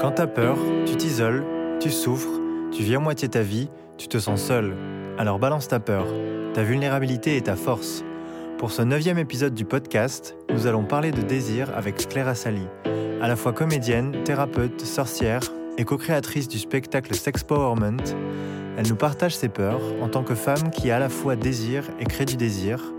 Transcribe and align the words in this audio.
Quand 0.00 0.12
t'as 0.12 0.28
peur, 0.28 0.56
tu 0.86 0.94
t'isoles, 0.94 1.44
tu 1.80 1.90
souffres, 1.90 2.40
tu 2.70 2.84
vis 2.84 2.94
à 2.94 3.00
moitié 3.00 3.28
ta 3.28 3.42
vie, 3.42 3.68
tu 3.96 4.06
te 4.06 4.18
sens 4.18 4.40
seul. 4.40 4.76
Alors 5.18 5.40
balance 5.40 5.66
ta 5.66 5.80
peur, 5.80 6.06
ta 6.54 6.62
vulnérabilité 6.62 7.36
et 7.36 7.40
ta 7.40 7.56
force. 7.56 8.04
Pour 8.58 8.70
ce 8.70 8.82
neuvième 8.82 9.18
épisode 9.18 9.54
du 9.54 9.64
podcast, 9.64 10.36
nous 10.50 10.68
allons 10.68 10.84
parler 10.84 11.10
de 11.10 11.20
désir 11.20 11.76
avec 11.76 11.96
Clara 12.08 12.36
Sally, 12.36 12.68
à 13.20 13.26
la 13.26 13.34
fois 13.34 13.52
comédienne, 13.52 14.22
thérapeute, 14.22 14.82
sorcière 14.82 15.42
et 15.78 15.84
co-créatrice 15.84 16.46
du 16.46 16.60
spectacle 16.60 17.16
Sexpowerment. 17.16 18.04
Elle 18.76 18.88
nous 18.88 18.96
partage 18.96 19.34
ses 19.34 19.48
peurs 19.48 19.82
en 20.00 20.08
tant 20.08 20.22
que 20.22 20.36
femme 20.36 20.70
qui 20.70 20.92
à 20.92 21.00
la 21.00 21.08
fois 21.08 21.34
désire 21.34 21.82
et 21.98 22.04
crée 22.04 22.24
du 22.24 22.36
désir, 22.36 22.94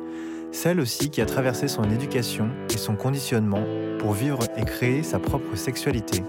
celle 0.52 0.82
aussi 0.82 1.10
qui 1.10 1.22
a 1.22 1.26
traversé 1.26 1.70
son 1.70 1.84
éducation 1.84 2.50
et 2.74 2.78
son 2.78 2.98
conditionnement 2.98 3.64
pour 4.00 4.12
vivre 4.12 4.40
et 4.58 4.66
créer 4.66 5.02
sa 5.02 5.20
propre 5.20 5.56
sexualité. 5.56 6.24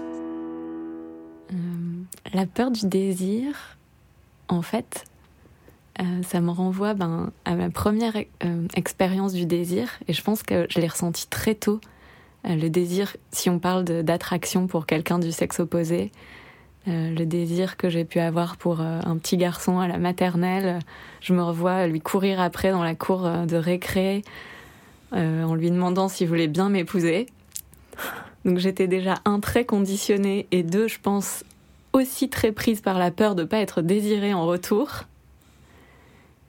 Euh, 2.33 2.37
la 2.37 2.45
peur 2.45 2.71
du 2.71 2.87
désir, 2.87 3.77
en 4.47 4.61
fait, 4.61 5.05
euh, 5.99 6.23
ça 6.23 6.41
me 6.41 6.51
renvoie 6.51 6.93
ben, 6.93 7.31
à 7.45 7.55
ma 7.55 7.69
première 7.69 8.15
euh, 8.43 8.67
expérience 8.75 9.33
du 9.33 9.45
désir 9.45 9.89
et 10.07 10.13
je 10.13 10.21
pense 10.21 10.43
que 10.43 10.65
je 10.69 10.79
l'ai 10.79 10.87
ressenti 10.87 11.27
très 11.27 11.55
tôt. 11.55 11.79
le 12.43 12.69
désir, 12.69 13.15
si 13.31 13.49
on 13.49 13.59
parle 13.59 13.83
d'attraction 13.83 14.67
pour 14.67 14.85
quelqu'un 14.85 15.19
du 15.19 15.31
sexe 15.31 15.59
opposé, 15.59 16.11
euh, 16.87 17.13
le 17.13 17.25
désir 17.27 17.77
que 17.77 17.89
j'ai 17.89 18.05
pu 18.05 18.19
avoir 18.19 18.57
pour 18.57 18.81
euh, 18.81 18.99
un 19.05 19.17
petit 19.17 19.37
garçon 19.37 19.79
à 19.79 19.87
la 19.87 19.99
maternelle. 19.99 20.79
Je 21.21 21.33
me 21.33 21.43
revois 21.43 21.85
lui 21.85 22.01
courir 22.01 22.41
après 22.41 22.71
dans 22.71 22.81
la 22.81 22.95
cour 22.95 23.25
euh, 23.25 23.45
de 23.45 23.55
récré 23.55 24.23
en 25.13 25.55
lui 25.55 25.69
demandant 25.69 26.07
s'il 26.07 26.29
voulait 26.29 26.47
bien 26.47 26.69
m'épouser. 26.69 27.25
Donc 28.45 28.59
j'étais 28.59 28.87
déjà 28.87 29.15
un 29.25 29.41
très 29.41 29.65
conditionnée 29.65 30.47
et 30.51 30.63
deux, 30.63 30.87
je 30.87 31.01
pense, 31.01 31.43
aussi 31.93 32.29
très 32.29 32.51
prise 32.51 32.81
par 32.81 32.97
la 32.99 33.11
peur 33.11 33.35
de 33.35 33.43
ne 33.43 33.47
pas 33.47 33.59
être 33.59 33.81
désirée 33.81 34.33
en 34.33 34.45
retour. 34.45 35.03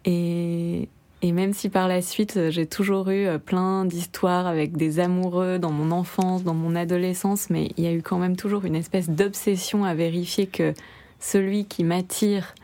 Et, 0.04 0.88
même 1.22 1.52
si 1.52 1.68
par 1.68 1.86
la 1.86 2.02
suite 2.02 2.36
euh, 2.36 2.50
j'ai 2.50 2.66
toujours 2.66 3.08
eu 3.08 3.26
euh, 3.26 3.38
plein 3.38 3.84
d'histoires 3.84 4.48
avec 4.48 4.76
des 4.76 4.98
amoureux 4.98 5.60
dans 5.60 5.70
mon 5.70 5.92
enfance, 5.92 6.42
dans 6.42 6.54
mon 6.54 6.74
adolescence, 6.74 7.48
mais 7.48 7.70
il 7.76 7.84
y 7.84 7.86
a 7.86 7.92
eu 7.92 8.02
quand 8.02 8.18
même 8.18 8.36
toujours 8.36 8.64
une 8.64 8.74
espèce 8.74 9.08
d'obsession 9.08 9.84
à 9.84 9.94
vérifier 9.94 10.48
que 10.48 10.74
celui 11.20 11.64
qui 11.64 11.84
m'attire 11.84 12.54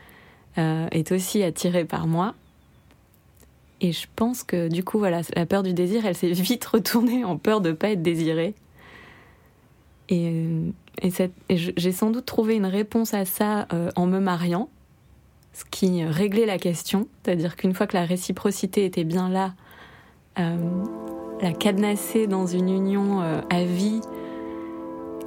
euh, 0.57 0.87
est 0.91 1.13
aussi 1.13 1.41
attiré 1.41 1.85
par 1.85 2.05
moi. 2.05 2.35
Et 3.81 3.93
je 3.93 4.07
pense 4.15 4.43
que 4.43 4.67
du 4.67 4.83
coup, 4.83 4.99
voilà, 4.99 5.21
la 5.35 5.45
peur 5.45 5.63
du 5.63 5.73
désir, 5.73 6.05
elle 6.05 6.15
s'est 6.15 6.31
vite 6.33 6.65
retournée 6.65 7.23
en 7.23 7.37
peur 7.37 7.61
de 7.61 7.69
ne 7.69 7.75
pas 7.75 7.91
être 7.91 8.01
désirée. 8.01 8.53
Et, 10.09 10.43
j'ai 11.49 11.91
sans 11.91 12.11
doute 12.11 12.25
trouvé 12.25 12.55
une 12.55 12.65
réponse 12.65 13.13
à 13.13 13.25
ça 13.25 13.67
en 13.95 14.05
me 14.05 14.19
mariant 14.19 14.69
ce 15.53 15.65
qui 15.65 16.03
réglait 16.05 16.45
la 16.45 16.57
question, 16.57 17.07
c'est-à-dire 17.23 17.55
qu'une 17.55 17.73
fois 17.73 17.87
que 17.87 17.97
la 17.97 18.05
réciprocité 18.05 18.85
était 18.85 19.03
bien 19.03 19.29
là, 19.29 19.53
euh, 20.39 20.55
la 21.41 21.51
cadenasser 21.51 22.27
dans 22.27 22.45
une 22.45 22.69
union 22.69 23.21
euh, 23.21 23.41
à 23.49 23.63
vie 23.63 24.01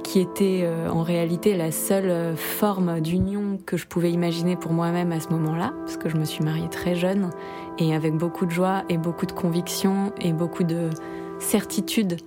qui 0.03 0.19
était 0.19 0.61
euh, 0.63 0.89
en 0.89 1.01
réalité 1.01 1.55
la 1.55 1.71
seule 1.71 2.35
forme 2.35 2.99
d'union 2.99 3.59
que 3.65 3.77
je 3.77 3.87
pouvais 3.87 4.11
imaginer 4.11 4.55
pour 4.55 4.73
moi-même 4.73 5.11
à 5.11 5.19
ce 5.19 5.29
moment-là, 5.29 5.73
parce 5.79 5.97
que 5.97 6.09
je 6.09 6.17
me 6.17 6.25
suis 6.25 6.43
mariée 6.43 6.69
très 6.69 6.95
jeune 6.95 7.29
et 7.77 7.95
avec 7.95 8.13
beaucoup 8.13 8.45
de 8.45 8.51
joie 8.51 8.83
et 8.89 8.97
beaucoup 8.97 9.25
de 9.25 9.31
conviction 9.31 10.13
et 10.19 10.33
beaucoup 10.33 10.63
de 10.63 10.89
certitude 11.39 12.17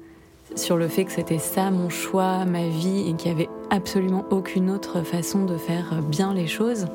sur 0.56 0.76
le 0.76 0.88
fait 0.88 1.04
que 1.04 1.12
c'était 1.12 1.38
ça 1.38 1.70
mon 1.70 1.88
choix, 1.88 2.44
ma 2.44 2.66
vie 2.66 3.08
et 3.08 3.14
qu'il 3.14 3.32
n'y 3.32 3.42
avait 3.42 3.50
absolument 3.70 4.24
aucune 4.30 4.70
autre 4.70 5.02
façon 5.02 5.44
de 5.44 5.56
faire 5.56 6.02
bien 6.02 6.34
les 6.34 6.46
choses. 6.46 6.86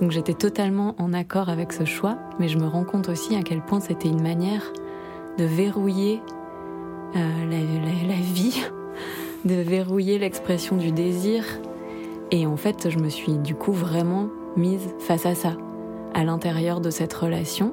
Donc 0.00 0.12
j'étais 0.12 0.34
totalement 0.34 0.94
en 0.98 1.12
accord 1.12 1.48
avec 1.48 1.72
ce 1.72 1.84
choix, 1.84 2.16
mais 2.38 2.48
je 2.48 2.56
me 2.58 2.66
rends 2.66 2.84
compte 2.84 3.08
aussi 3.08 3.34
à 3.34 3.42
quel 3.42 3.60
point 3.62 3.80
c'était 3.80 4.08
une 4.08 4.22
manière 4.22 4.72
de 5.38 5.44
verrouiller 5.44 6.22
euh, 7.16 7.50
la, 7.50 8.14
vie, 8.14 8.62
de 9.44 9.54
verrouiller 9.54 10.18
l'expression 10.18 10.76
du 10.76 10.92
désir. 10.92 11.44
Et 12.30 12.46
en 12.46 12.56
fait, 12.56 12.90
je 12.90 12.98
me 12.98 13.08
suis 13.08 13.38
du 13.38 13.54
coup 13.54 13.72
vraiment 13.72 14.28
mise 14.56 14.94
face 14.98 15.26
à 15.26 15.34
ça. 15.34 15.56
À 16.14 16.24
l'intérieur 16.24 16.80
de 16.80 16.90
cette 16.90 17.12
relation, 17.12 17.72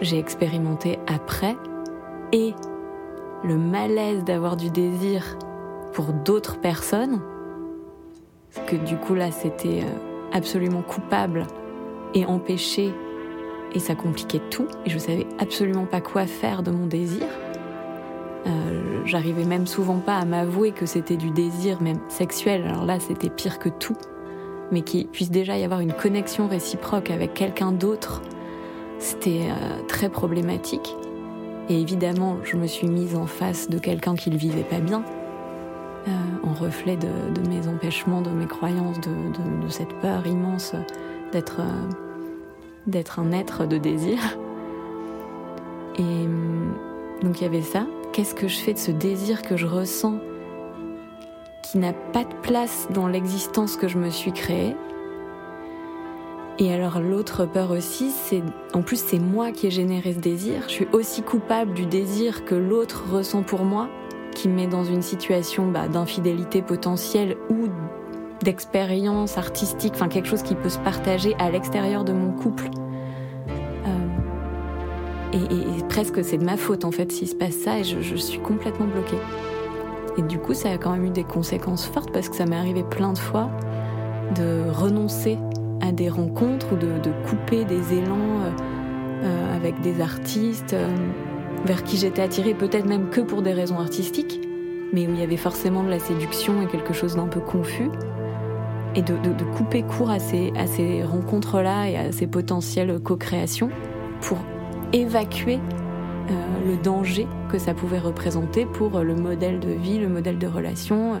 j'ai 0.00 0.18
expérimenté 0.18 0.98
après 1.06 1.56
et 2.32 2.54
le 3.44 3.56
malaise 3.56 4.24
d'avoir 4.24 4.56
du 4.56 4.70
désir 4.70 5.38
pour 5.92 6.12
d'autres 6.12 6.58
personnes, 6.58 7.20
parce 8.52 8.66
que 8.68 8.76
du 8.76 8.96
coup 8.96 9.14
là 9.14 9.30
c'était... 9.30 9.82
Euh, 9.82 10.10
absolument 10.34 10.82
coupable 10.82 11.46
et 12.12 12.26
empêché 12.26 12.92
et 13.72 13.78
ça 13.78 13.94
compliquait 13.94 14.42
tout 14.50 14.66
et 14.84 14.90
je 14.90 14.98
savais 14.98 15.26
absolument 15.38 15.86
pas 15.86 16.02
quoi 16.02 16.26
faire 16.26 16.62
de 16.62 16.70
mon 16.70 16.86
désir. 16.86 17.26
Euh, 18.46 19.02
j'arrivais 19.06 19.44
même 19.44 19.66
souvent 19.66 19.98
pas 19.98 20.18
à 20.18 20.24
m'avouer 20.26 20.72
que 20.72 20.84
c'était 20.84 21.16
du 21.16 21.30
désir 21.30 21.80
même 21.80 22.00
sexuel, 22.08 22.66
alors 22.66 22.84
là 22.84 23.00
c'était 23.00 23.30
pire 23.30 23.58
que 23.58 23.70
tout, 23.70 23.96
mais 24.70 24.82
qu'il 24.82 25.06
puisse 25.06 25.30
déjà 25.30 25.56
y 25.56 25.64
avoir 25.64 25.80
une 25.80 25.94
connexion 25.94 26.46
réciproque 26.46 27.10
avec 27.10 27.32
quelqu'un 27.32 27.72
d'autre, 27.72 28.20
c'était 28.98 29.48
euh, 29.48 29.82
très 29.88 30.10
problématique. 30.10 30.94
Et 31.68 31.80
évidemment, 31.80 32.36
je 32.44 32.56
me 32.56 32.66
suis 32.66 32.88
mise 32.88 33.16
en 33.16 33.26
face 33.26 33.70
de 33.70 33.78
quelqu'un 33.78 34.14
qui 34.14 34.30
ne 34.30 34.36
vivait 34.36 34.64
pas 34.64 34.80
bien, 34.80 35.02
euh, 36.06 36.10
en 36.42 36.52
reflet 36.52 36.96
de, 36.96 37.48
mes 37.48 37.66
empêchements, 37.66 38.20
de 38.20 38.30
mes 38.30 38.46
croyances, 38.46 39.00
de, 39.00 39.68
cette 39.68 39.94
peur 40.00 40.26
immense 40.26 40.74
d'être 41.32 41.60
euh, 41.60 41.88
d'être 42.86 43.18
un 43.18 43.32
être 43.32 43.66
de 43.66 43.78
désir. 43.78 44.18
Et 45.96 46.02
hum, 46.02 46.74
donc 47.22 47.40
il 47.40 47.44
y 47.44 47.46
avait 47.46 47.62
ça. 47.62 47.86
Qu'est-ce 48.12 48.34
que 48.34 48.46
je 48.46 48.58
fais 48.58 48.74
de 48.74 48.78
ce 48.78 48.90
désir 48.90 49.42
que 49.42 49.56
je 49.56 49.66
ressens 49.66 50.18
qui 51.62 51.78
n'a 51.78 51.92
pas 51.92 52.24
de 52.24 52.34
place 52.42 52.86
dans 52.90 53.08
l'existence 53.08 53.76
que 53.76 53.88
je 53.88 53.98
me 53.98 54.10
suis 54.10 54.32
créée? 54.32 54.76
Et 56.58 56.72
alors 56.72 57.00
l'autre 57.00 57.46
peur 57.46 57.72
aussi, 57.72 58.10
c'est 58.10 58.42
en 58.74 58.82
plus 58.82 59.02
c'est 59.04 59.18
moi 59.18 59.50
qui 59.50 59.66
ai 59.66 59.70
généré 59.70 60.12
ce 60.12 60.20
désir. 60.20 60.62
Je 60.68 60.72
suis 60.72 60.88
aussi 60.92 61.22
coupable 61.22 61.74
du 61.74 61.86
désir 61.86 62.44
que 62.44 62.54
l'autre 62.54 63.04
ressent 63.10 63.42
pour 63.42 63.64
moi 63.64 63.88
qui 64.34 64.48
me 64.48 64.54
met 64.54 64.66
dans 64.66 64.84
une 64.84 65.02
situation 65.02 65.66
bah, 65.66 65.88
d'infidélité 65.88 66.62
potentielle 66.62 67.36
ou 67.50 67.68
d'expérience 68.42 69.36
artistique, 69.38 69.94
enfin 69.94 70.08
quelque 70.08 70.28
chose 70.28 70.42
qui 70.42 70.54
peut 70.54 70.68
se 70.68 70.78
partager 70.78 71.34
à 71.38 71.50
l'extérieur 71.50 72.04
de 72.04 72.12
mon 72.12 72.30
couple. 72.32 72.70
Euh, 73.86 75.32
et, 75.32 75.82
presque 75.88 76.24
c'est 76.24 76.38
de 76.38 76.44
ma 76.44 76.56
faute 76.56 76.84
en 76.84 76.90
fait 76.90 77.10
s'il 77.10 77.28
se 77.28 77.34
passe 77.34 77.54
ça 77.54 77.78
et 77.78 77.84
je, 77.84 78.16
suis 78.16 78.38
complètement 78.38 78.86
bloquée. 78.86 79.18
Et 80.18 80.22
du 80.22 80.38
coup 80.38 80.54
ça 80.54 80.70
a 80.70 80.78
quand 80.78 80.92
même 80.92 81.06
eu 81.06 81.10
des 81.10 81.24
conséquences 81.24 81.86
fortes 81.86 82.12
parce 82.12 82.28
que 82.28 82.36
ça 82.36 82.46
m'est 82.46 82.56
arrivé 82.56 82.84
plein 82.84 83.12
de 83.12 83.18
fois 83.18 83.50
de 84.36 84.70
renoncer 84.70 85.38
à 85.86 85.92
des 85.92 86.08
rencontres 86.08 86.72
ou 86.72 86.76
de, 86.76 87.10
couper 87.28 87.64
des 87.64 87.94
élans 87.94 88.40
euh, 88.40 88.50
euh, 89.24 89.56
avec 89.56 89.80
des 89.80 90.00
artistes 90.00 90.74
vers 91.64 91.82
qui 91.82 91.96
j'étais 91.96 92.22
attirée 92.22 92.54
peut-être 92.54 92.86
même 92.86 93.08
que 93.10 93.20
pour 93.20 93.42
des 93.42 93.52
raisons 93.52 93.78
artistiques, 93.78 94.40
mais 94.92 95.06
où 95.06 95.10
il 95.10 95.20
y 95.20 95.22
avait 95.22 95.36
forcément 95.36 95.82
de 95.82 95.90
la 95.90 95.98
séduction 95.98 96.62
et 96.62 96.66
quelque 96.66 96.92
chose 96.92 97.16
d'un 97.16 97.26
peu 97.26 97.40
confus, 97.40 97.90
et 98.94 99.02
de, 99.02 99.16
couper 99.56 99.82
court 99.82 100.10
à 100.10 100.18
ces, 100.18 100.52
à 100.56 100.66
ces 100.66 101.02
rencontres-là 101.02 101.88
et 101.88 101.96
à 101.96 102.12
ces 102.12 102.26
potentielles 102.26 103.00
co-créations 103.00 103.70
pour 104.20 104.38
évacuer 104.92 105.58
euh, 106.30 106.32
le 106.66 106.76
danger 106.76 107.26
que 107.50 107.58
ça 107.58 107.74
pouvait 107.74 107.98
représenter 107.98 108.66
pour 108.66 109.00
le 109.00 109.14
modèle 109.14 109.58
de 109.58 109.70
vie, 109.70 109.98
le 109.98 110.08
modèle 110.08 110.38
de 110.38 110.46
relation, 110.46 111.20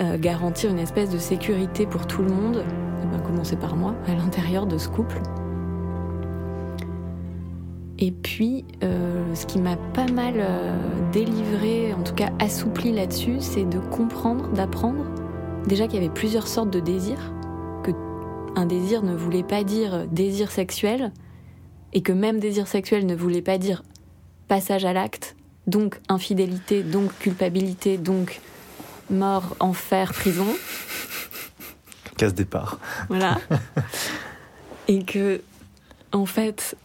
euh, 0.00 0.18
garantir 0.18 0.70
une 0.70 0.78
espèce 0.78 1.10
de 1.10 1.18
sécurité 1.18 1.86
pour 1.86 2.06
tout 2.06 2.22
le 2.22 2.30
monde, 2.30 2.64
commencer 3.32 3.56
par 3.56 3.76
moi, 3.76 3.94
à 4.06 4.14
l'intérieur 4.14 4.66
de 4.66 4.76
ce 4.76 4.88
couple. 4.88 5.22
Et 7.98 8.10
puis, 8.10 8.66
euh, 8.82 9.34
ce 9.34 9.46
qui 9.46 9.58
m'a 9.58 9.76
pas 9.94 10.06
mal 10.06 10.34
euh, 10.36 10.76
délivré, 11.12 11.94
en 11.94 12.02
tout 12.02 12.14
cas 12.14 12.30
assoupli 12.40 12.92
là-dessus, 12.92 13.36
c'est 13.40 13.64
de 13.64 13.78
comprendre, 13.78 14.48
d'apprendre 14.52 15.04
déjà 15.66 15.86
qu'il 15.86 15.94
y 15.94 16.04
avait 16.04 16.12
plusieurs 16.12 16.46
sortes 16.46 16.68
de 16.68 16.80
désirs, 16.80 17.32
que 17.82 17.92
un 18.54 18.66
désir 18.66 19.02
ne 19.02 19.14
voulait 19.14 19.44
pas 19.44 19.64
dire 19.64 20.06
désir 20.08 20.50
sexuel, 20.50 21.10
et 21.94 22.02
que 22.02 22.12
même 22.12 22.38
désir 22.38 22.68
sexuel 22.68 23.06
ne 23.06 23.14
voulait 23.14 23.40
pas 23.40 23.56
dire 23.56 23.82
passage 24.46 24.84
à 24.84 24.92
l'acte, 24.92 25.36
donc 25.66 26.00
infidélité, 26.10 26.82
donc 26.82 27.16
culpabilité, 27.18 27.96
donc 27.96 28.40
mort, 29.08 29.56
enfer, 29.58 30.12
prison. 30.12 30.48
Casse 32.22 32.34
départ. 32.34 32.78
Voilà. 33.08 33.40
et 34.86 35.02
que, 35.02 35.42
en 36.12 36.24
fait, 36.24 36.76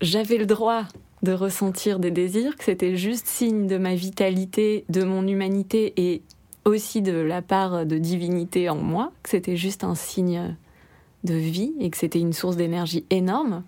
j'avais 0.00 0.38
le 0.38 0.46
droit 0.46 0.84
de 1.22 1.32
ressentir 1.32 1.98
des 1.98 2.10
désirs, 2.10 2.56
que 2.56 2.64
c'était 2.64 2.96
juste 2.96 3.26
signe 3.26 3.66
de 3.66 3.76
ma 3.76 3.94
vitalité, 3.94 4.86
de 4.88 5.04
mon 5.04 5.26
humanité 5.26 5.92
et 5.98 6.22
aussi 6.64 7.02
de 7.02 7.12
la 7.12 7.42
part 7.42 7.84
de 7.84 7.98
divinité 7.98 8.70
en 8.70 8.76
moi, 8.76 9.12
que 9.22 9.28
c'était 9.28 9.58
juste 9.58 9.84
un 9.84 9.94
signe 9.94 10.56
de 11.24 11.34
vie 11.34 11.74
et 11.78 11.90
que 11.90 11.98
c'était 11.98 12.20
une 12.20 12.32
source 12.32 12.56
d'énergie 12.56 13.04
énorme, 13.10 13.64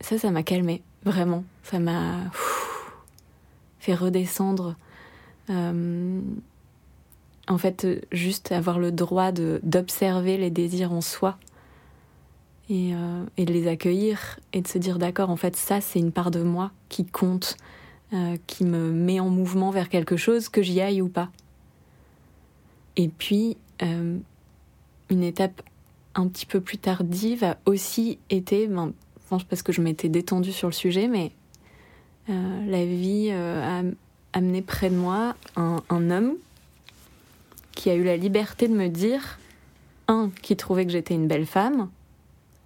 ça, 0.00 0.16
ça 0.16 0.30
m'a 0.30 0.42
calmé, 0.42 0.80
vraiment. 1.04 1.44
Ça 1.64 1.78
m'a 1.78 2.30
fait 3.78 3.94
redescendre. 3.94 4.74
Euh, 5.50 6.18
en 7.48 7.58
fait, 7.58 7.86
juste 8.12 8.52
avoir 8.52 8.78
le 8.78 8.92
droit 8.92 9.32
d'observer 9.32 10.36
les 10.36 10.50
désirs 10.50 10.92
en 10.92 11.00
soi 11.00 11.38
et, 12.68 12.94
euh, 12.94 13.24
et, 13.36 13.44
de 13.44 13.52
les 13.52 13.66
accueillir 13.66 14.38
et 14.52 14.60
de 14.60 14.68
se 14.68 14.78
dire 14.78 14.98
d'accord, 14.98 15.30
en 15.30 15.36
fait, 15.36 15.56
ça, 15.56 15.80
c'est 15.80 15.98
une 15.98 16.12
part 16.12 16.30
de 16.30 16.42
moi 16.42 16.70
qui 16.88 17.06
compte, 17.06 17.56
euh, 18.12 18.36
qui 18.46 18.64
me 18.64 18.92
met 18.92 19.20
en 19.20 19.30
mouvement 19.30 19.70
vers 19.70 19.88
quelque 19.88 20.16
chose, 20.16 20.48
que 20.48 20.62
j'y 20.62 20.80
aille 20.80 21.00
ou 21.00 21.08
pas. 21.08 21.30
Et 22.96 23.08
puis, 23.08 23.56
une 23.80 25.22
étape 25.22 25.62
un 26.14 26.26
petit 26.26 26.46
peu 26.46 26.60
plus 26.60 26.78
tardive 26.78 27.44
a 27.44 27.56
aussi 27.64 28.18
été, 28.28 28.66
ben, 28.66 28.92
parce 29.48 29.62
que 29.62 29.72
je 29.72 29.80
m'étais 29.80 30.08
détendue 30.08 30.52
sur 30.52 30.68
le 30.68 30.74
sujet, 30.74 31.06
mais 31.06 31.32
euh, 32.28 32.66
la 32.66 32.84
vie 32.84 33.28
euh, 33.30 33.80
a 33.80 33.82
amené 34.36 34.62
près 34.62 34.90
de 34.90 34.96
moi 34.96 35.34
un, 35.56 36.10
homme 36.10 36.34
qui 37.78 37.90
a 37.90 37.94
eu 37.94 38.02
la 38.02 38.16
liberté 38.16 38.66
de 38.66 38.74
me 38.74 38.88
dire, 38.88 39.38
un, 40.08 40.30
qu'il 40.42 40.56
trouvait 40.56 40.84
que 40.84 40.90
j'étais 40.90 41.14
une 41.14 41.28
belle 41.28 41.46
femme, 41.46 41.88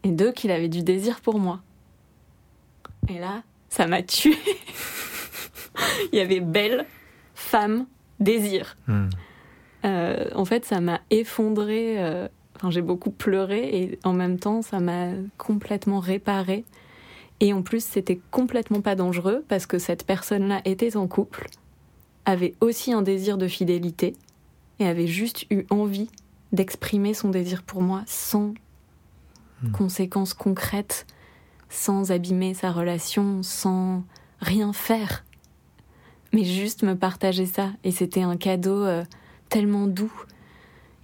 et 0.05 0.11
deux, 0.11 0.33
qu'il 0.33 0.51
avait 0.51 0.69
du 0.69 0.83
désir 0.83 1.21
pour 1.21 1.39
moi. 1.39 1.61
Et 3.09 3.19
là, 3.19 3.43
ça 3.69 3.87
m'a 3.87 4.03
tué. 4.03 4.35
Il 6.13 6.19
y 6.19 6.23
avait 6.23 6.41
belle, 6.41 6.87
femme, 7.35 7.87
désir. 8.21 8.77
Hmm. 8.87 9.09
Euh, 9.85 10.31
en 10.35 10.45
fait, 10.45 10.65
ça 10.65 10.81
m'a 10.81 11.01
effondré 11.11 12.29
j'ai 12.71 12.83
beaucoup 12.83 13.11
pleuré 13.11 13.83
et 13.83 13.99
en 14.05 14.13
même 14.13 14.39
temps, 14.39 14.63
ça 14.63 14.81
m'a 14.81 15.09
complètement 15.39 16.01
réparé. 16.01 16.65
Et 17.41 17.53
en 17.53 17.63
plus, 17.63 17.85
c'était 17.85 18.21
complètement 18.31 18.81
pas 18.81 18.95
dangereux 18.95 19.45
parce 19.49 19.67
que 19.67 19.79
cette 19.79 20.07
personne-là 20.07 20.61
était 20.65 20.97
en 20.97 21.09
couple, 21.09 21.49
avait 22.25 22.55
aussi 22.61 22.93
un 22.93 23.03
désir 23.03 23.37
de 23.37 23.49
fidélité 23.49 24.15
et 24.83 24.87
avait 24.87 25.07
juste 25.07 25.47
eu 25.51 25.65
envie 25.71 26.11
d'exprimer 26.53 27.15
son 27.15 27.31
désir 27.31 27.63
pour 27.63 27.83
moi 27.83 28.03
sans 28.07 28.55
hmm. 29.63 29.73
conséquences 29.73 30.35
concrètes, 30.35 31.07
sans 31.69 32.11
abîmer 32.11 32.55
sa 32.55 32.71
relation, 32.71 33.43
sans 33.43 34.05
rien 34.41 34.73
faire, 34.73 35.25
mais 36.33 36.45
juste 36.45 36.83
me 36.83 36.95
partager 36.95 37.47
ça. 37.47 37.71
Et 37.85 37.91
c'était 37.91 38.23
un 38.23 38.37
cadeau 38.37 38.83
euh, 38.85 39.05
tellement 39.49 39.87
doux 39.87 40.13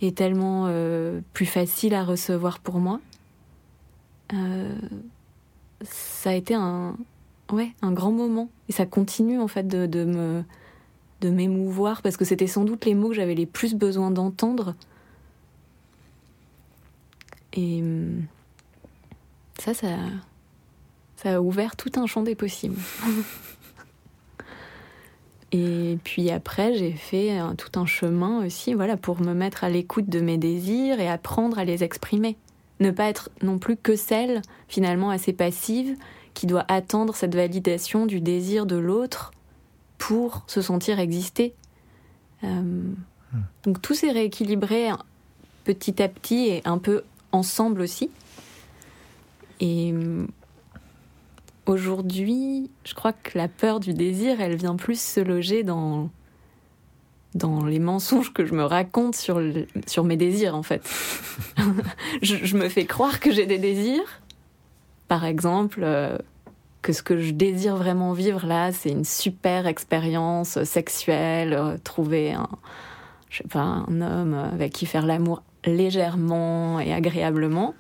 est 0.00 0.16
tellement 0.16 0.66
euh, 0.69 1.20
plus 1.32 1.46
facile 1.46 1.94
à 1.94 2.04
recevoir 2.04 2.60
pour 2.60 2.78
moi. 2.78 3.00
Euh, 4.32 4.76
ça 5.82 6.30
a 6.30 6.34
été 6.34 6.54
un, 6.54 6.96
ouais, 7.52 7.72
un 7.82 7.92
grand 7.92 8.12
moment. 8.12 8.48
Et 8.69 8.72
ça 8.72 8.86
continue 8.86 9.40
en 9.40 9.48
fait 9.48 9.66
de, 9.66 9.86
de 9.86 10.04
me 10.04 10.44
de 11.20 11.30
m'émouvoir 11.30 12.02
parce 12.02 12.16
que 12.16 12.24
c'était 12.24 12.46
sans 12.46 12.64
doute 12.64 12.84
les 12.84 12.94
mots 12.94 13.08
que 13.08 13.14
j'avais 13.14 13.34
les 13.34 13.46
plus 13.46 13.74
besoin 13.74 14.10
d'entendre. 14.10 14.74
Et 17.54 17.82
hum, 17.82 18.24
ça, 19.58 19.74
ça, 19.74 19.96
ça 21.16 21.36
a 21.36 21.40
ouvert 21.40 21.76
tout 21.76 21.92
un 21.96 22.06
champ 22.06 22.22
des 22.22 22.34
possibles. 22.34 22.80
Et 25.50 25.98
puis 26.04 26.30
après, 26.30 26.74
j'ai 26.74 26.92
fait 26.92 27.38
tout 27.56 27.80
un 27.80 27.86
chemin 27.86 28.44
aussi, 28.44 28.74
voilà, 28.74 28.98
pour 28.98 29.20
me 29.20 29.32
mettre 29.32 29.64
à 29.64 29.70
l'écoute 29.70 30.08
de 30.08 30.20
mes 30.20 30.36
désirs 30.36 31.00
et 31.00 31.08
apprendre 31.08 31.58
à 31.58 31.64
les 31.64 31.84
exprimer. 31.84 32.36
Ne 32.80 32.90
pas 32.90 33.08
être 33.08 33.30
non 33.42 33.58
plus 33.58 33.76
que 33.76 33.96
celle, 33.96 34.42
finalement 34.68 35.08
assez 35.08 35.32
passive, 35.32 35.96
qui 36.34 36.46
doit 36.46 36.66
attendre 36.68 37.16
cette 37.16 37.34
validation 37.34 38.04
du 38.04 38.20
désir 38.20 38.66
de 38.66 38.76
l'autre 38.76 39.32
pour 39.98 40.44
se 40.46 40.62
sentir 40.62 40.98
exister. 40.98 41.54
Euh, 42.44 42.82
donc 43.64 43.82
tout 43.82 43.94
s'est 43.94 44.12
rééquilibré 44.12 44.90
petit 45.64 46.02
à 46.02 46.08
petit 46.08 46.48
et 46.48 46.62
un 46.64 46.78
peu 46.78 47.02
ensemble 47.32 47.82
aussi. 47.82 48.10
Et 49.60 49.92
Aujourd'hui, 51.68 52.70
je 52.86 52.94
crois 52.94 53.12
que 53.12 53.36
la 53.36 53.46
peur 53.46 53.78
du 53.78 53.92
désir, 53.92 54.40
elle 54.40 54.56
vient 54.56 54.74
plus 54.74 54.98
se 54.98 55.20
loger 55.20 55.64
dans 55.64 56.08
dans 57.34 57.66
les 57.66 57.78
mensonges 57.78 58.32
que 58.32 58.46
je 58.46 58.54
me 58.54 58.64
raconte 58.64 59.14
sur, 59.14 59.38
sur 59.86 60.02
mes 60.02 60.16
désirs 60.16 60.54
en 60.54 60.62
fait. 60.62 60.80
je, 62.22 62.56
me 62.56 62.70
fais 62.70 62.86
croire 62.86 63.20
que 63.20 63.30
j'ai 63.30 63.44
des 63.44 63.58
désirs. 63.58 64.22
Par 65.08 65.26
exemple, 65.26 65.80
euh, 65.82 66.16
que 66.82 66.92
ce 66.92 67.02
que 67.02 67.19
je 67.19 67.32
désire 67.32 67.76
vraiment 67.76 68.12
vivre 68.12 68.46
là, 68.46 68.72
c'est 68.72 68.90
une 68.90 69.04
super 69.04 69.66
expérience 69.66 70.62
sexuelle, 70.64 71.52
euh, 71.52 71.76
trouver 71.82 72.32
un, 72.32 72.48
je 73.30 73.38
sais 73.38 73.48
pas, 73.48 73.60
un 73.60 74.00
homme 74.00 74.34
avec 74.34 74.72
qui 74.72 74.86
faire 74.86 75.06
l'amour 75.06 75.42
légèrement 75.64 76.80
et 76.80 76.92
agréablement. 76.92 77.75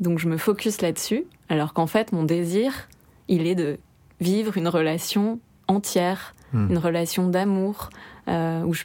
Donc 0.00 0.18
je 0.18 0.28
me 0.28 0.36
focus 0.36 0.82
là-dessus, 0.82 1.24
alors 1.48 1.72
qu'en 1.72 1.86
fait 1.86 2.12
mon 2.12 2.24
désir, 2.24 2.88
il 3.28 3.46
est 3.46 3.54
de 3.54 3.78
vivre 4.20 4.56
une 4.56 4.68
relation 4.68 5.40
entière, 5.68 6.34
hmm. 6.52 6.70
une 6.70 6.78
relation 6.78 7.28
d'amour, 7.28 7.90
euh, 8.28 8.62
où, 8.62 8.74
je, 8.74 8.84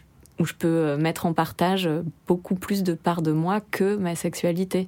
peux 0.57 0.67
euh, 0.67 0.97
mettre 0.97 1.25
en 1.25 1.33
partage 1.33 1.89
beaucoup 2.27 2.55
plus 2.55 2.83
de 2.83 2.93
parts 2.93 3.21
de 3.21 3.31
moi 3.31 3.59
que 3.59 3.95
ma 3.95 4.15
sexualité, 4.15 4.87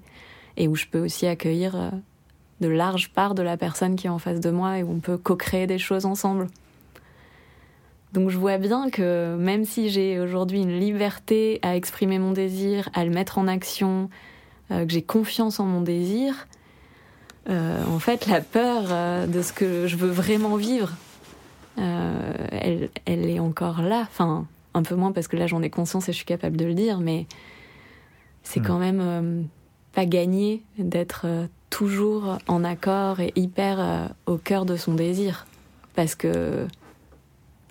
et 0.58 0.68
où 0.68 0.75
je 0.75 0.86
peux 0.86 1.04
aussi 1.04 1.28
accueillir 1.28 1.75
euh, 1.75 1.90
de 2.63 2.69
larges 2.69 3.10
parts 3.10 3.36
de 3.36 3.44
la 3.44 3.57
personne 3.57 3.95
qui 3.95 4.07
est 4.07 4.10
en 4.10 4.19
face 4.19 4.39
de 4.39 4.50
moi, 4.50 4.80
et 4.80 4.83
où 4.83 4.92
on 4.92 5.00
peut 5.00 5.18
co-créer 5.18 5.68
des 5.68 5.77
choses 5.77 6.06
ensemble. 6.06 6.48
Donc 8.13 8.30
je 8.30 8.38
vois 8.38 8.57
bien 8.57 8.89
que 8.89 9.36
même 9.36 9.65
si 9.65 9.89
j'ai 9.89 10.19
aujourd'hui 10.19 10.62
une 10.62 10.80
liberté 10.80 11.60
à 11.62 11.75
exprimer 11.75 12.19
mon 12.19 12.31
désir, 12.31 12.89
à 12.94 13.04
le 13.04 13.12
mettre 13.12 13.38
en 13.38 13.48
action, 13.48 14.10
euh, 14.71 14.86
que 14.86 14.94
j'ai 14.94 15.01
confiance 15.01 15.60
en 15.60 15.65
mon 15.65 15.81
désir, 15.81 16.48
euh, 17.50 17.83
en 17.86 18.00
fait, 18.00 18.27
la 18.27 18.39
peur 18.39 18.83
euh, 18.92 19.27
de 19.27 19.42
ce 19.42 19.51
que 19.51 19.88
je 19.88 19.98
veux 19.98 20.10
vraiment 20.10 20.56
vivre, 20.56 20.94
elle, 21.75 22.89
elle, 23.06 23.27
est 23.27 23.39
encore 23.39 23.81
là. 23.81 24.01
Enfin, 24.01 24.45
un 24.75 24.84
peu 24.84 24.93
moins 24.93 25.12
parce 25.12 25.27
que 25.27 25.36
là, 25.36 25.48
j'en 25.48 25.63
ai 25.63 25.72
conscience 25.72 26.08
et 26.08 26.12
je 26.12 26.17
suis 26.17 26.25
capable 26.25 26.55
de 26.55 26.65
le 26.65 26.75
dire, 26.75 27.00
mais 27.00 27.25
c'est 28.43 28.60
hmm. 28.60 28.65
quand 28.67 28.77
même 28.77 29.48
pas 29.91 30.05
gagné 30.05 30.62
d'être 30.77 31.25
toujours 31.74 32.38
en 32.48 32.63
accord 32.63 33.20
et 33.20 33.34
hyper 33.36 34.12
au 34.27 34.38
cœur 34.38 34.65
de 34.65 34.77
son 34.77 34.94
désir. 34.94 35.48
Parce 35.96 36.13
que, 36.13 36.68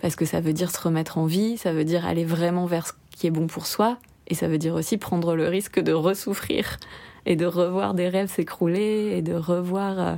parce 0.01 0.17
que 0.17 0.25
ça 0.25 0.41
veut 0.41 0.51
dire 0.51 0.71
se 0.71 0.81
remettre 0.81 1.17
en 1.17 1.25
vie, 1.25 1.57
ça 1.57 1.71
veut 1.71 1.85
dire 1.85 2.05
aller 2.05 2.25
vraiment 2.25 2.65
vers 2.65 2.87
ce 2.87 2.91
qui 3.11 3.27
est 3.27 3.31
bon 3.31 3.47
pour 3.47 3.65
soi, 3.65 3.97
et 4.27 4.35
ça 4.35 4.49
veut 4.49 4.57
dire 4.57 4.75
aussi 4.75 4.97
prendre 4.97 5.35
le 5.35 5.47
risque 5.47 5.79
de 5.79 5.93
ressouffrir 5.93 6.79
et 7.25 7.37
de 7.37 7.45
revoir 7.45 7.93
des 7.93 8.09
rêves 8.09 8.29
s'écrouler 8.29 9.13
et 9.15 9.21
de 9.21 9.35
revoir 9.35 9.99
euh, 9.99 10.15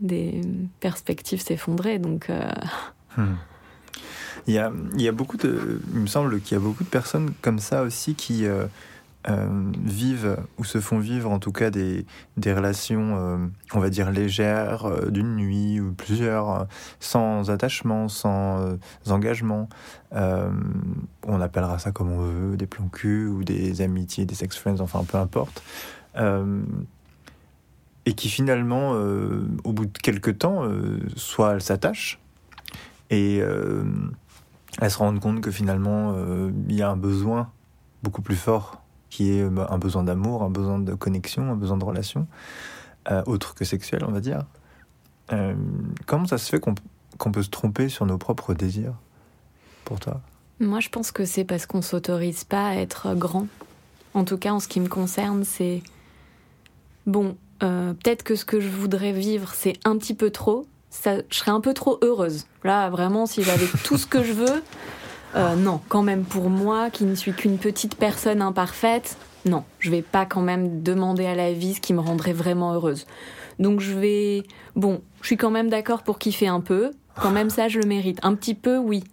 des 0.00 0.40
perspectives 0.80 1.42
s'effondrer. 1.42 1.98
Donc. 1.98 2.30
Euh, 2.30 2.50
hmm. 3.18 3.36
Il, 4.46 4.54
y 4.54 4.58
a, 4.58 4.72
il 4.94 5.02
y 5.02 5.08
a 5.08 5.12
beaucoup 5.12 5.36
de. 5.36 5.82
Il 5.92 6.00
me 6.00 6.06
semble 6.06 6.40
qu'il 6.40 6.56
y 6.56 6.60
a 6.60 6.62
beaucoup 6.62 6.84
de 6.84 6.88
personnes 6.88 7.32
comme 7.42 7.58
ça 7.58 7.82
aussi 7.82 8.14
qui. 8.14 8.46
Euh, 9.28 9.70
vivent 9.84 10.38
ou 10.56 10.64
se 10.64 10.80
font 10.80 10.98
vivre 10.98 11.30
en 11.30 11.38
tout 11.38 11.52
cas 11.52 11.70
des, 11.70 12.06
des 12.38 12.54
relations, 12.54 13.50
on 13.74 13.78
va 13.78 13.90
dire, 13.90 14.10
légères, 14.10 15.10
d'une 15.10 15.36
nuit 15.36 15.78
ou 15.78 15.92
plusieurs, 15.92 16.66
sans 17.00 17.50
attachement, 17.50 18.08
sans 18.08 18.78
engagement. 19.06 19.68
on 20.12 21.40
appellera 21.40 21.78
ça 21.78 21.92
comme 21.92 22.10
on 22.10 22.20
veut, 22.20 22.56
des 22.56 22.66
plans 22.66 22.88
cul 22.88 23.26
ou 23.26 23.44
des 23.44 23.82
amitiés, 23.82 24.24
des 24.24 24.34
sex 24.34 24.56
friends, 24.56 24.80
enfin 24.80 25.04
peu 25.04 25.18
importe. 25.18 25.62
et 28.06 28.12
qui 28.14 28.30
finalement, 28.30 28.92
au 28.92 29.72
bout 29.72 29.84
de 29.84 29.98
quelques 29.98 30.38
temps, 30.38 30.62
soit 31.14 31.52
elles 31.52 31.62
s'attachent 31.62 32.20
et 33.10 33.36
elles 34.80 34.90
se 34.90 34.96
rendent 34.96 35.20
compte 35.20 35.42
que 35.42 35.50
finalement, 35.50 36.14
il 36.68 36.74
y 36.74 36.80
a 36.80 36.88
un 36.88 36.96
besoin 36.96 37.50
beaucoup 38.02 38.22
plus 38.22 38.36
fort 38.36 38.80
qui 39.10 39.32
est 39.32 39.44
bah, 39.44 39.66
un 39.70 39.78
besoin 39.78 40.04
d'amour, 40.04 40.42
un 40.42 40.50
besoin 40.50 40.78
de 40.78 40.94
connexion, 40.94 41.50
un 41.50 41.56
besoin 41.56 41.76
de 41.76 41.84
relation, 41.84 42.26
euh, 43.10 43.22
autre 43.26 43.54
que 43.54 43.64
sexuel, 43.64 44.04
on 44.06 44.12
va 44.12 44.20
dire. 44.20 44.44
Euh, 45.32 45.54
comment 46.06 46.26
ça 46.26 46.38
se 46.38 46.48
fait 46.48 46.60
qu'on 46.60 47.32
peut 47.32 47.42
se 47.42 47.50
tromper 47.50 47.88
sur 47.88 48.06
nos 48.06 48.18
propres 48.18 48.54
désirs, 48.54 48.94
pour 49.84 50.00
toi? 50.00 50.20
Moi, 50.60 50.80
je 50.80 50.88
pense 50.88 51.10
que 51.10 51.24
c'est 51.24 51.44
parce 51.44 51.66
qu'on 51.66 51.82
s'autorise 51.82 52.44
pas 52.44 52.68
à 52.68 52.74
être 52.74 53.14
grand. 53.14 53.46
En 54.14 54.24
tout 54.24 54.38
cas, 54.38 54.52
en 54.52 54.60
ce 54.60 54.68
qui 54.68 54.80
me 54.80 54.88
concerne, 54.88 55.44
c'est 55.44 55.82
bon. 57.06 57.36
Euh, 57.62 57.92
peut-être 57.94 58.22
que 58.22 58.34
ce 58.34 58.44
que 58.44 58.60
je 58.60 58.68
voudrais 58.68 59.12
vivre, 59.12 59.52
c'est 59.54 59.74
un 59.84 59.96
petit 59.96 60.14
peu 60.14 60.30
trop. 60.30 60.66
Ça, 60.90 61.18
je 61.30 61.36
serais 61.36 61.52
un 61.52 61.60
peu 61.60 61.72
trop 61.72 61.98
heureuse. 62.02 62.46
Là, 62.64 62.90
vraiment, 62.90 63.26
si 63.26 63.42
j'avais 63.42 63.66
tout 63.84 63.96
ce 63.96 64.06
que 64.06 64.22
je 64.22 64.32
veux, 64.32 64.62
Euh, 65.36 65.54
non, 65.54 65.80
quand 65.88 66.02
même 66.02 66.24
pour 66.24 66.50
moi, 66.50 66.90
qui 66.90 67.04
ne 67.04 67.14
suis 67.14 67.32
qu'une 67.32 67.58
petite 67.58 67.96
personne 67.96 68.42
imparfaite, 68.42 69.16
non, 69.44 69.64
je 69.78 69.90
vais 69.90 70.02
pas 70.02 70.26
quand 70.26 70.42
même 70.42 70.82
demander 70.82 71.26
à 71.26 71.34
la 71.34 71.52
vie 71.52 71.74
ce 71.74 71.80
qui 71.80 71.94
me 71.94 72.00
rendrait 72.00 72.32
vraiment 72.32 72.74
heureuse. 72.74 73.06
Donc 73.58 73.80
je 73.80 73.92
vais, 73.92 74.42
bon, 74.74 75.02
je 75.20 75.26
suis 75.26 75.36
quand 75.36 75.50
même 75.50 75.68
d'accord 75.68 76.02
pour 76.02 76.18
kiffer 76.18 76.48
un 76.48 76.60
peu. 76.60 76.90
Quand 77.20 77.30
même 77.30 77.50
ça, 77.50 77.68
je 77.68 77.78
le 77.78 77.86
mérite. 77.86 78.18
Un 78.22 78.34
petit 78.34 78.54
peu, 78.54 78.78
oui. 78.78 79.04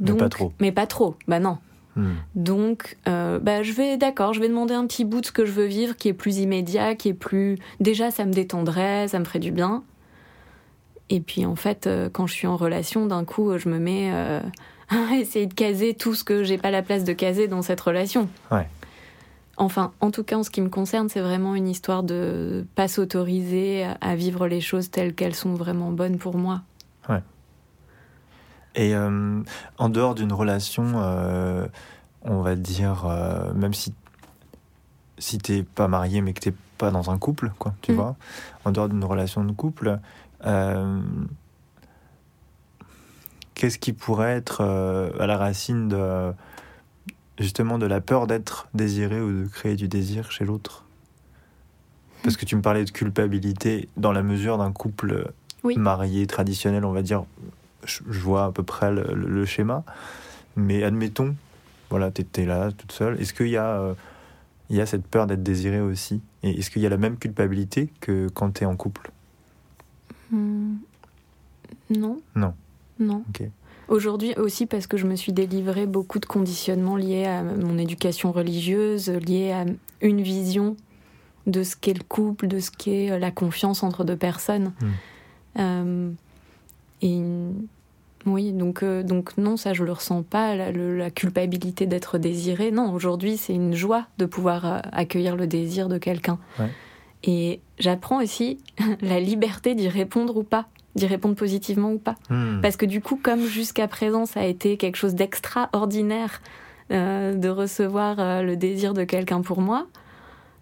mais 0.00 0.14
pas 0.14 0.28
trop. 0.28 0.52
Mais 0.60 0.72
pas 0.72 0.86
trop. 0.86 1.16
Bah 1.28 1.40
non. 1.40 1.58
Hmm. 1.96 2.14
Donc, 2.34 2.96
euh, 3.06 3.38
bah, 3.38 3.62
je 3.62 3.72
vais, 3.72 3.96
d'accord, 3.96 4.32
je 4.32 4.40
vais 4.40 4.48
demander 4.48 4.74
un 4.74 4.86
petit 4.86 5.04
bout 5.04 5.20
de 5.20 5.26
ce 5.26 5.32
que 5.32 5.44
je 5.44 5.52
veux 5.52 5.66
vivre, 5.66 5.96
qui 5.96 6.08
est 6.08 6.14
plus 6.14 6.38
immédiat, 6.38 6.94
qui 6.94 7.10
est 7.10 7.14
plus. 7.14 7.58
Déjà, 7.80 8.10
ça 8.10 8.24
me 8.24 8.32
détendrait, 8.32 9.08
ça 9.08 9.18
me 9.18 9.24
ferait 9.24 9.38
du 9.38 9.52
bien. 9.52 9.84
Et 11.10 11.20
puis, 11.20 11.44
en 11.44 11.54
fait, 11.54 11.86
euh, 11.86 12.08
quand 12.10 12.26
je 12.26 12.32
suis 12.32 12.46
en 12.46 12.56
relation, 12.56 13.06
d'un 13.06 13.24
coup, 13.24 13.56
je 13.58 13.68
me 13.68 13.78
mets 13.78 14.10
euh, 14.12 14.40
essayer 15.14 15.46
de 15.46 15.54
caser 15.54 15.94
tout 15.94 16.14
ce 16.14 16.24
que 16.24 16.44
j'ai 16.44 16.58
pas 16.58 16.70
la 16.70 16.82
place 16.82 17.04
de 17.04 17.12
caser 17.12 17.48
dans 17.48 17.62
cette 17.62 17.80
relation. 17.80 18.28
Ouais. 18.50 18.68
Enfin, 19.56 19.92
en 20.00 20.10
tout 20.10 20.24
cas, 20.24 20.36
en 20.36 20.42
ce 20.42 20.50
qui 20.50 20.60
me 20.60 20.68
concerne, 20.68 21.08
c'est 21.08 21.20
vraiment 21.20 21.54
une 21.54 21.68
histoire 21.68 22.02
de 22.02 22.66
pas 22.74 22.88
s'autoriser 22.88 23.86
à- 24.00 24.16
vivre 24.16 24.48
les 24.48 24.60
choses 24.60 24.90
telles 24.90 25.14
qu'elles 25.14 25.34
sont 25.36 25.54
vraiment 25.54 25.90
bonnes 25.92 26.18
pour 26.18 26.36
moi. 26.36 26.62
Et 28.76 28.92
euh, 28.96 29.40
en 29.78 29.88
dehors 29.88 30.16
d'une 30.16 30.32
relation, 30.32 30.84
euh, 30.96 31.68
on 32.22 32.40
va 32.42 32.56
dire, 32.56 33.06
euh, 33.06 33.52
même 33.54 33.72
si, 33.72 33.94
si 35.18 35.38
t'es 35.38 35.62
pas 35.62 35.86
marié 35.86 36.20
mais 36.22 36.32
que 36.32 36.40
t'es 36.40 36.54
pas 36.76 36.90
dans 36.90 37.08
un 37.12 37.16
couple, 37.18 37.52
quoi, 37.60 37.72
tu 37.82 37.92
Mm. 37.92 37.94
vois, 37.94 38.16
en 38.64 38.72
dehors 38.72 38.88
d'une 38.88 39.04
relation 39.04 39.44
de 39.44 39.52
couple, 39.52 40.00
qu'est-ce 43.54 43.78
qui 43.78 43.92
pourrait 43.92 44.32
être 44.36 44.58
euh, 44.60 45.10
à 45.18 45.26
la 45.26 45.36
racine 45.36 45.88
de 45.88 46.32
justement 47.38 47.78
de 47.78 47.86
la 47.86 48.00
peur 48.00 48.26
d'être 48.26 48.68
désiré 48.74 49.20
ou 49.20 49.42
de 49.44 49.48
créer 49.48 49.76
du 49.76 49.88
désir 49.88 50.30
chez 50.30 50.44
l'autre? 50.44 50.84
Parce 52.22 52.36
que 52.36 52.44
tu 52.46 52.56
me 52.56 52.62
parlais 52.62 52.84
de 52.84 52.90
culpabilité 52.90 53.88
dans 53.96 54.12
la 54.12 54.22
mesure 54.22 54.56
d'un 54.58 54.72
couple 54.72 55.32
Oui. 55.62 55.76
marié 55.76 56.26
traditionnel, 56.26 56.84
on 56.84 56.92
va 56.92 57.02
dire, 57.02 57.24
je, 57.84 58.00
vois 58.08 58.46
à 58.46 58.52
peu 58.52 58.62
près 58.62 58.90
le, 58.92 59.02
le- 59.14 59.28
le 59.28 59.44
schéma, 59.44 59.84
mais 60.56 60.82
admettons, 60.84 61.34
voilà, 61.90 62.10
t'étais 62.10 62.46
là 62.46 62.70
toute 62.72 62.92
seule, 62.92 63.20
est-ce 63.20 63.34
qu'il 63.34 63.48
y 63.48 63.56
a... 63.56 63.66
euh, 63.78 63.94
il 64.70 64.76
y 64.76 64.80
a 64.80 64.86
cette 64.86 65.06
peur 65.06 65.26
d'être 65.26 65.42
désiré 65.42 65.80
aussi? 65.82 66.22
Et 66.42 66.58
est-ce 66.58 66.70
qu'il 66.70 66.80
y 66.80 66.86
a 66.86 66.88
la 66.88 66.96
même 66.96 67.18
culpabilité 67.18 67.92
que 68.00 68.28
quand 68.30 68.50
tu 68.52 68.62
es 68.62 68.66
en 68.66 68.76
couple? 68.76 69.10
Hmm. 70.30 70.76
Non. 71.90 72.18
Non. 72.34 72.54
Non. 72.98 73.22
Aujourd'hui 73.88 74.34
aussi 74.36 74.66
parce 74.66 74.86
que 74.86 74.96
je 74.96 75.06
me 75.06 75.14
suis 75.16 75.32
délivré 75.32 75.86
beaucoup 75.86 76.18
de 76.18 76.26
conditionnements 76.26 76.96
liés 76.96 77.26
à 77.26 77.42
mon 77.42 77.76
éducation 77.78 78.32
religieuse, 78.32 79.10
liés 79.10 79.52
à 79.52 79.64
une 80.00 80.22
vision 80.22 80.76
de 81.46 81.62
ce 81.62 81.76
qu'est 81.76 81.92
le 81.92 82.02
couple, 82.04 82.46
de 82.46 82.58
ce 82.60 82.70
qu'est 82.70 83.10
euh, 83.10 83.18
la 83.18 83.30
confiance 83.30 83.82
entre 83.82 84.04
deux 84.04 84.16
personnes. 84.16 84.72
Mm. 84.80 84.86
Euh, 85.58 86.10
et 87.02 87.20
oui, 88.26 88.52
donc, 88.52 88.82
euh, 88.82 89.02
donc 89.02 89.36
non, 89.36 89.58
ça 89.58 89.74
je 89.74 89.84
le 89.84 89.92
ressens 89.92 90.22
pas, 90.22 90.56
la, 90.56 90.72
le- 90.72 90.96
la 90.96 91.10
culpabilité 91.10 91.84
d'être 91.86 92.16
désiré. 92.16 92.70
Non, 92.70 92.90
aujourd'hui 92.92 93.36
c'est 93.36 93.54
une 93.54 93.74
joie 93.74 94.06
de 94.16 94.24
pouvoir 94.24 94.82
accueillir 94.92 95.36
le 95.36 95.46
désir 95.46 95.88
de 95.90 95.98
quelqu'un. 95.98 96.38
Ouais. 96.58 96.70
Et 97.24 97.60
j'apprends 97.78 98.22
aussi 98.22 98.58
la 99.02 99.20
liberté 99.20 99.74
d'y 99.74 99.88
répondre 99.88 100.38
ou 100.38 100.42
pas, 100.42 100.66
d'y 100.94 101.06
répondre 101.06 101.34
positivement 101.34 101.92
ou 101.92 101.98
pas. 101.98 102.14
Hmm. 102.30 102.60
Parce 102.62 102.76
que 102.76 102.86
du 102.86 103.00
coup, 103.00 103.18
comme 103.22 103.44
jusqu'à 103.46 103.88
présent, 103.88 104.26
ça 104.26 104.40
a 104.40 104.44
été 104.44 104.76
quelque 104.76 104.96
chose 104.96 105.14
d'extraordinaire 105.14 106.40
euh, 106.92 107.34
de 107.34 107.48
recevoir 107.48 108.16
euh, 108.18 108.42
le 108.42 108.56
désir 108.56 108.92
de 108.94 109.04
quelqu'un 109.04 109.40
pour 109.40 109.60
moi, 109.60 109.86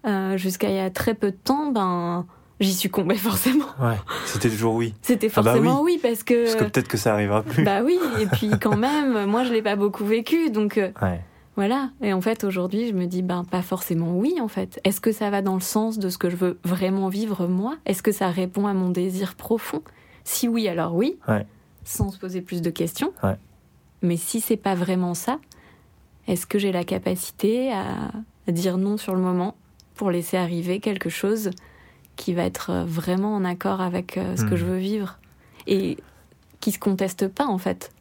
euh, 0.07 0.37
jusqu'à 0.37 0.69
il 0.69 0.75
y 0.75 0.79
a 0.79 0.89
très 0.89 1.13
peu 1.13 1.31
de 1.31 1.35
temps, 1.35 1.71
ben, 1.71 2.25
j'y 2.59 2.73
succombais 2.73 3.15
forcément. 3.29 3.65
Ouais, 3.81 3.97
c'était 4.25 4.49
toujours 4.49 4.75
oui. 4.75 4.93
C'était 5.01 5.27
Ah 5.35 5.41
bah 5.41 5.51
forcément 5.53 5.81
oui. 5.81 5.99
parce 6.01 6.23
que... 6.23 6.43
Parce 6.45 6.55
que 6.55 6.63
peut-être 6.63 6.87
que 6.87 6.97
ça 6.97 7.13
arrivera 7.13 7.43
plus. 7.43 7.63
bah 7.63 7.81
oui, 7.83 7.99
et 8.21 8.25
puis 8.27 8.49
quand 8.61 8.77
même, 8.77 9.25
moi 9.25 9.43
je 9.43 9.51
l'ai 9.51 9.61
pas 9.61 9.75
beaucoup 9.75 10.05
vécu, 10.05 10.49
donc 10.49 10.79
Ouais. 11.01 11.19
voilà. 11.57 11.89
Et 12.01 12.13
en 12.13 12.21
fait, 12.21 12.43
aujourd'hui, 12.45 12.87
je 12.87 12.93
me 12.93 13.05
dis, 13.05 13.21
ben 13.21 13.43
pas 13.43 13.61
forcément 13.61 14.17
oui, 14.17 14.35
en 14.41 14.47
fait. 14.47 14.79
Est-ce 14.85 15.01
que 15.01 15.11
ça 15.11 15.29
va 15.29 15.41
dans 15.41 15.55
le 15.55 15.61
sens 15.61 15.99
de 15.99 16.09
ce 16.09 16.17
que 16.17 16.29
je 16.29 16.37
veux 16.37 16.57
vraiment 16.63 17.09
vivre 17.09 17.47
moi? 17.47 17.75
Est-ce 17.85 18.01
que 18.01 18.11
ça 18.13 18.29
répond 18.29 18.65
à 18.65 18.73
mon 18.73 18.89
désir 18.89 19.35
profond? 19.35 19.81
Si 20.23 20.47
oui, 20.47 20.67
alors 20.67 20.95
oui, 20.95 21.17
Ouais. 21.27 21.45
sans 21.83 22.09
se 22.11 22.17
poser 22.17 22.41
plus 22.41 22.61
de 22.61 22.69
questions. 22.69 23.11
Ouais. 23.23 23.37
Mais 24.01 24.17
si 24.17 24.41
c'est 24.41 24.57
pas 24.57 24.75
vraiment 24.75 25.13
ça, 25.13 25.39
est-ce 26.27 26.45
que 26.45 26.57
j'ai 26.59 26.71
la 26.71 26.83
capacité 26.83 27.71
à, 27.73 28.11
à 28.47 28.51
dire 28.51 28.77
non 28.77 28.97
sur 28.97 29.13
le 29.15 29.21
moment 29.21 29.55
pour 29.95 30.11
laisser 30.11 30.37
arriver 30.37 30.79
quelque 30.79 31.09
chose 31.09 31.51
qui 32.15 32.33
va 32.33 32.43
être 32.43 32.69
euh, 32.69 32.85
vraiment 32.85 33.35
en 33.35 33.43
accord 33.45 33.81
avec 33.81 34.17
euh, 34.17 34.35
ce 34.37 34.43
que 34.43 34.51
Mhm. 34.51 34.55
je 34.57 34.65
veux 34.65 34.77
vivre 34.77 35.19
et 35.67 35.97
qui 36.59 36.71
se 36.71 36.79
conteste 36.79 37.27
pas 37.27 37.45
en 37.47 37.57
fait? 37.57 37.91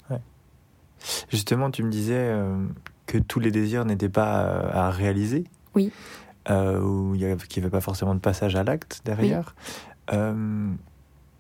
Justement, 1.31 1.71
tu 1.73 1.83
me 1.83 1.91
disais 1.91 2.15
euh, 2.17 2.65
que 3.07 3.19
tous 3.19 3.41
les 3.41 3.51
désirs 3.51 3.85
n'étaient 3.85 4.09
pas 4.09 4.45
euh, 4.45 4.71
à 4.73 4.91
réaliser. 4.91 5.45
Oui. 5.75 5.91
Ou 6.49 7.15
qu'il 7.17 7.61
n'y 7.61 7.65
avait 7.67 7.71
pas 7.71 7.81
forcément 7.81 8.15
de 8.15 8.21
passage 8.21 8.55
à 8.57 8.63
l'acte 8.65 9.01
derrière. 9.05 9.55
Euh, 10.13 10.69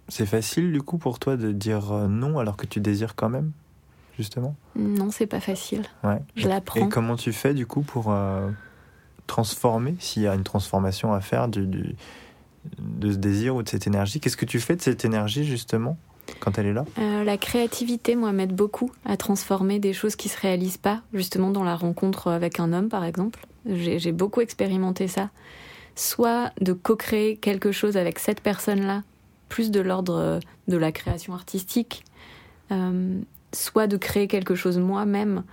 c'est 0.08 0.26
facile, 0.26 0.72
du 0.72 0.82
coup, 0.82 0.98
pour 0.98 1.18
toi 1.18 1.36
de 1.36 1.52
dire 1.52 1.92
euh, 1.92 2.06
non 2.08 2.38
alors 2.38 2.56
que 2.56 2.66
tu 2.66 2.80
désires 2.80 3.14
quand 3.14 3.28
même, 3.28 3.52
justement? 4.18 4.54
Non, 4.76 5.10
c'est 5.10 5.26
pas 5.26 5.40
facile. 5.40 5.82
Ouais. 6.04 6.20
Je 6.36 6.48
l'apprends. 6.48 6.80
Et 6.86 6.88
comment 6.88 7.16
tu 7.16 7.32
fais, 7.32 7.54
du 7.54 7.66
coup, 7.66 7.82
pour 7.82 8.10
euh, 8.12 8.48
transformer, 9.26 9.94
s'il 9.98 10.22
y 10.22 10.26
a 10.26 10.34
une 10.34 10.42
transformation 10.44 11.12
à 11.12 11.20
faire 11.20 11.48
du, 11.48 11.66
du- 11.66 11.94
de 12.78 13.12
ce 13.12 13.16
désir 13.16 13.56
ou 13.56 13.62
de 13.62 13.68
cette 13.68 13.86
énergie? 13.86 14.20
Qu'est-ce 14.20 14.36
que 14.36 14.44
tu 14.44 14.60
fais 14.60 14.76
de 14.76 14.82
cette 14.82 15.04
énergie, 15.04 15.44
justement, 15.44 15.96
quand 16.40 16.58
elle 16.58 16.66
est 16.66 16.72
là? 16.72 16.84
Euh, 16.98 17.24
la 17.24 17.36
créativité, 17.38 18.16
moi, 18.16 18.32
m'aide 18.32 18.54
beaucoup 18.54 18.90
à 19.04 19.16
transformer 19.16 19.78
des 19.78 19.92
choses 19.92 20.16
qui 20.16 20.28
se 20.28 20.38
réalisent 20.40 20.76
pas, 20.78 21.02
justement 21.14 21.50
dans 21.50 21.64
la 21.64 21.76
rencontre 21.76 22.28
avec 22.30 22.60
un 22.60 22.72
homme, 22.72 22.88
par 22.88 23.04
exemple. 23.04 23.46
J'ai 23.66 23.98
j'ai 24.00 24.12
beaucoup 24.12 24.40
expérimenté 24.40 25.06
ça. 25.08 25.30
Soit 25.94 26.52
de 26.60 26.72
co-créer 26.72 27.36
quelque 27.36 27.70
chose 27.70 27.96
avec 27.96 28.18
cette 28.18 28.40
personne-là, 28.40 29.02
plus 29.52 29.70
de 29.70 29.80
l'ordre 29.80 30.14
euh, 30.14 30.40
de 30.66 30.78
la 30.78 30.92
création 30.92 31.34
artistique, 31.34 32.04
euh, 32.70 33.20
soit 33.52 33.86
de 33.86 33.98
créer 33.98 34.26
quelque 34.26 34.54
chose 34.54 34.78
moi-même, 34.78 35.44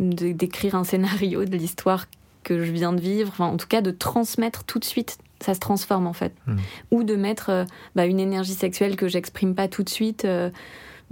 d'écrire 0.00 0.74
un 0.74 0.82
scénario 0.82 1.44
de 1.44 1.56
l'histoire 1.56 2.06
que 2.42 2.64
je 2.64 2.72
viens 2.72 2.92
de 2.92 3.00
vivre, 3.00 3.30
enfin, 3.30 3.46
en 3.46 3.56
tout 3.56 3.68
cas 3.68 3.80
de 3.80 3.92
transmettre 3.92 4.64
tout 4.64 4.80
de 4.80 4.84
suite. 4.84 5.18
Ça 5.40 5.54
se 5.54 5.60
transforme 5.60 6.08
en 6.08 6.12
fait. 6.12 6.32
Mhm. 6.46 6.58
Ou 6.90 7.04
de 7.04 7.14
mettre 7.14 7.50
euh, 7.50 7.64
bah, 7.94 8.06
une 8.06 8.18
énergie 8.18 8.54
sexuelle 8.54 8.96
que 8.96 9.06
j'exprime 9.06 9.54
pas 9.54 9.68
tout 9.68 9.84
de 9.84 9.88
suite 9.88 10.24
euh, 10.24 10.50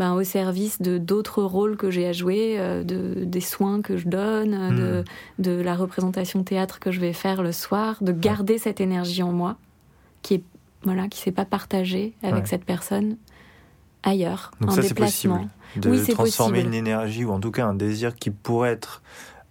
ben, 0.00 0.14
au 0.14 0.24
service 0.24 0.82
de 0.82 0.98
d'autres 0.98 1.44
rôles 1.44 1.76
que 1.76 1.92
j'ai 1.92 2.08
à 2.08 2.12
jouer, 2.12 2.56
euh, 2.58 2.82
de, 2.82 3.24
des 3.24 3.40
soins 3.40 3.82
que 3.82 3.96
je 3.96 4.08
donne, 4.08 4.74
de, 4.74 5.04
de 5.38 5.60
la 5.60 5.76
représentation 5.76 6.42
théâtre 6.42 6.80
que 6.80 6.90
je 6.90 6.98
vais 6.98 7.12
faire 7.12 7.44
le 7.44 7.52
soir, 7.52 8.02
de 8.02 8.10
garder 8.10 8.58
cette 8.58 8.80
énergie 8.80 9.22
en 9.22 9.32
moi 9.32 9.56
qui 10.22 10.34
est 10.34 10.42
voilà 10.86 11.08
qui 11.08 11.20
s'est 11.20 11.32
pas 11.32 11.44
partagée 11.44 12.14
avec 12.22 12.44
Ouais. 12.44 12.46
cette 12.46 12.64
personne 12.64 13.16
ailleurs, 14.02 14.52
Donc 14.60 14.70
en 14.70 14.74
ça, 14.74 14.82
c'est 14.82 14.88
déplacement. 14.88 15.36
possible. 15.36 15.50
De 15.82 15.90
Oui, 15.90 16.06
transformer 16.14 16.52
possible. 16.60 16.68
une 16.68 16.74
énergie, 16.74 17.24
ou 17.24 17.32
en 17.32 17.40
tout 17.40 17.50
cas 17.50 17.66
un 17.66 17.74
désir 17.74 18.14
qui 18.14 18.30
pourrait 18.30 18.70
être 18.70 19.02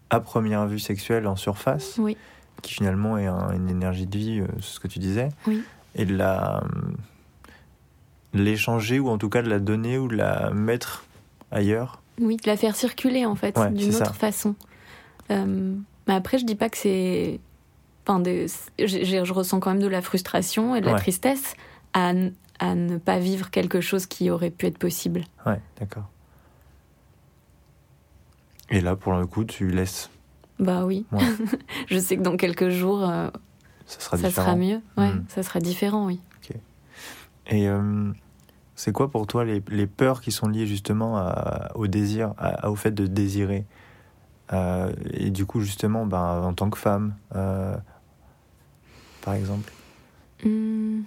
à 0.09 0.19
première 0.21 0.65
vue 0.65 0.79
sexuel 0.79 1.27
en 1.27 1.35
surface, 1.35 1.95
Oui. 1.99 2.15
qui 2.61 2.73
finalement 2.73 3.17
est 3.17 3.27
un- 3.27 3.51
une 3.53 3.69
énergie 3.69 4.07
de 4.07 4.17
vie, 4.17 4.39
euh, 4.39 4.47
c'est 4.61 4.75
ce 4.75 4.79
que 4.79 4.87
tu 4.87 4.99
disais, 4.99 5.29
Oui. 5.45 5.61
et 5.95 6.05
de 6.05 6.15
la 6.15 6.63
l'échanger, 8.33 8.99
ou 8.99 9.09
en 9.09 9.17
tout 9.17 9.29
cas 9.29 9.41
de 9.41 9.49
la 9.49 9.59
donner, 9.59 9.97
ou 9.97 10.07
de 10.07 10.15
la 10.15 10.51
mettre 10.51 11.05
ailleurs. 11.51 12.01
Oui, 12.19 12.37
de 12.37 12.43
la 12.49 12.57
faire 12.57 12.75
circuler 12.75 13.25
en 13.25 13.35
fait 13.35 13.57
Ouais, 13.57 13.69
d'une 13.71 13.89
autre 13.95 14.05
ça. 14.07 14.13
façon. 14.13 14.55
Euh, 15.31 15.73
mais 16.07 16.13
après, 16.13 16.37
je 16.37 16.45
dis 16.45 16.55
pas 16.55 16.69
que 16.69 16.77
c'est. 16.77 17.39
Enfin, 18.07 18.19
des- 18.19 18.45
je 18.77 19.33
ressens 19.33 19.59
quand 19.59 19.71
même 19.71 19.81
de 19.81 19.87
la 19.87 20.01
frustration 20.01 20.75
et 20.75 20.81
de 20.81 20.85
la 20.85 20.95
tristesse 20.95 21.55
à, 21.93 22.11
à 22.59 22.75
ne 22.75 22.97
pas 22.97 23.17
vivre 23.19 23.49
quelque 23.49 23.81
chose 23.81 24.05
qui 24.05 24.29
aurait 24.29 24.51
pu 24.51 24.67
être 24.67 24.77
possible. 24.77 25.21
Ouais, 25.45 25.59
d'accord. 25.79 26.05
Et 28.69 28.81
là, 28.81 28.95
pour 28.95 29.13
le 29.13 29.25
coup, 29.25 29.43
tu 29.43 29.69
laisses. 29.69 30.09
Bah 30.59 30.85
oui. 30.85 31.05
Ouais. 31.11 31.19
je 31.87 31.99
sais 31.99 32.17
que 32.17 32.21
dans 32.21 32.37
quelques 32.37 32.69
jours, 32.69 33.07
euh, 33.09 33.29
Ça 33.85 33.99
sera 33.99 34.17
ça 34.17 34.27
différent. 34.27 34.47
sera 34.47 34.55
mieux. 34.55 34.81
Ouais, 34.97 35.11
Mm. 35.13 35.25
ça 35.27 35.43
sera 35.43 35.59
différent, 35.59 36.05
oui. 36.07 36.19
Et 37.47 37.69
euh, 37.69 38.11
c'est 38.75 38.91
quoi 38.91 39.11
pour 39.11 39.27
toi 39.27 39.45
les, 39.45 39.61
les 39.69 39.85
peurs 39.85 40.19
qui 40.19 40.31
sont 40.31 40.47
liées 40.47 40.65
justement 40.65 41.15
à- 41.17 41.69
au 41.75 41.85
désir, 41.85 42.33
à- 42.39 42.69
au 42.71 42.75
fait 42.75 42.91
de 42.91 43.05
désirer 43.07 43.65
Euh, 44.53 44.91
Et 45.11 45.31
du 45.31 45.45
coup, 45.47 45.59
justement, 45.61 46.05
ben, 46.05 46.41
en 46.43 46.53
tant 46.53 46.69
que 46.69 46.77
femme, 46.77 47.15
euh, 47.35 47.75
par 49.25 49.33
exemple. 49.33 49.71
Hmm. 50.43 51.01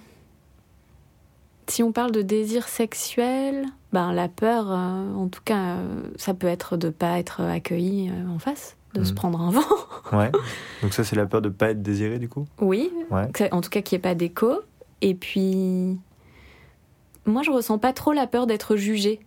si 1.67 1.83
on 1.83 1.91
parle 1.91 2.11
de 2.11 2.21
désir 2.23 2.67
sexuel, 2.67 3.65
ben 3.93 4.11
la 4.11 4.27
peur, 4.27 4.71
euh, 4.71 5.13
en 5.13 5.27
tout 5.27 5.41
cas, 5.45 5.75
euh, 5.75 6.01
ça 6.17 6.33
peut 6.33 6.47
être 6.47 6.77
de 6.77 6.89
pas 6.89 7.19
être 7.19 7.41
accueilli 7.41 8.09
euh, 8.09 8.27
en 8.27 8.39
face, 8.39 8.75
de 8.95 9.03
se 9.03 9.11
Mhm. 9.11 9.15
prendre 9.15 9.41
un 9.41 9.51
vent. 9.51 9.61
Ouais. 10.11 10.31
Donc 10.81 10.93
ça, 10.93 11.03
c'est 11.03 11.15
la 11.15 11.27
peur 11.27 11.41
de 11.43 11.49
pas 11.49 11.69
être 11.69 11.83
désiré, 11.83 12.17
du 12.17 12.27
coup? 12.27 12.47
Oui, 12.59 12.91
Ouais. 13.11 13.27
en 13.51 13.61
tout 13.61 13.69
cas 13.69 13.81
qu'il 13.83 13.95
n'y 13.95 13.99
ait 13.99 14.01
pas 14.09 14.15
d'écho. 14.15 14.61
Et 15.01 15.13
puis, 15.13 15.97
moi, 17.25 17.43
je 17.43 17.51
ressens 17.51 17.77
pas 17.77 17.93
trop 17.93 18.11
la 18.13 18.25
peur 18.25 18.47
d'être 18.47 18.75
jugée. 18.75 19.19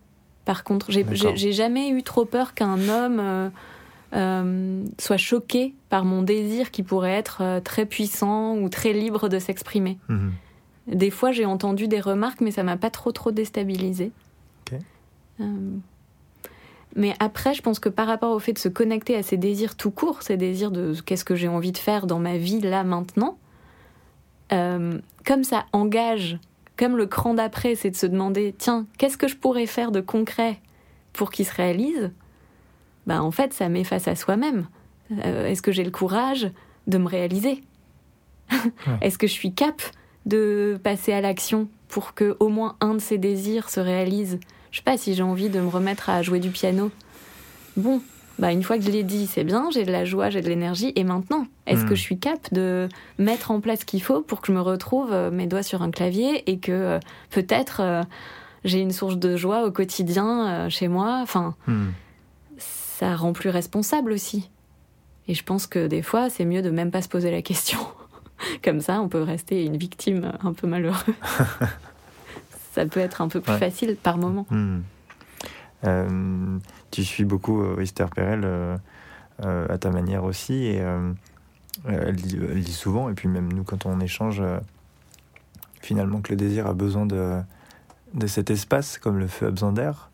Par 0.43 0.65
contre, 0.65 0.91
j'ai 0.91 1.51
jamais 1.53 1.89
eu 1.89 2.03
trop 2.03 2.25
peur 2.25 2.53
qu'un 2.53 2.89
homme 2.89 3.51
euh, 4.15 4.83
soit 4.99 5.17
choqué 5.17 5.73
par 5.89 6.05
mon 6.05 6.21
désir 6.21 6.71
qui 6.71 6.83
pourrait 6.83 7.13
être 7.13 7.41
euh, 7.41 7.59
très 7.59 7.85
puissant 7.85 8.57
ou 8.57 8.69
très 8.69 8.93
libre 8.93 9.29
de 9.29 9.39
s'exprimer. 9.39 9.97
Mhm. 10.09 10.31
Des 10.87 11.09
fois, 11.09 11.31
j'ai 11.31 11.45
entendu 11.45 11.87
des 11.87 12.01
remarques, 12.01 12.41
mais 12.41 12.51
ça 12.51 12.63
m'a 12.63 12.77
pas 12.77 12.89
trop 12.89 13.11
trop 13.11 13.31
déstabilisée. 13.31 14.11
Ok. 14.71 14.79
Euh, 15.39 15.45
mais 16.95 17.15
après, 17.19 17.53
je 17.53 17.61
pense 17.61 17.79
que 17.79 17.89
par 17.89 18.07
rapport 18.07 18.31
au 18.31 18.39
fait 18.39 18.53
de 18.53 18.59
se 18.59 18.69
connecter 18.69 19.15
à 19.15 19.23
ces 19.23 19.37
désirs 19.37 19.75
tout 19.75 19.91
court, 19.91 20.21
ces 20.21 20.37
désirs 20.37 20.71
de 20.71 20.93
qu'est-ce 21.05 21.25
que 21.25 21.35
j'ai 21.35 21.47
envie 21.47 21.71
de 21.71 21.77
faire 21.77 22.05
dans 22.05 22.19
ma 22.19 22.37
vie 22.37 22.61
là 22.61 22.83
maintenant, 22.83 23.37
euh, 24.51 24.99
comme 25.25 25.43
ça 25.43 25.65
engage, 25.71 26.37
comme 26.77 26.97
le 26.97 27.07
cran 27.07 27.33
d'après, 27.33 27.75
c'est 27.75 27.89
de 27.89 27.95
se 27.95 28.05
demander 28.05 28.53
tiens, 28.57 28.85
qu'est-ce 28.97 29.17
que 29.17 29.27
je 29.27 29.37
pourrais 29.37 29.65
faire 29.65 29.91
de 29.91 30.01
concret 30.01 30.59
pour 31.13 31.31
qu'il 31.31 31.45
se 31.45 31.53
réalise? 31.53 32.11
Bah 33.07 33.21
en 33.21 33.31
fait, 33.31 33.53
ça 33.53 33.69
met 33.69 33.83
face 33.83 34.07
à 34.07 34.15
soi-même. 34.15 34.67
Euh, 35.11 35.47
Est-ce 35.47 35.61
que 35.61 35.71
j'ai 35.71 35.83
le 35.83 35.91
courage 35.91 36.49
de 36.87 36.97
me 36.97 37.07
réaliser? 37.07 37.63
Est-ce 39.01 39.17
que 39.17 39.27
je 39.27 39.33
suis 39.33 39.53
cap 39.53 39.81
de 40.25 40.79
passer 40.83 41.11
à 41.13 41.21
l'action 41.21 41.67
pour 41.87 42.13
que 42.13 42.35
au 42.39 42.49
moins 42.49 42.75
un 42.81 42.93
de 42.95 42.99
ces 42.99 43.17
désirs 43.17 43.69
se 43.69 43.79
réalise? 43.79 44.39
Je 44.71 44.77
sais 44.77 44.83
pas 44.83 44.97
si 44.97 45.13
j'ai 45.13 45.23
envie 45.23 45.49
de 45.49 45.59
me 45.59 45.67
remettre 45.67 46.09
à 46.09 46.21
jouer 46.21 46.39
du 46.39 46.49
piano. 46.49 46.91
Bon, 47.77 48.01
bah 48.39 48.51
une 48.51 48.63
fois 48.63 48.77
que 48.77 48.83
je 48.83 48.89
l'ai 48.91 49.03
dit, 49.03 49.27
c'est 49.27 49.43
bien, 49.43 49.69
j'ai 49.71 49.83
de 49.83 49.91
la 49.91 50.05
joie, 50.05 50.29
j'ai 50.29 50.41
de 50.41 50.47
l'énergie. 50.49 50.93
Et 50.95 51.03
maintenant, 51.03 51.45
est-ce 51.67 51.83
Hmm. 51.83 51.89
que 51.89 51.95
je 51.95 52.01
suis 52.01 52.19
cap 52.19 52.39
de 52.53 52.87
mettre 53.19 53.51
en 53.51 53.59
place 53.59 53.81
ce 53.81 53.85
qu'il 53.85 54.01
faut 54.01 54.21
pour 54.21 54.41
que 54.41 54.47
je 54.47 54.53
me 54.53 54.61
retrouve 54.61 55.11
euh, 55.11 55.29
mes 55.31 55.47
doigts 55.47 55.63
sur 55.63 55.81
un 55.81 55.91
clavier 55.91 56.49
et 56.49 56.57
que 56.59 56.71
euh, 56.71 56.99
peut-être 57.31 57.81
euh, 57.81 58.03
j'ai 58.63 58.79
une 58.79 58.91
source 58.91 59.17
de 59.17 59.35
joie 59.35 59.65
au 59.65 59.71
quotidien 59.71 60.47
euh, 60.47 60.69
chez 60.69 60.87
moi? 60.87 61.19
Enfin, 61.21 61.55
Mhm. 61.67 61.91
Ça 62.99 63.15
rend 63.15 63.33
plus 63.33 63.49
responsable 63.49 64.11
aussi. 64.11 64.49
Et 65.27 65.33
je 65.33 65.43
pense 65.43 65.67
que 65.67 65.87
des 65.87 66.01
fois, 66.01 66.29
c'est 66.29 66.45
mieux 66.45 66.61
de 66.61 66.69
même 66.69 66.91
pas 66.91 67.01
se 67.01 67.09
poser 67.09 67.31
la 67.31 67.41
question. 67.41 67.79
Comme 68.63 68.81
ça, 68.81 69.01
on 69.01 69.07
peut 69.07 69.23
rester 69.23 69.65
une 69.65 69.77
victime 69.77 70.33
un 70.41 70.53
peu 70.53 70.67
malheureuse. 70.67 71.03
ça 72.73 72.85
peut 72.85 72.99
être 72.99 73.21
un 73.21 73.27
peu 73.27 73.39
plus 73.39 73.53
Ouais. 73.53 73.59
facile 73.59 73.95
par 73.95 74.17
moment. 74.17 74.45
Hmm. 74.49 74.81
Euh, 75.85 76.57
tu 76.91 77.03
suis 77.03 77.25
beaucoup 77.25 77.61
euh, 77.61 77.79
Esther 77.79 78.09
Perel 78.09 78.41
euh, 78.45 78.77
euh, 79.43 79.67
à 79.69 79.77
ta 79.77 79.89
manière 79.89 80.23
aussi 80.23 80.53
et 80.65 80.81
elle, 81.87 82.15
dit, 82.15 82.39
elle 82.39 82.67
souvent 82.67 83.09
et 83.09 83.13
puis 83.13 83.27
même 83.27 83.51
nous 83.51 83.63
quand 83.63 83.85
on 83.85 83.99
échange 83.99 84.41
finalement 85.81 86.21
que 86.21 86.29
le 86.31 86.37
désir 86.37 86.67
a 86.67 86.73
besoin 86.73 87.05
de, 87.05 87.41
de 88.13 88.27
cet 88.27 88.51
espace 88.51 88.97
comme 88.97 89.17
le 89.17 89.27
feu 89.27 89.47
a 89.47 89.51
besoin 89.51 89.73
d'air. 89.73 90.11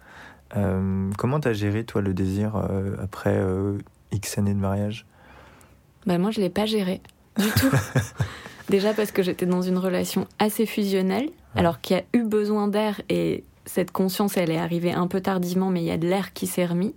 Euh, 0.57 1.09
comment 1.17 1.39
t'as 1.39 1.53
géré 1.53 1.83
toi 1.83 2.01
le 2.01 2.13
désir 2.13 2.55
euh, 2.55 2.95
après 3.01 3.35
euh, 3.35 3.77
X 4.11 4.37
années 4.37 4.53
de 4.53 4.59
mariage? 4.59 5.05
Bah, 6.05 6.17
moi, 6.17 6.31
je 6.31 6.41
l'ai 6.41 6.49
pas 6.49 6.65
géré 6.65 7.01
du 7.37 7.47
tout. 7.51 7.69
Déjà 8.69 8.93
parce 8.93 9.11
que 9.11 9.23
j'étais 9.23 9.45
dans 9.45 9.61
une 9.61 9.77
relation 9.77 10.27
assez 10.37 10.65
fusionnelle, 10.65 11.29
alors 11.55 11.81
qu'il 11.81 11.97
y 11.97 11.99
a 11.99 12.03
eu 12.13 12.23
besoin 12.23 12.67
d'air 12.67 13.01
et 13.09 13.43
cette 13.65 13.91
conscience, 13.91 14.37
elle 14.37 14.51
est 14.51 14.57
arrivée 14.59 14.91
un 14.91 15.07
peu 15.07 15.21
tardivement, 15.21 15.69
mais 15.69 15.81
il 15.81 15.85
y 15.85 15.91
a 15.91 15.97
de 15.97 16.07
l'air 16.07 16.33
qui 16.33 16.45
s'est 16.47 16.65
remis. 16.65 16.93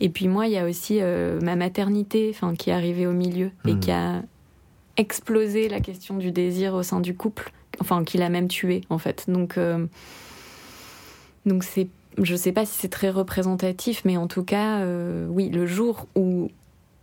Et 0.00 0.08
puis 0.08 0.28
moi, 0.28 0.46
il 0.46 0.52
y 0.52 0.58
a 0.58 0.64
aussi 0.66 1.00
ma 1.42 1.56
maternité, 1.56 2.34
qui 2.58 2.70
est 2.70 2.72
arrivée 2.72 3.06
au 3.06 3.12
milieu 3.12 3.50
et 3.66 3.74
Mhm. 3.74 3.80
qui 3.80 3.90
a 3.90 4.22
explosé 4.96 5.68
la 5.68 5.80
question 5.80 6.16
du 6.16 6.30
désir 6.32 6.74
au 6.74 6.82
sein 6.82 7.00
du 7.00 7.14
couple, 7.14 7.52
enfin, 7.80 8.02
qui 8.04 8.16
l'a 8.18 8.28
même 8.30 8.48
tué 8.48 8.80
en 8.88 8.98
fait. 8.98 9.24
Donc, 9.28 9.58
donc 11.46 11.64
c'est, 11.64 11.88
je 12.22 12.36
sais 12.36 12.52
pas 12.52 12.64
si 12.64 12.78
c'est 12.78 12.88
très 12.88 13.10
représentatif, 13.10 14.02
mais 14.04 14.16
en 14.16 14.26
tout 14.26 14.44
cas, 14.44 14.80
euh, 14.80 15.26
oui, 15.28 15.48
le 15.48 15.66
jour 15.66 16.06
où 16.14 16.50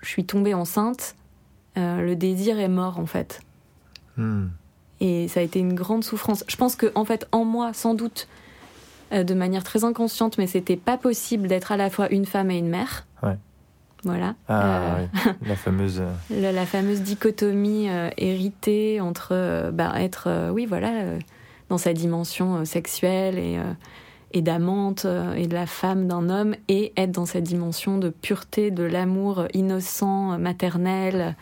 je 0.02 0.08
suis 0.08 0.26
tombée 0.26 0.54
enceinte, 0.54 1.15
euh, 1.78 2.02
le 2.02 2.15
désir 2.15 2.60
est 2.60 2.69
mort 2.69 3.00
en 3.00 3.06
fait. 3.06 3.41
Hmm. 4.17 4.47
Et 5.00 5.28
ça 5.28 5.39
a 5.39 5.43
été 5.43 5.60
une 5.60 5.74
grande 5.74 6.04
souffrance. 6.04 6.43
Je 6.47 6.56
pense 6.56 6.76
que 6.76 6.91
en 6.95 7.06
fait, 7.06 7.28
en 7.32 7.43
moi, 7.43 7.74
sans 7.74 7.93
doute, 7.93 8.28
euh, 9.12 9.24
de 9.24 9.34
manière 9.34 9.63
très 9.63 9.84
inconsciente, 9.84 10.38
mais 10.38 10.47
c'était 10.47 10.78
pas 10.78 10.97
possible 10.97 11.47
d'être 11.47 11.71
à 11.71 11.78
la 11.78 11.89
fois 11.89 12.10
une 12.12 12.26
femme 12.26 12.52
et 12.52 12.58
une 12.58 12.69
mère. 12.69 13.06
Ouais. 13.21 13.38
Voilà. 14.04 14.36
Ah 14.47 14.95
Euh, 14.97 15.06
oui, 15.13 15.32
la 15.47 15.56
fameuse. 15.56 16.02
la, 16.30 16.52
la 16.52 16.65
fameuse 16.65 17.02
dichotomie 17.02 17.88
héritée 18.17 19.00
entre 19.00 19.69
bah, 19.71 19.93
être, 19.97 20.50
oui, 20.52 20.65
voilà, 20.65 21.17
dans 21.69 21.78
sa 21.78 21.93
dimension 21.93 22.65
sexuelle 22.65 23.38
et, 23.38 23.60
et 24.34 24.41
d'amante 24.41 25.06
euh, 25.06 25.34
et 25.34 25.48
de 25.48 25.54
la 25.54 25.65
femme 25.65 26.08
d'un 26.08 26.30
homme, 26.30 26.56
et 26.67 26.94
être 26.98 27.12
dans 27.12 27.26
sa 27.26 27.41
dimension 27.41 27.98
de 27.98 28.10
pureté, 28.10 28.72
de 28.72 28.84
l'amour 28.84 29.46
innocent, 29.54 30.38
maternel. 30.39 31.36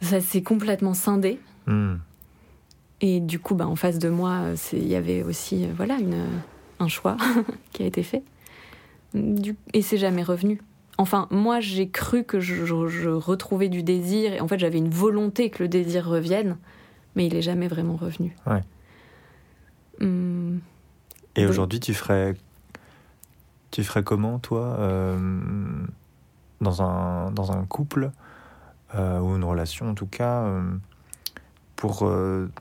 Ça 0.00 0.20
s'est 0.20 0.42
complètement 0.42 0.94
scindé. 0.94 1.38
hmm. 1.66 1.94
Et 3.00 3.20
du 3.20 3.38
coup, 3.38 3.54
bah, 3.54 3.66
en 3.68 3.76
face 3.76 3.98
de 3.98 4.08
moi, 4.08 4.40
euh, 4.42 4.56
il 4.72 4.88
y 4.88 4.96
avait 4.96 5.22
aussi 5.22 5.64
euh, 5.64 5.68
voilà, 5.76 5.98
une, 5.98 6.24
un 6.80 6.88
choix 6.88 7.16
qui 7.72 7.82
a 7.84 7.86
été 7.86 8.02
fait. 8.02 8.22
Du- 9.14 9.56
et 9.72 9.82
c'est 9.82 9.98
jamais 9.98 10.22
revenu. 10.24 10.60
Enfin, 10.98 11.28
moi, 11.30 11.60
j'ai 11.60 11.88
cru 11.88 12.24
que 12.24 12.40
je, 12.40 12.64
je- 12.64 12.88
je 12.88 13.08
retrouvais 13.08 13.68
du 13.68 13.84
désir. 13.84 14.32
Et 14.32 14.40
en 14.40 14.48
fait, 14.48 14.58
j'avais 14.58 14.78
une 14.78 14.90
volonté 14.90 15.48
que 15.48 15.62
le 15.62 15.68
désir 15.68 16.06
revienne. 16.08 16.56
Mais 17.14 17.26
il 17.26 17.34
est 17.36 17.42
jamais 17.42 17.68
vraiment 17.68 17.94
revenu. 17.96 18.36
Ouais. 18.46 18.62
Hum, 20.00 20.60
Et 21.38 21.46
aujourd'hui, 21.46 21.80
tu 21.80 21.94
ferais, 21.94 22.34
tu 23.70 23.84
ferais 23.84 24.02
comment, 24.02 24.38
toi, 24.38 24.76
euh, 24.78 25.16
dans, 26.60 26.82
un, 26.82 27.30
dans 27.30 27.52
un 27.52 27.64
couple, 27.64 28.10
euh, 28.94 29.20
ou 29.20 29.36
une 29.36 29.44
relation 29.44 29.88
en 29.90 29.94
tout 29.94 30.06
cas, 30.06 30.42
euh, 30.42 30.62
pour 31.76 32.10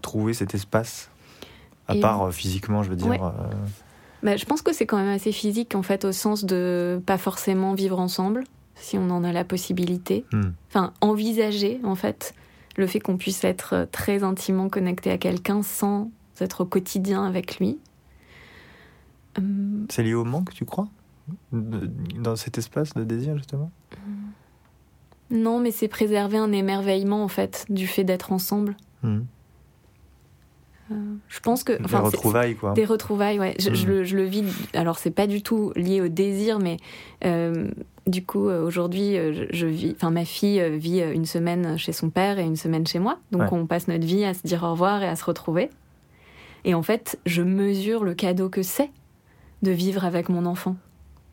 trouver 0.02 0.34
cet 0.34 0.54
espace? 0.56 1.10
À 1.88 1.96
Et- 1.96 2.00
part 2.00 2.32
physiquement, 2.34 2.84
je 2.84 2.90
veux 2.90 2.96
dire. 2.98 3.08
Ouais. 3.08 3.20
bah, 4.22 4.36
je 4.36 4.46
pense 4.46 4.62
que 4.62 4.74
c'est 4.74 4.86
quand 4.86 4.98
même 4.98 5.08
assez 5.14 5.32
physique, 5.32 5.74
en 5.74 5.84
fait, 5.84 6.04
au 6.06 6.12
sens 6.12 6.44
de 6.44 7.02
pas 7.06 7.18
forcément 7.18 7.74
vivre 7.74 8.00
ensemble, 8.00 8.44
si 8.76 8.98
on 8.98 9.10
en 9.10 9.24
a 9.24 9.32
la 9.32 9.44
possibilité. 9.44 10.26
hmm. 10.34 10.50
enfin 10.70 10.94
envisager 11.02 11.80
en 11.84 11.96
fait 11.96 12.36
le 12.76 12.86
fait 12.86 13.00
qu'on 13.00 13.18
puisse 13.18 13.44
être 13.44 13.88
très 13.92 14.24
intimement 14.24 14.70
connecté 14.70 15.10
à 15.10 15.18
quelqu'un 15.18 15.64
sans 15.64 16.12
être 16.40 16.62
au 16.62 16.66
quotidien 16.66 17.26
avec 17.26 17.58
lui. 17.60 17.80
Hum, 19.38 19.86
C'est 19.90 20.04
lié 20.04 20.14
au 20.14 20.24
manque, 20.24 20.54
tu 20.54 20.66
crois 20.66 20.88
Dans 21.52 22.36
cet 22.36 22.58
espace 22.58 22.94
de 22.94 23.04
désir, 23.04 23.38
justement? 23.38 23.72
Non, 25.30 25.60
mais 25.60 25.72
c'est 25.72 25.88
préserver 25.90 26.38
un 26.38 26.52
émerveillement 26.54 27.24
en 27.24 27.28
fait 27.28 27.66
du 27.70 27.86
fait 27.88 28.04
d'être 28.06 28.32
ensemble. 28.32 28.76
Hmm. 29.04 29.20
Je 31.28 31.42
pense 31.42 31.66
que 31.66 31.74
Des 31.74 31.98
retrouvailles, 31.98 32.56
quoi. 32.56 32.72
Des 32.74 32.86
retrouvailles, 32.86 33.40
ouais. 33.40 33.56
Je, 33.60 33.74
je 33.74 33.88
le, 33.88 34.04
je 34.06 34.16
le 34.16 34.24
vis. 34.24 34.46
Alors, 34.74 35.00
c'est 35.00 35.12
pas 35.12 35.28
du 35.28 35.42
tout 35.44 35.74
lié 35.76 36.00
au 36.00 36.08
désir, 36.08 36.60
mais 36.60 36.78
euh, 37.26 37.70
du 38.08 38.24
coup, 38.26 38.48
euh, 38.48 38.66
aujourd'hui, 38.66 39.18
euh, 39.18 39.34
je, 39.34 39.44
je 39.52 39.68
vis. 39.68 39.92
Enfin, 39.98 40.12
ma 40.12 40.24
fille 40.24 40.62
euh, 40.62 40.78
vit 40.78 41.02
euh, 41.02 41.12
une 41.14 41.26
semaine 41.26 41.78
chez 41.78 41.92
son 41.92 42.10
père 42.10 42.40
et 42.40 42.44
une 42.44 42.56
semaine 42.56 42.88
chez 42.88 43.00
moi. 43.00 43.20
Donc, 43.32 43.42
Ouais. 43.42 43.48
on 43.52 43.66
passe 43.66 43.90
notre 43.90 44.06
vie 44.06 44.24
à 44.24 44.34
se 44.34 44.48
dire 44.48 44.64
au 44.64 44.72
revoir 44.72 45.04
et 45.04 45.10
à 45.10 45.18
se 45.18 45.26
retrouver. 45.26 45.70
Et 46.64 46.74
en 46.74 46.84
fait, 46.84 47.20
je 47.26 47.42
mesure 47.42 48.06
le 48.06 48.14
cadeau 48.14 48.48
que 48.48 48.64
c'est 48.64 48.90
de 49.62 49.72
vivre 49.72 50.06
avec 50.06 50.30
mon 50.30 50.46
enfant. 50.46 50.76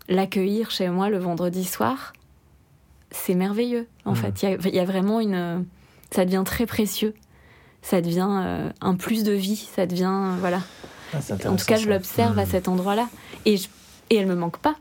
L'accueillir 0.08 0.70
chez 0.70 0.88
moi 0.88 1.08
le 1.10 1.18
vendredi 1.18 1.64
soir, 1.64 2.12
c'est 3.10 3.34
merveilleux. 3.34 3.86
En 4.04 4.14
fait, 4.14 4.42
il 4.42 4.48
y 4.50 4.52
a- 4.52 4.56
il 4.68 4.74
y, 4.74 4.78
a 4.80 4.84
vraiment 4.84 5.20
une. 5.20 5.64
Ça 6.10 6.24
devient 6.24 6.42
très 6.44 6.66
précieux. 6.66 7.14
Ça 7.82 8.00
devient 8.00 8.28
euh, 8.30 8.70
un 8.80 8.94
plus 8.96 9.24
de 9.24 9.32
vie. 9.32 9.56
Ça 9.56 9.86
devient. 9.86 10.10
euh, 10.12 10.36
voilà. 10.40 10.60
Ah, 11.12 11.18
En 11.48 11.56
tout 11.56 11.64
cas, 11.64 11.76
je 11.76 11.88
l'observe 11.88 12.38
à 12.38 12.44
Hmm. 12.44 12.48
cet 12.48 12.68
endroit-là. 12.68 13.08
Et, 13.44 13.56
je- 13.56 13.68
et 14.10 14.16
elle 14.16 14.26
me 14.26 14.34
manque 14.34 14.58
pas 14.58 14.74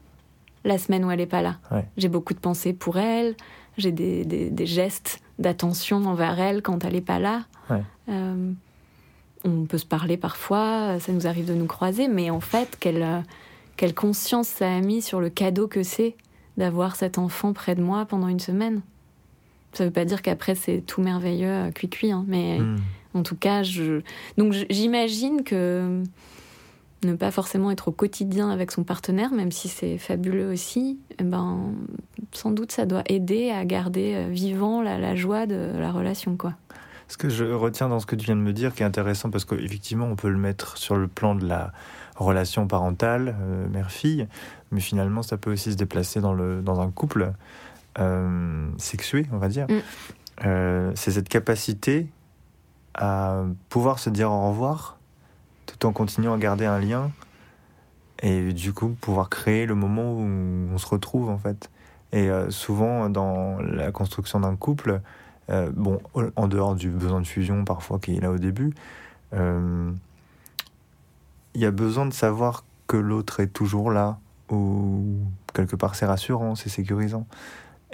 la 0.64 0.78
semaine 0.78 1.06
où 1.06 1.12
elle 1.12 1.22
est 1.22 1.26
pas 1.28 1.42
là. 1.42 1.58
Ouais. 1.72 1.86
J'ai 1.98 2.08
beaucoup 2.10 2.34
de 2.34 2.40
pensées 2.40 2.74
pour 2.74 2.98
elle. 2.98 3.36
J'ai 3.78 3.92
des, 3.92 4.26
des- 4.26 4.50
des 4.50 4.66
gestes 4.66 5.20
d'attention 5.40 5.98
envers 6.06 6.40
elle 6.40 6.62
quand 6.62 6.86
elle 6.86 6.96
est 6.96 7.02
pas 7.02 7.20
là. 7.20 7.44
Ouais. 7.70 7.84
Euh, 8.10 8.52
on 9.44 9.66
peut 9.66 9.78
se 9.78 9.86
parler 9.86 10.18
parfois, 10.18 11.00
ça 11.00 11.12
nous 11.12 11.28
arrive 11.28 11.46
de 11.46 11.54
nous 11.54 11.66
croiser, 11.66 12.08
mais 12.08 12.30
en 12.30 12.40
fait, 12.40 12.78
quelle, 12.80 13.04
euh, 13.04 13.20
quelle 13.78 13.94
conscience 13.94 14.48
ça 14.48 14.74
a 14.74 14.80
mis 14.80 15.02
sur 15.02 15.20
le 15.20 15.30
cadeau 15.30 15.68
que 15.68 15.84
c'est 15.84 16.16
d'avoir 16.58 16.96
cet 16.96 17.18
enfant 17.18 17.54
près 17.54 17.76
de 17.76 17.82
moi 17.82 18.06
pendant 18.06 18.28
une 18.28 18.40
semaine. 18.40 18.82
Ça 19.74 19.86
veut 19.86 19.92
pas 19.92 20.06
dire 20.06 20.22
qu'après 20.22 20.56
c'est 20.56 20.82
tout 20.86 21.02
merveilleux, 21.02 21.48
euh, 21.48 21.72
cuit-cuit, 21.72 22.12
hein, 22.12 22.26
mais 22.28 22.60
Hmm. 22.60 22.78
En 23.14 23.24
tout 23.24 23.36
cas, 23.36 23.64
je... 23.64 24.02
donc 24.38 24.54
j'imagine 24.70 25.44
que 25.44 26.02
ne 27.04 27.14
pas 27.16 27.32
forcément 27.32 27.70
être 27.70 27.90
au 27.90 27.92
quotidien 27.92 28.50
avec 28.50 28.72
son 28.72 28.84
partenaire, 28.84 29.32
même 29.34 29.52
si 29.52 29.68
c'est 29.68 29.98
fabuleux 29.98 30.52
aussi, 30.52 31.00
eh 31.20 31.24
ben, 31.24 31.74
sans 32.32 32.52
doute 32.52 32.72
ça 32.72 32.86
doit 32.86 33.04
aider 33.08 33.52
à 33.52 33.66
garder 33.66 34.14
euh, 34.16 34.30
vivant 34.30 34.82
la, 34.82 35.16
joie 35.16 35.46
de 35.46 35.72
la 35.78 35.92
relation. 35.92 36.38
quoi. 36.38 36.54
Ce 37.14 37.18
que 37.18 37.30
je 37.30 37.44
retiens 37.44 37.90
dans 37.90 38.00
ce 38.00 38.08
que 38.08 38.16
tu 38.16 38.26
viens 38.26 38.36
de 38.36 38.42
me 38.42 38.54
dire, 38.54 38.74
qui 38.74 38.82
est 38.82 38.86
intéressant, 38.88 39.30
parce 39.30 39.46
qu'effectivement, 39.46 40.08
on 40.08 40.16
peut 40.16 40.30
le 40.30 40.40
mettre 40.40 40.80
sur 40.80 40.96
le 40.96 41.08
plan 41.08 41.36
de 41.36 41.46
la 41.46 41.72
relation 42.16 42.66
parentale, 42.66 43.36
euh, 43.40 43.70
mère-fille, 43.70 44.28
mais 44.72 44.80
finalement, 44.80 45.22
ça 45.22 45.38
peut 45.38 45.52
aussi 45.52 45.74
se 45.74 45.78
déplacer 45.78 46.22
dans, 46.22 46.34
le, 46.34 46.64
dans 46.64 46.82
un 46.82 46.90
couple 46.90 47.34
euh, 48.00 48.68
sexué, 48.80 49.28
on 49.32 49.38
va 49.38 49.48
dire. 49.48 49.68
Mm. 49.70 50.94
c'est 50.96 51.12
cette 51.12 51.30
capacité 51.30 52.08
à 52.96 53.44
pouvoir 53.70 54.00
se 54.00 54.10
dire 54.10 54.32
au 54.32 54.50
revoir 54.50 54.98
tout 55.68 55.86
en 55.86 55.92
continuant 55.92 56.34
à 56.34 56.40
garder 56.40 56.66
un 56.66 56.80
lien 56.80 57.12
et 58.24 58.54
du 58.54 58.74
coup 58.74 58.90
pouvoir 59.00 59.30
créer 59.30 59.68
le 59.68 59.76
moment 59.76 60.14
où 60.14 60.26
on 60.74 60.78
se 60.80 60.88
retrouve 60.88 61.30
en 61.30 61.38
fait. 61.38 61.70
Et 62.12 62.30
euh, 62.30 62.50
souvent 62.50 63.08
dans 63.08 63.60
la 63.62 63.92
construction 63.92 64.40
d'un 64.40 64.56
couple, 64.56 65.02
euh, 65.50 65.72
bon, 65.76 66.00
en 66.36 66.48
dehors 66.48 66.76
du 66.76 66.90
besoin 66.90 67.22
de 67.22 67.28
fusion 67.28 67.66
parfois 67.66 68.00
qui 68.00 68.16
est 68.16 68.22
là 68.22 68.32
au 68.32 68.38
début, 68.38 68.74
euh, 69.34 69.92
il 71.54 71.62
y 71.62 71.66
a 71.66 71.72
besoin 71.72 72.06
de 72.06 72.14
savoir 72.14 72.64
que 72.88 72.98
l'autre 72.98 73.40
est 73.40 73.48
toujours 73.48 73.92
là, 73.92 74.20
ou 74.50 75.18
quelque 75.54 75.76
part 75.76 75.96
c'est 75.96 76.06
rassurant, 76.06 76.56
c'est 76.56 76.70
sécurisant. 76.70 77.28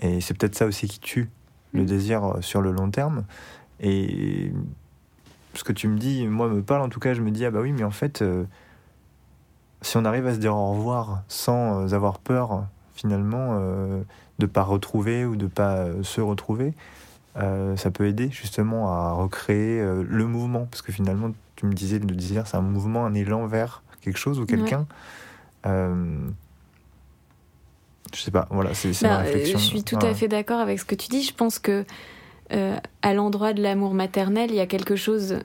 Et 0.02 0.22
c'est 0.22 0.38
peut-être 0.38 0.56
ça 0.56 0.66
aussi 0.66 0.88
qui 0.88 1.00
tue 1.00 1.30
le 1.74 1.84
mm. 1.84 1.86
désir 1.86 2.34
sur 2.42 2.62
le 2.62 2.72
long 2.72 2.90
terme. 2.90 3.26
Et 3.80 4.52
ce 5.54 5.64
que 5.64 5.74
tu 5.74 5.88
me 5.88 5.98
dis, 5.98 6.28
moi, 6.28 6.48
me 6.48 6.62
parle 6.62 6.82
en 6.82 6.90
tout 6.90 7.00
cas, 7.00 7.14
je 7.14 7.22
me 7.22 7.32
dis, 7.32 7.46
ah 7.46 7.52
bah 7.52 7.60
oui, 7.62 7.72
mais 7.72 7.84
en 7.84 7.92
fait, 7.92 8.22
euh, 8.22 8.46
si 9.82 9.98
on 9.98 10.06
arrive 10.06 10.28
à 10.28 10.34
se 10.34 10.40
dire 10.40 10.56
au 10.56 10.72
revoir 10.74 11.24
sans 11.28 11.82
euh, 11.82 11.94
avoir 11.94 12.20
peur, 12.20 12.66
finalement, 12.94 13.58
euh, 13.60 14.02
de 14.40 14.46
pas 14.46 14.64
retrouver 14.64 15.26
ou 15.26 15.36
de 15.36 15.48
pas 15.48 15.88
se 16.04 16.22
retrouver, 16.22 16.74
ça 17.76 17.92
peut 17.92 18.06
aider 18.06 18.30
justement 18.32 18.92
à 18.92 19.12
recréer 19.14 19.82
le 19.82 20.26
mouvement. 20.26 20.66
Parce 20.66 20.82
que 20.82 20.92
finalement, 20.92 21.32
tu 21.56 21.66
me 21.66 21.74
disais, 21.74 22.00
le 22.00 22.06
désir, 22.06 22.48
c'est 22.48 22.58
un 22.58 22.62
mouvement, 22.62 23.06
un 23.06 23.14
élan 23.14 23.48
vers 23.48 23.82
quelque 24.02 24.18
chose 24.18 24.40
ou 24.40 24.46
quelqu'un. 24.46 24.86
je 25.66 26.32
sais 28.14 28.32
pas, 28.32 28.48
voilà, 28.52 28.74
c'est 28.74 29.02
ma 29.04 29.10
bah, 29.10 29.18
réflexion. 29.20 29.58
Je 29.58 29.64
suis 29.64 29.84
tout 29.84 30.00
à 30.02 30.14
fait 30.14 30.28
d'accord 30.28 30.60
avec 30.60 30.80
ce 30.80 30.86
que 30.86 30.96
tu 30.96 31.08
dis. 31.08 31.24
Je 31.24 31.34
pense 31.34 31.60
que 31.60 31.86
euh, 32.52 32.78
à 33.04 33.14
l'endroit 33.14 33.54
de 33.54 33.62
l'amour 33.62 33.94
maternel, 33.94 34.50
il 34.50 34.56
y 34.56 34.60
a 34.60 34.66
quelque 34.66 34.96
chose 34.96 35.40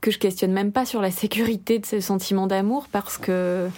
que 0.00 0.10
je 0.10 0.18
questionne 0.18 0.52
même 0.52 0.72
pas 0.72 0.84
sur 0.84 1.00
la 1.00 1.12
sécurité 1.12 1.78
de 1.78 1.86
ces 1.86 2.00
sentiments 2.00 2.46
d'amour 2.46 2.88
parce 2.90 3.16
que 3.16 3.68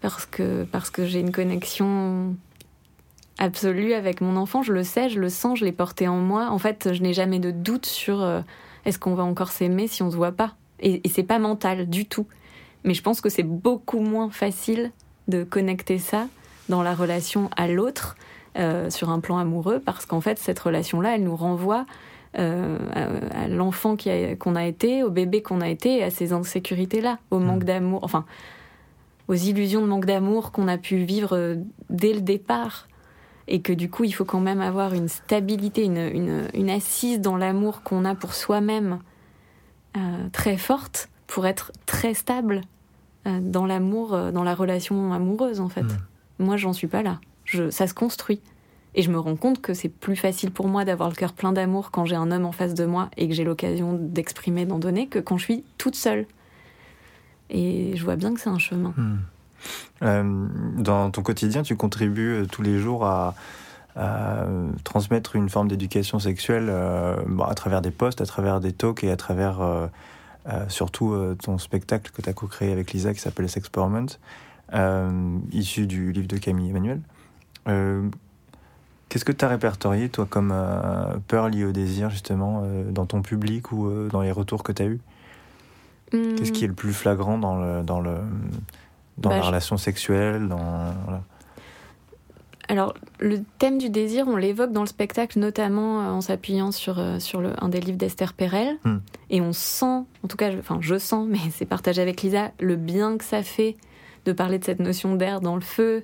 parce 0.00 0.24
que 0.26 0.64
parce 0.64 0.90
que 0.90 1.04
j'ai 1.04 1.20
une 1.20 1.32
connexion 1.32 2.34
absolue 3.38 3.92
avec 3.92 4.20
mon 4.20 4.36
enfant, 4.36 4.62
je 4.62 4.72
le 4.72 4.82
sais, 4.82 5.08
je 5.08 5.20
le 5.20 5.28
sens, 5.28 5.58
je 5.58 5.64
l'ai 5.64 5.72
porté 5.72 6.08
en 6.08 6.18
moi. 6.18 6.48
En 6.50 6.58
fait, 6.58 6.92
je 6.92 7.02
n'ai 7.02 7.12
jamais 7.12 7.38
de 7.38 7.50
doute 7.50 7.86
sur 7.86 8.22
euh, 8.22 8.40
est-ce 8.84 8.98
qu'on 8.98 9.14
va 9.14 9.24
encore 9.24 9.50
s'aimer 9.50 9.88
si 9.88 10.02
on 10.02 10.10
se 10.10 10.16
voit 10.16 10.32
pas. 10.32 10.54
Et, 10.80 11.00
et 11.04 11.08
c'est 11.08 11.22
pas 11.22 11.38
mental 11.38 11.88
du 11.88 12.06
tout. 12.06 12.26
Mais 12.84 12.94
je 12.94 13.02
pense 13.02 13.20
que 13.20 13.28
c'est 13.28 13.42
beaucoup 13.42 14.00
moins 14.00 14.30
facile 14.30 14.92
de 15.28 15.44
connecter 15.44 15.98
ça 15.98 16.28
dans 16.68 16.82
la 16.82 16.94
relation 16.94 17.50
à 17.56 17.68
l'autre 17.68 18.16
euh, 18.58 18.88
sur 18.90 19.10
un 19.10 19.20
plan 19.20 19.38
amoureux, 19.38 19.82
parce 19.84 20.06
qu'en 20.06 20.20
fait, 20.20 20.38
cette 20.38 20.58
relation-là, 20.58 21.16
elle 21.16 21.24
nous 21.24 21.36
renvoie 21.36 21.84
euh, 22.38 22.78
à, 23.34 23.48
l'enfant 23.48 23.96
qu'on 24.38 24.54
a, 24.56 24.64
été, 24.66 25.02
au 25.02 25.10
bébé 25.10 25.42
qu'on 25.42 25.60
a 25.60 25.68
été, 25.68 25.98
et 25.98 26.02
à 26.02 26.10
ces 26.10 26.32
insécurités-là, 26.32 27.18
au 27.30 27.38
manque 27.38 27.62
mm. 27.62 27.66
d'amour, 27.66 28.00
enfin, 28.02 28.24
aux 29.28 29.34
illusions 29.34 29.82
de 29.82 29.86
manque 29.86 30.06
d'amour 30.06 30.52
qu'on 30.52 30.68
a 30.68 30.78
pu 30.78 30.96
vivre 30.96 31.56
dès 31.90 32.14
le 32.14 32.20
départ. 32.20 32.88
Et 33.48 33.60
que 33.60 33.72
du 33.72 33.88
coup, 33.88 34.04
il 34.04 34.12
faut 34.12 34.24
quand 34.24 34.40
même 34.40 34.60
avoir 34.60 34.92
une 34.92 35.08
stabilité, 35.08 35.84
une, 35.84 36.70
assise 36.70 37.20
dans 37.20 37.36
l'amour 37.36 37.82
qu'on 37.82 38.04
a 38.04 38.14
pour 38.14 38.34
soi-même 38.34 38.98
très 40.32 40.56
forte 40.56 41.08
pour 41.26 41.46
être 41.46 41.72
très 41.86 42.12
stable 42.12 42.60
dans 43.24 43.66
l'amour, 43.66 44.32
dans 44.32 44.42
la 44.42 44.54
relation 44.54 45.12
amoureuse, 45.12 45.60
en 45.60 45.68
fait. 45.68 45.84
Mm. 45.84 45.98
Moi, 46.40 46.56
j'en 46.56 46.72
suis 46.72 46.88
pas 46.88 47.02
là 47.02 47.20
ça 47.70 47.86
se 47.86 47.94
construit. 47.94 48.40
Et 48.94 49.02
je 49.02 49.10
me 49.10 49.18
rends 49.18 49.36
compte 49.36 49.60
que 49.60 49.74
c'est 49.74 49.90
plus 49.90 50.16
facile 50.16 50.50
pour 50.50 50.68
moi 50.68 50.84
d'avoir 50.84 51.10
le 51.10 51.14
cœur 51.14 51.34
plein 51.34 51.52
d'amour 51.52 51.90
quand 51.90 52.06
j'ai 52.06 52.16
un 52.16 52.30
homme 52.30 52.46
en 52.46 52.52
face 52.52 52.72
de 52.72 52.86
moi 52.86 53.10
et 53.16 53.28
que 53.28 53.34
j'ai 53.34 53.44
l'occasion 53.44 53.92
d'exprimer, 53.92 54.64
d'en 54.64 54.78
donner, 54.78 55.06
que 55.06 55.18
quand 55.18 55.36
je 55.36 55.44
suis 55.44 55.64
toute 55.76 55.96
seule. 55.96 56.26
Et 57.50 57.92
je 57.94 58.02
vois 58.02 58.16
bien 58.16 58.32
que 58.32 58.40
c'est 58.40 58.48
un 58.48 58.58
chemin. 58.58 58.94
Hmm. 58.96 59.18
Euh, 60.02 60.46
dans 60.76 61.10
ton 61.10 61.22
quotidien, 61.22 61.62
tu 61.62 61.76
contribues 61.76 62.42
euh, 62.42 62.46
tous 62.46 62.62
les 62.62 62.78
jours 62.78 63.04
à, 63.04 63.34
transmettre 64.84 65.36
une 65.36 65.48
forme 65.48 65.68
d'éducation 65.68 66.18
sexuelle 66.18 66.66
euh, 66.68 67.16
à 67.48 67.54
travers 67.54 67.80
des 67.80 67.90
posts, 67.90 68.20
à 68.20 68.26
travers 68.26 68.60
des 68.60 68.72
talks 68.72 69.02
et 69.02 69.10
à 69.10 69.16
travers 69.16 69.88
surtout 70.68 71.16
ton 71.42 71.56
spectacle 71.56 72.12
que 72.14 72.20
tu 72.20 72.28
as 72.28 72.34
co-créé 72.34 72.72
avec 72.72 72.92
Lisa 72.92 73.14
qui 73.14 73.20
s'appelle 73.20 73.48
Sexperiment, 73.48 74.06
issu 75.50 75.86
du 75.86 76.12
livre 76.12 76.28
de 76.28 76.36
Camille 76.36 76.68
Emmanuel. 76.68 77.00
Euh, 77.68 78.08
qu'est-ce 79.08 79.24
que 79.24 79.32
tu 79.32 79.44
as 79.44 79.48
répertorié, 79.48 80.08
toi, 80.08 80.26
comme 80.28 80.50
euh, 80.52 81.16
peur 81.28 81.48
liée 81.48 81.64
au 81.64 81.72
désir, 81.72 82.10
justement, 82.10 82.62
euh, 82.64 82.90
dans 82.90 83.06
ton 83.06 83.22
public 83.22 83.72
ou 83.72 84.08
dans 84.08 84.22
les 84.22 84.32
retours 84.32 84.62
que 84.62 84.72
tu 84.72 84.82
as 84.82 84.86
eus 84.86 85.00
Qu'est-ce 86.12 86.52
qui 86.52 86.64
est 86.64 86.68
le 86.68 86.74
plus 86.74 86.92
flagrant 86.92 87.36
dans, 87.36 87.60
le, 87.60 87.82
dans, 87.82 88.00
le, 88.00 88.14
dans 89.18 89.30
bah, 89.30 89.36
la 89.36 89.42
relation 89.42 89.76
sexuelle 89.76 90.48
dans, 90.48 90.94
Alors, 92.68 92.94
le 93.18 93.42
thème 93.58 93.78
du 93.78 93.88
désir, 93.88 94.26
on 94.28 94.36
l'évoque 94.36 94.72
dans 94.72 94.82
le 94.82 94.86
spectacle, 94.86 95.38
notamment 95.38 95.98
en 96.16 96.20
s'appuyant 96.20 96.72
sur, 96.72 97.02
sur 97.20 97.40
le, 97.40 97.52
un 97.62 97.68
des 97.68 97.80
livres 97.80 97.98
d'Esther 97.98 98.32
Perel. 98.32 98.76
Hmm. 98.84 98.98
Et 99.30 99.40
on 99.40 99.52
sent, 99.52 100.04
en 100.22 100.28
tout 100.28 100.36
cas, 100.36 100.50
enfin, 100.58 100.78
je 100.80 100.98
sens, 100.98 101.26
mais 101.30 101.38
c'est 101.50 101.66
partagé 101.66 102.02
avec 102.02 102.22
Lisa, 102.22 102.50
le 102.60 102.76
bien 102.76 103.16
que 103.16 103.24
ça 103.24 103.42
fait 103.42 103.76
de 104.24 104.32
parler 104.32 104.58
de 104.58 104.64
cette 104.64 104.80
notion 104.80 105.14
d'air 105.14 105.40
dans 105.40 105.54
le 105.54 105.62
feu 105.62 106.02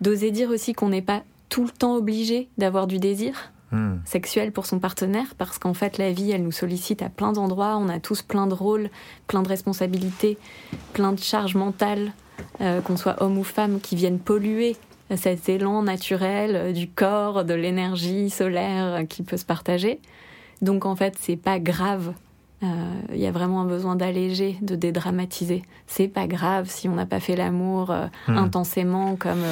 D'oser 0.00 0.30
dire 0.30 0.50
aussi 0.50 0.74
qu'on 0.74 0.90
n'est 0.90 1.02
pas 1.02 1.22
tout 1.48 1.64
le 1.64 1.70
temps 1.70 1.96
obligé 1.96 2.48
d'avoir 2.56 2.86
du 2.86 2.98
désir 2.98 3.52
hmm. 3.72 3.96
sexuel 4.04 4.52
pour 4.52 4.66
son 4.66 4.78
partenaire, 4.78 5.34
parce 5.36 5.58
qu'en 5.58 5.74
fait, 5.74 5.98
la 5.98 6.12
vie, 6.12 6.30
elle 6.30 6.44
nous 6.44 6.52
sollicite 6.52 7.02
à 7.02 7.08
plein 7.08 7.32
d'endroits. 7.32 7.76
On 7.76 7.88
a 7.88 7.98
tous 7.98 8.22
plein 8.22 8.46
de 8.46 8.54
rôles, 8.54 8.90
plein 9.26 9.42
de 9.42 9.48
responsabilités, 9.48 10.38
plein 10.92 11.12
de 11.12 11.18
charges 11.18 11.56
mentales, 11.56 12.12
euh, 12.60 12.80
qu'on 12.80 12.96
soit 12.96 13.22
homme 13.22 13.38
ou 13.38 13.44
femme, 13.44 13.80
qui 13.80 13.96
viennent 13.96 14.18
polluer 14.18 14.76
cet 15.16 15.48
élan 15.48 15.82
naturel 15.82 16.56
euh, 16.56 16.72
du 16.72 16.88
corps, 16.88 17.44
de 17.44 17.54
l'énergie 17.54 18.30
solaire 18.30 18.86
euh, 18.86 19.04
qui 19.04 19.22
peut 19.22 19.36
se 19.36 19.44
partager. 19.44 20.00
Donc 20.60 20.84
en 20.86 20.96
fait, 20.96 21.16
c'est 21.18 21.36
pas 21.36 21.58
grave. 21.58 22.12
Il 22.60 23.20
y 23.20 23.26
a 23.26 23.30
vraiment 23.30 23.60
un 23.60 23.66
besoin 23.66 23.94
d'alléger, 23.94 24.58
de 24.62 24.74
dédramatiser. 24.74 25.62
C'est 25.86 26.08
pas 26.08 26.26
grave 26.26 26.68
si 26.68 26.88
on 26.88 26.96
n'a 26.96 27.06
pas 27.06 27.20
fait 27.20 27.36
l'amour 27.36 27.94
hmm. 28.26 28.36
intensément 28.36 29.14
comme 29.14 29.44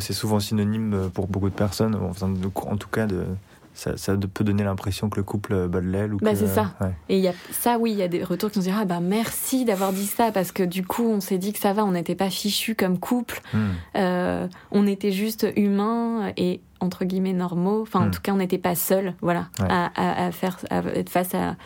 c'est 0.00 0.12
souvent 0.12 0.40
synonyme 0.40 1.10
pour 1.14 1.28
beaucoup 1.28 1.48
de 1.48 1.54
personnes, 1.54 1.94
en 1.94 2.76
tout 2.76 2.88
cas 2.88 3.06
de, 3.06 3.26
ça, 3.74 4.16
peut 4.16 4.44
donner 4.44 4.62
l'impression 4.62 5.10
que 5.10 5.16
le 5.16 5.24
couple 5.24 5.68
bat 5.68 5.80
de 5.80 5.88
l'aile. 5.88 6.12
Bah 6.22 6.36
c'est 6.36 6.46
ça. 6.46 6.74
Et 7.08 7.18
il 7.18 7.22
y 7.22 7.28
a 7.28 7.34
ça, 7.50 7.78
oui, 7.78 7.90
il 7.90 7.98
y 7.98 8.02
a 8.02 8.08
des 8.08 8.22
retours 8.22 8.50
qui 8.50 8.58
nous 8.60 8.64
disent 8.64 8.74
ah 8.76 8.84
bah 8.84 9.00
merci 9.00 9.64
d'avoir 9.64 9.92
dit 9.92 10.06
ça 10.06 10.30
parce 10.30 10.52
que 10.52 10.62
du 10.62 10.86
coup 10.86 11.04
on 11.04 11.20
s'est 11.20 11.38
dit 11.38 11.52
que 11.52 11.58
ça 11.58 11.72
va, 11.72 11.84
on 11.84 11.92
n'était 11.92 12.14
pas 12.14 12.30
fichu 12.30 12.76
comme 12.76 12.98
couple, 12.98 13.42
hmm. 13.52 13.58
euh, 13.96 14.46
on 14.70 14.86
était 14.86 15.10
juste 15.10 15.46
humains 15.56 16.32
et 16.36 16.60
entre 16.78 17.04
guillemets 17.04 17.32
normaux. 17.32 17.82
Enfin 17.82 18.00
en 18.00 18.06
hmm. 18.06 18.10
tout 18.12 18.20
cas 18.20 18.32
on 18.32 18.36
n'était 18.36 18.58
pas 18.58 18.76
seuls, 18.76 19.14
voilà, 19.20 19.48
à, 19.58 20.30
faire 20.30 20.58
à 20.70 20.78
être 20.94 21.10
face 21.10 21.34
à 21.34 21.56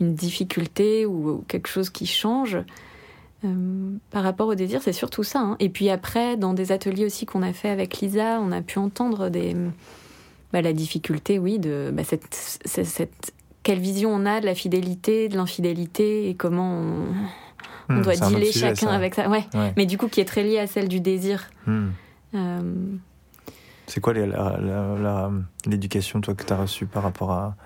une 0.00 0.14
difficulté 0.14 1.04
ou 1.04 1.44
quelque 1.48 1.68
chose 1.68 1.90
qui 1.90 2.06
change. 2.06 2.58
Euh, 3.44 3.90
par 4.10 4.22
rapport 4.22 4.48
au 4.48 4.54
désir, 4.54 4.80
c'est 4.82 4.94
surtout 4.94 5.22
ça. 5.22 5.40
Hein. 5.40 5.56
Et 5.60 5.68
puis 5.68 5.90
après, 5.90 6.38
dans 6.38 6.54
des 6.54 6.72
ateliers 6.72 7.04
aussi 7.04 7.26
qu'on 7.26 7.42
a 7.42 7.52
fait 7.52 7.68
avec 7.68 8.00
Lisa, 8.00 8.40
on 8.40 8.50
a 8.50 8.62
pu 8.62 8.78
entendre 8.78 9.28
des, 9.28 9.54
bah, 10.52 10.62
la 10.62 10.72
difficulté, 10.72 11.38
oui, 11.38 11.58
de 11.58 11.90
bah, 11.92 12.04
cette, 12.04 12.34
cette, 12.64 13.34
quelle 13.62 13.80
vision 13.80 14.10
on 14.12 14.26
a 14.26 14.40
de 14.40 14.46
la 14.46 14.54
fidélité, 14.54 15.28
de 15.28 15.36
l'infidélité 15.36 16.28
et 16.28 16.34
comment 16.34 16.80
on, 17.88 17.94
hmm, 17.94 18.02
doit 18.02 18.16
dealer 18.16 18.52
chacun 18.52 18.88
avec 18.88 19.14
ça. 19.14 19.28
Ouais. 19.28 19.44
Mais 19.76 19.86
du 19.86 19.98
coup, 19.98 20.08
qui 20.08 20.20
est 20.20 20.24
très 20.24 20.42
lié 20.42 20.58
à 20.58 20.66
celle 20.66 20.88
du 20.88 21.00
désir. 21.00 21.50
Hmm. 21.66 21.88
Euh, 22.34 22.60
c'est 23.86 24.00
quoi 24.00 24.12
l'éducation, 25.66 26.20
toi, 26.20 26.34
que 26.34 26.44
tu 26.44 26.52
as 26.52 26.56
reçue 26.56 26.86
par 26.86 27.02
rapport 27.02 27.30
à, 27.30 27.56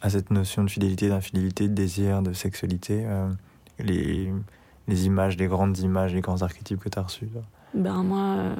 à, 0.00 0.10
cette 0.10 0.30
notion 0.30 0.64
de 0.64 0.70
fidélité, 0.70 1.08
d'infidélité, 1.08 1.68
de 1.68 1.74
désir, 1.74 2.22
de 2.22 2.32
sexualité 2.32 3.04
euh, 3.06 3.28
les 3.78 4.32
les 4.88 5.06
images, 5.06 5.36
les 5.36 5.46
grandes 5.46 5.78
images, 5.78 6.14
les 6.14 6.20
grands 6.20 6.42
archétypes 6.42 6.80
que 6.80 6.88
tu 6.88 6.98
as 6.98 7.02
reçus 7.02 7.28
Ben 7.74 8.02
moi, 8.02 8.36
euh, 8.36 8.54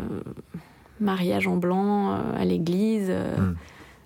mariage 1.03 1.47
en 1.47 1.57
blanc 1.57 2.13
euh, 2.13 2.37
à 2.37 2.45
l'église, 2.45 3.09
euh, 3.11 3.53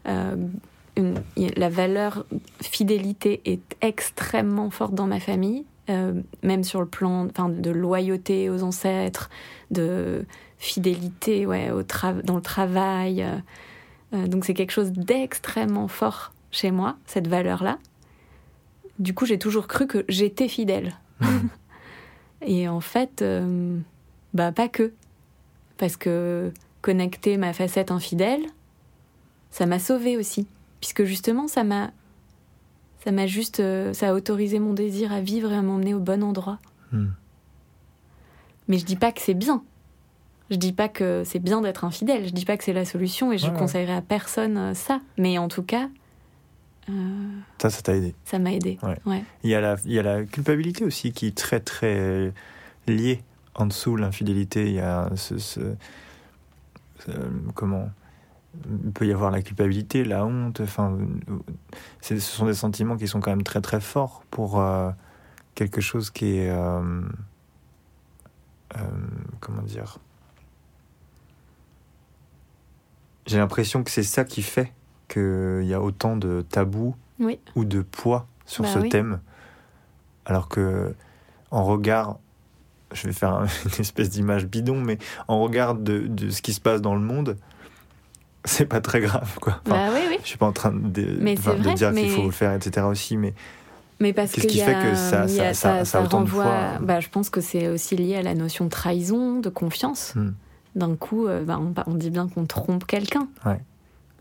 hmm. 0.07 0.49
une, 0.97 1.15
la 1.57 1.69
valeur 1.69 2.27
fidélité 2.61 3.41
est 3.45 3.77
extrêmement 3.81 4.71
forte 4.71 4.95
dans 4.95 5.07
ma 5.07 5.21
famille, 5.21 5.65
euh, 5.89 6.21
même 6.43 6.65
sur 6.65 6.81
le 6.81 6.87
plan 6.87 7.27
de 7.27 7.71
loyauté 7.71 8.51
aux 8.51 8.65
ancêtres, 8.65 9.31
de 9.71 10.25
fidélité 10.59 11.47
ouais, 11.47 11.71
au 11.71 11.83
dans 12.25 12.35
le 12.35 12.43
travail. 12.43 13.23
Euh, 13.23 13.37
euh, 14.15 14.27
donc 14.27 14.45
c'est 14.45 14.55
quelque 14.55 14.73
chose 14.73 14.91
d'extrêmement 14.91 15.87
fort 15.87 16.33
chez 16.51 16.73
moi, 16.73 16.97
cette 17.07 17.29
valeur-là. 17.29 17.79
Du 18.99 19.15
coup, 19.15 19.27
j'ai 19.27 19.39
toujours 19.39 19.69
cru 19.69 19.87
que 19.87 20.05
j'étais 20.09 20.49
fidèle. 20.49 20.97
Mmh. 21.21 21.27
Et 22.43 22.69
en 22.69 22.81
fait, 22.81 23.25
bah 24.35 24.53
pas 24.53 24.69
que. 24.69 24.93
Parce 25.79 25.97
que 25.97 26.53
connecter 26.87 27.37
ma 27.37 27.53
facette 27.53 27.91
infidèle, 27.91 28.43
ça 29.51 29.67
m'a 29.67 29.81
sauvée 29.81 30.17
aussi. 30.17 30.47
Puisque 30.79 31.03
justement, 31.03 31.49
ça 31.49 31.65
m'a 31.65 31.91
ça 33.03 33.11
m'a 33.11 33.27
juste, 33.27 33.59
euh, 33.59 33.93
ça 33.93 34.11
a 34.11 34.15
autorisé 34.15 34.61
mon 34.61 34.73
désir 34.73 35.13
à 35.13 35.21
vivre 35.21 35.53
et 35.53 35.57
à 35.57 35.63
m'emmener 35.63 35.95
au 35.95 35.99
bon 35.99 36.23
endroit. 36.23 36.59
Hmm. 36.93 37.09
Mais 38.69 38.79
je 38.79 38.85
dis 38.85 38.97
pas 38.97 39.11
que 39.11 39.21
c'est 39.21 39.35
bien. 39.35 39.65
Je 40.51 40.57
dis 40.57 40.73
pas 40.73 40.89
que 40.89 41.23
c'est 41.25 41.41
bien 41.41 41.61
d'être 41.61 41.85
infidèle. 41.85 42.25
Je 42.25 42.33
dis 42.33 42.45
pas 42.45 42.57
que 42.57 42.63
c'est 42.63 42.73
la 42.73 42.85
solution 42.85 43.33
et 43.33 43.39
je 43.39 43.51
conseillerais 43.51 43.95
à 43.95 44.03
personne 44.03 44.57
euh, 44.57 44.75
ça. 44.75 45.01
Mais 45.19 45.39
en 45.39 45.49
tout 45.49 45.65
cas. 45.65 45.89
Euh, 46.89 46.93
ça, 47.59 47.71
ça 47.71 47.83
t'a 47.83 47.97
aidé. 47.97 48.15
Ça 48.25 48.39
m'a 48.39 48.53
aidé. 48.53 48.79
Ouais. 49.07 49.25
Il, 49.43 49.51
y 49.51 49.57
a 49.57 49.61
la, 49.61 49.77
il 49.85 49.93
y 49.93 49.99
a 49.99 50.05
la 50.05 50.25
culpabilité 50.25 50.85
aussi 50.85 51.11
qui 51.13 51.27
est 51.27 51.37
très, 51.37 51.59
très 51.59 52.33
liée 52.87 53.23
en 53.57 53.67
dessous 53.67 53.97
l'infidélité. 53.97 54.67
Il 54.67 54.75
y 54.75 54.81
a 54.81 55.11
ce, 55.17 55.39
ce 55.39 55.61
comment 57.55 57.91
il 58.65 58.93
peut 58.93 59.07
y 59.07 59.13
avoir 59.13 59.31
la 59.31 59.43
culpabilité, 59.43 60.05
la 60.05 60.25
honte. 60.25 60.61
Enfin, 60.61 60.97
ce 62.01 62.19
sont 62.19 62.47
des 62.47 62.55
sentiments 62.55 62.97
qui 62.97 63.09
sont 63.09 63.21
quand 63.21 63.31
même 63.31 63.43
très 63.43 63.61
très 63.61 63.81
forts 63.81 64.25
pour 64.31 64.61
euh, 64.61 64.91
quelque 65.55 65.81
chose 65.81 66.11
qui 66.11 66.39
est 66.39 66.51
euh, 66.51 67.03
euh, 68.77 68.81
comment 69.41 69.63
dire? 69.63 69.99
J'ai 73.27 73.39
l'impression 73.39 73.83
que 73.83 73.91
c'est 73.91 74.05
ça 74.05 74.25
qui 74.25 74.43
fait 74.43 74.73
qu'il 75.09 75.65
y 75.65 75.75
a 75.75 75.81
autant 75.81 76.17
de 76.17 76.45
tabous 76.49 76.95
ou 77.55 77.65
de 77.65 77.83
poids 77.83 78.27
sur 78.45 78.65
bah 78.65 78.71
ce 78.73 78.79
thème, 78.79 79.21
alors 80.25 80.49
que 80.49 80.95
en 81.51 81.65
regard 81.65 82.19
je 82.93 83.07
vais 83.07 83.13
faire 83.13 83.47
une 83.65 83.81
espèce 83.81 84.11
d'image 84.11 84.47
bidon, 84.47 84.81
mais 84.81 84.99
en 85.29 85.41
regard 85.41 85.75
de, 85.75 86.01
de, 86.01 86.31
ce 86.31 86.43
qui 86.43 86.53
se 86.53 86.61
passe 86.61 86.81
dans 86.81 86.95
le 86.95 87.01
monde, 87.01 87.37
c'est 88.45 88.67
pas 88.67 88.81
très 88.81 89.01
grave, 89.01 89.39
quoi. 89.41 89.61
bah 89.67 89.89
oui, 89.93 90.01
oui. 90.09 90.19
Je 90.23 90.29
suis 90.29 90.39
pas 90.39 90.47
en 90.47 90.53
train 90.53 90.73
de, 90.73 90.79
de 90.79 91.75
dire 91.75 91.93
qu'il 91.93 92.11
faut 92.11 92.25
le 92.25 92.31
faire, 92.31 92.53
etc. 92.55 92.87
aussi, 92.87 93.17
mais. 93.17 93.35
Mais 93.99 94.13
parce 94.13 94.33
qu'est-ce 94.33 94.47
qui 94.47 94.61
fait 94.61 94.75
que 94.75 94.95
ça, 94.95 95.27
ça, 95.27 95.55
ça, 95.55 95.85
ça, 95.87 96.03
autant 96.03 96.19
renvoie, 96.19 96.45
de 96.45 96.49
fois... 96.51 96.79
bah, 96.83 97.01
Je 97.01 97.09
pense 97.09 97.31
que 97.31 97.41
c'est 97.41 97.69
aussi 97.69 97.97
lié 97.97 98.17
à 98.17 98.23
la 98.23 98.35
notion 98.35 98.67
de 98.67 98.71
trahison, 98.71 99.41
de 99.41 99.49
confiance. 99.49 100.13
Hmm. 100.15 100.33
D'un 100.75 100.97
coup, 100.97 101.27
euh, 101.27 101.45
bah, 101.45 101.59
on, 101.59 101.73
on, 101.91 101.95
dit 101.95 102.11
bien 102.11 102.29
qu'on 102.29 102.45
trompe 102.45 102.85
quelqu'un. 102.87 103.27
Ouais. 103.47 103.59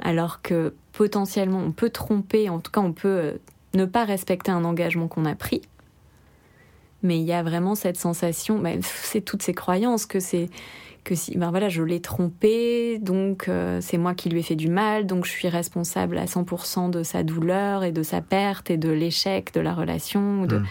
Alors 0.01 0.41
que 0.41 0.73
potentiellement, 0.93 1.59
on 1.59 1.73
peut 1.73 1.89
tromper, 1.89 2.49
en 2.49 2.59
tout 2.59 2.71
cas, 2.71 2.79
on 2.79 2.93
peut 2.93 3.07
euh, 3.09 3.31
ne 3.73 3.83
pas 3.83 4.05
respecter 4.05 4.49
un 4.49 4.63
engagement 4.63 5.09
qu'on 5.09 5.25
a 5.25 5.35
pris. 5.35 5.61
Mais 7.05 7.19
il 7.19 7.23
y 7.23 7.33
a 7.33 7.43
vraiment 7.43 7.75
cette 7.75 7.97
sensation, 7.97 8.57
bah, 8.57 8.71
c'est 8.81 9.21
toutes 9.21 9.43
ces 9.43 9.53
croyances 9.53 10.05
que 10.05 10.19
c'est 10.19 10.49
que 11.03 11.13
si 11.13 11.37
ben 11.37 11.51
voilà, 11.51 11.69
je 11.69 11.83
l'ai 11.83 12.01
trompé, 12.01 12.97
donc 12.97 13.47
euh, 13.47 13.77
c'est 13.79 13.99
moi 13.99 14.15
qui 14.15 14.27
lui 14.27 14.39
ai 14.39 14.43
fait 14.43 14.55
du 14.55 14.69
mal, 14.69 15.05
donc 15.05 15.25
je 15.25 15.29
suis 15.29 15.47
responsable 15.47 16.17
à 16.17 16.25
100% 16.25 16.89
de 16.89 17.03
sa 17.03 17.21
douleur 17.21 17.83
et 17.83 17.91
de 17.91 18.01
sa 18.01 18.21
perte 18.21 18.71
et 18.71 18.77
de 18.77 18.89
l'échec 18.89 19.53
de 19.53 19.61
la 19.61 19.75
relation. 19.75 20.45
de... 20.45 20.57
Hmm. 20.57 20.65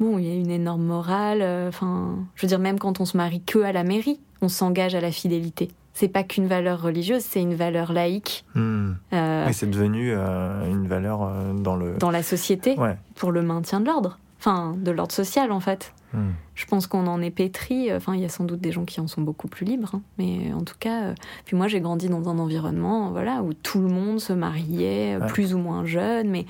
Bon, 0.00 0.18
il 0.18 0.26
y 0.26 0.30
a 0.32 0.34
une 0.34 0.50
énorme 0.50 0.82
morale. 0.82 1.40
Euh, 1.40 1.68
enfin, 1.68 2.16
je 2.34 2.42
veux 2.42 2.48
dire, 2.48 2.58
même 2.58 2.80
quand 2.80 3.00
on 3.00 3.04
se 3.04 3.16
marie 3.16 3.42
que 3.42 3.60
à 3.60 3.70
la 3.70 3.84
mairie, 3.84 4.18
on 4.42 4.48
s'engage 4.48 4.96
à 4.96 5.00
la 5.00 5.12
fidélité. 5.12 5.68
C'est 5.92 6.08
pas 6.08 6.24
qu'une 6.24 6.48
valeur 6.48 6.82
religieuse, 6.82 7.22
c'est 7.22 7.40
une 7.40 7.54
valeur 7.54 7.92
laïque. 7.92 8.44
Hmm. 8.56 8.94
Euh, 9.12 9.48
c'est 9.52 9.70
devenu 9.70 10.12
une 10.12 10.88
valeur 10.88 11.30
dans 11.54 11.76
le 11.76 11.94
dans 11.98 12.10
la 12.10 12.24
société 12.24 12.74
pour 13.14 13.30
le 13.30 13.42
maintien 13.42 13.78
de 13.78 13.86
l'ordre, 13.86 14.18
enfin 14.44 14.74
de 14.76 14.90
l'ordre 14.90 15.12
social 15.12 15.52
en 15.52 15.60
fait. 15.60 15.92
Hmm. 16.12 16.30
Je 16.54 16.66
pense 16.66 16.86
qu'on 16.86 17.06
en 17.06 17.20
est 17.20 17.30
pétri. 17.30 17.92
Enfin, 17.92 18.14
il 18.14 18.20
y 18.20 18.24
a 18.24 18.28
sans 18.28 18.44
doute 18.44 18.60
des 18.60 18.70
gens 18.70 18.84
qui 18.84 19.00
en 19.00 19.08
sont 19.08 19.22
beaucoup 19.22 19.48
plus 19.48 19.64
libres, 19.64 19.92
hein. 19.94 20.02
mais 20.18 20.52
en 20.52 20.62
tout 20.62 20.76
cas, 20.78 21.04
euh, 21.04 21.14
puis 21.44 21.56
moi 21.56 21.66
j'ai 21.66 21.80
grandi 21.80 22.08
dans 22.08 22.28
un 22.28 22.38
environnement, 22.38 23.10
voilà, 23.10 23.42
où 23.42 23.52
tout 23.54 23.80
le 23.80 23.88
monde 23.88 24.20
se 24.20 24.32
mariait, 24.32 25.16
euh, 25.16 25.26
plus 25.26 25.54
ou 25.54 25.58
moins 25.58 25.84
jeune, 25.84 26.28
mais 26.28 26.46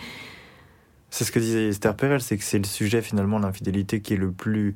c'est 1.14 1.24
ce 1.24 1.30
que 1.30 1.38
disait 1.38 1.68
Esther 1.68 1.94
Perel, 1.94 2.20
c'est 2.20 2.36
que 2.36 2.42
c'est 2.42 2.58
le 2.58 2.64
sujet 2.64 3.00
finalement 3.00 3.38
l'infidélité 3.38 4.00
qui 4.00 4.14
est 4.14 4.18
le 4.18 4.32
plus 4.32 4.74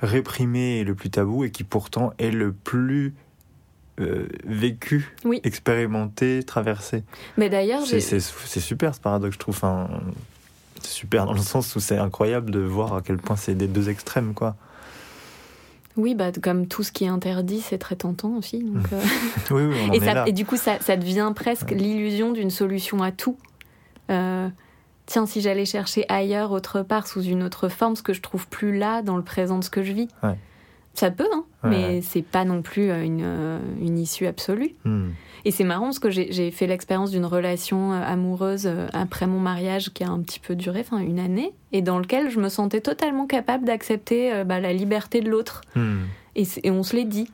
réprimé 0.00 0.80
et 0.80 0.84
le 0.84 0.94
plus 0.94 1.08
tabou 1.08 1.44
et 1.44 1.50
qui 1.50 1.64
pourtant 1.64 2.12
est 2.18 2.30
le 2.30 2.52
plus 2.52 3.14
euh, 4.00 4.28
vécu, 4.44 5.16
expérimenté, 5.42 6.42
traversé. 6.42 7.04
Mais 7.38 7.48
d'ailleurs, 7.48 7.82
c'est 7.86 8.20
super 8.20 8.94
ce 8.94 9.00
paradoxe, 9.00 9.34
je 9.34 9.38
trouve. 9.38 9.54
Enfin, 9.54 9.88
c'est 10.84 10.92
super 10.92 11.26
dans 11.26 11.32
le 11.32 11.40
sens 11.40 11.74
où 11.76 11.80
c'est 11.80 11.98
incroyable 11.98 12.50
de 12.50 12.60
voir 12.60 12.94
à 12.94 13.02
quel 13.02 13.18
point 13.18 13.36
c'est 13.36 13.54
des 13.54 13.66
deux 13.66 13.88
extrêmes, 13.88 14.34
quoi. 14.34 14.56
Oui, 15.96 16.14
bah, 16.14 16.32
comme 16.42 16.66
tout 16.66 16.82
ce 16.82 16.90
qui 16.90 17.04
est 17.04 17.08
interdit, 17.08 17.60
c'est 17.60 17.78
très 17.78 17.94
tentant 17.94 18.36
aussi. 18.36 18.64
Donc, 18.64 18.84
euh. 18.92 19.00
oui, 19.50 19.62
oui, 19.64 19.76
on 19.86 19.90
en 19.90 19.92
et, 19.92 19.96
est 19.96 20.14
là. 20.14 20.24
et, 20.26 20.32
du 20.32 20.44
coup, 20.44 20.56
ça, 20.56 20.80
ça 20.80 20.96
devient 20.96 21.32
presque 21.34 21.70
l'illusion 21.70 22.32
d'une 22.32 22.50
solution 22.50 23.02
à 23.02 23.12
tout. 23.12 23.36
Euh, 24.10 24.48
tiens, 25.06 25.26
si 25.26 25.40
j'allais 25.40 25.64
chercher 25.64 26.04
ailleurs, 26.08 26.50
autre 26.50 26.82
part, 26.82 27.06
sous 27.06 27.22
une 27.22 27.44
autre 27.44 27.68
forme, 27.68 27.94
ce 27.94 28.02
que 28.02 28.12
je 28.12 28.20
trouve 28.20 28.48
plus 28.48 28.76
là, 28.76 29.02
dans 29.02 29.16
le 29.16 29.22
présent 29.22 29.58
de 29.58 29.64
ce 29.64 29.70
que 29.70 29.84
je 29.84 29.92
vis. 29.92 30.08
Ouais. 30.22 30.36
Ça 30.94 31.10
peut, 31.10 31.28
hein, 31.32 31.44
mais 31.64 32.00
c'est 32.02 32.22
pas 32.22 32.44
non 32.44 32.62
plus 32.62 32.90
euh, 32.90 33.02
une, 33.02 33.58
une 33.80 33.98
issue 33.98 34.26
absolue. 34.26 34.74
Hmm. 34.84 35.10
Et 35.44 35.50
c'est 35.50 35.64
marrant 35.64 35.84
parce 35.84 35.98
que 35.98 36.10
j'ai 36.10 36.50
fait 36.50 36.66
l'expérience 36.66 37.10
d'une 37.10 37.26
relation 37.26 37.92
euh, 37.92 38.02
amoureuse 38.02 38.66
euh, 38.66 38.86
après 38.94 39.26
mon 39.26 39.40
mariage 39.40 39.92
qui 39.92 40.02
a 40.02 40.08
un 40.08 40.20
petit 40.20 40.40
peu 40.40 40.54
duré, 40.54 40.80
enfin 40.80 40.98
une 40.98 41.18
année, 41.18 41.52
et 41.72 41.82
dans 41.82 41.98
lequel 41.98 42.30
je 42.30 42.40
me 42.40 42.48
sentais 42.48 42.80
totalement 42.80 43.26
capable 43.26 43.66
d'accepter 43.66 44.32
euh, 44.32 44.44
bah, 44.44 44.58
la 44.58 44.72
liberté 44.72 45.20
de 45.20 45.28
l'autre. 45.28 45.60
Hmm. 45.74 46.04
Et, 46.34 46.46
on 46.70 46.82
se 46.82 46.96
l'est 46.96 47.04
dit. 47.04 47.30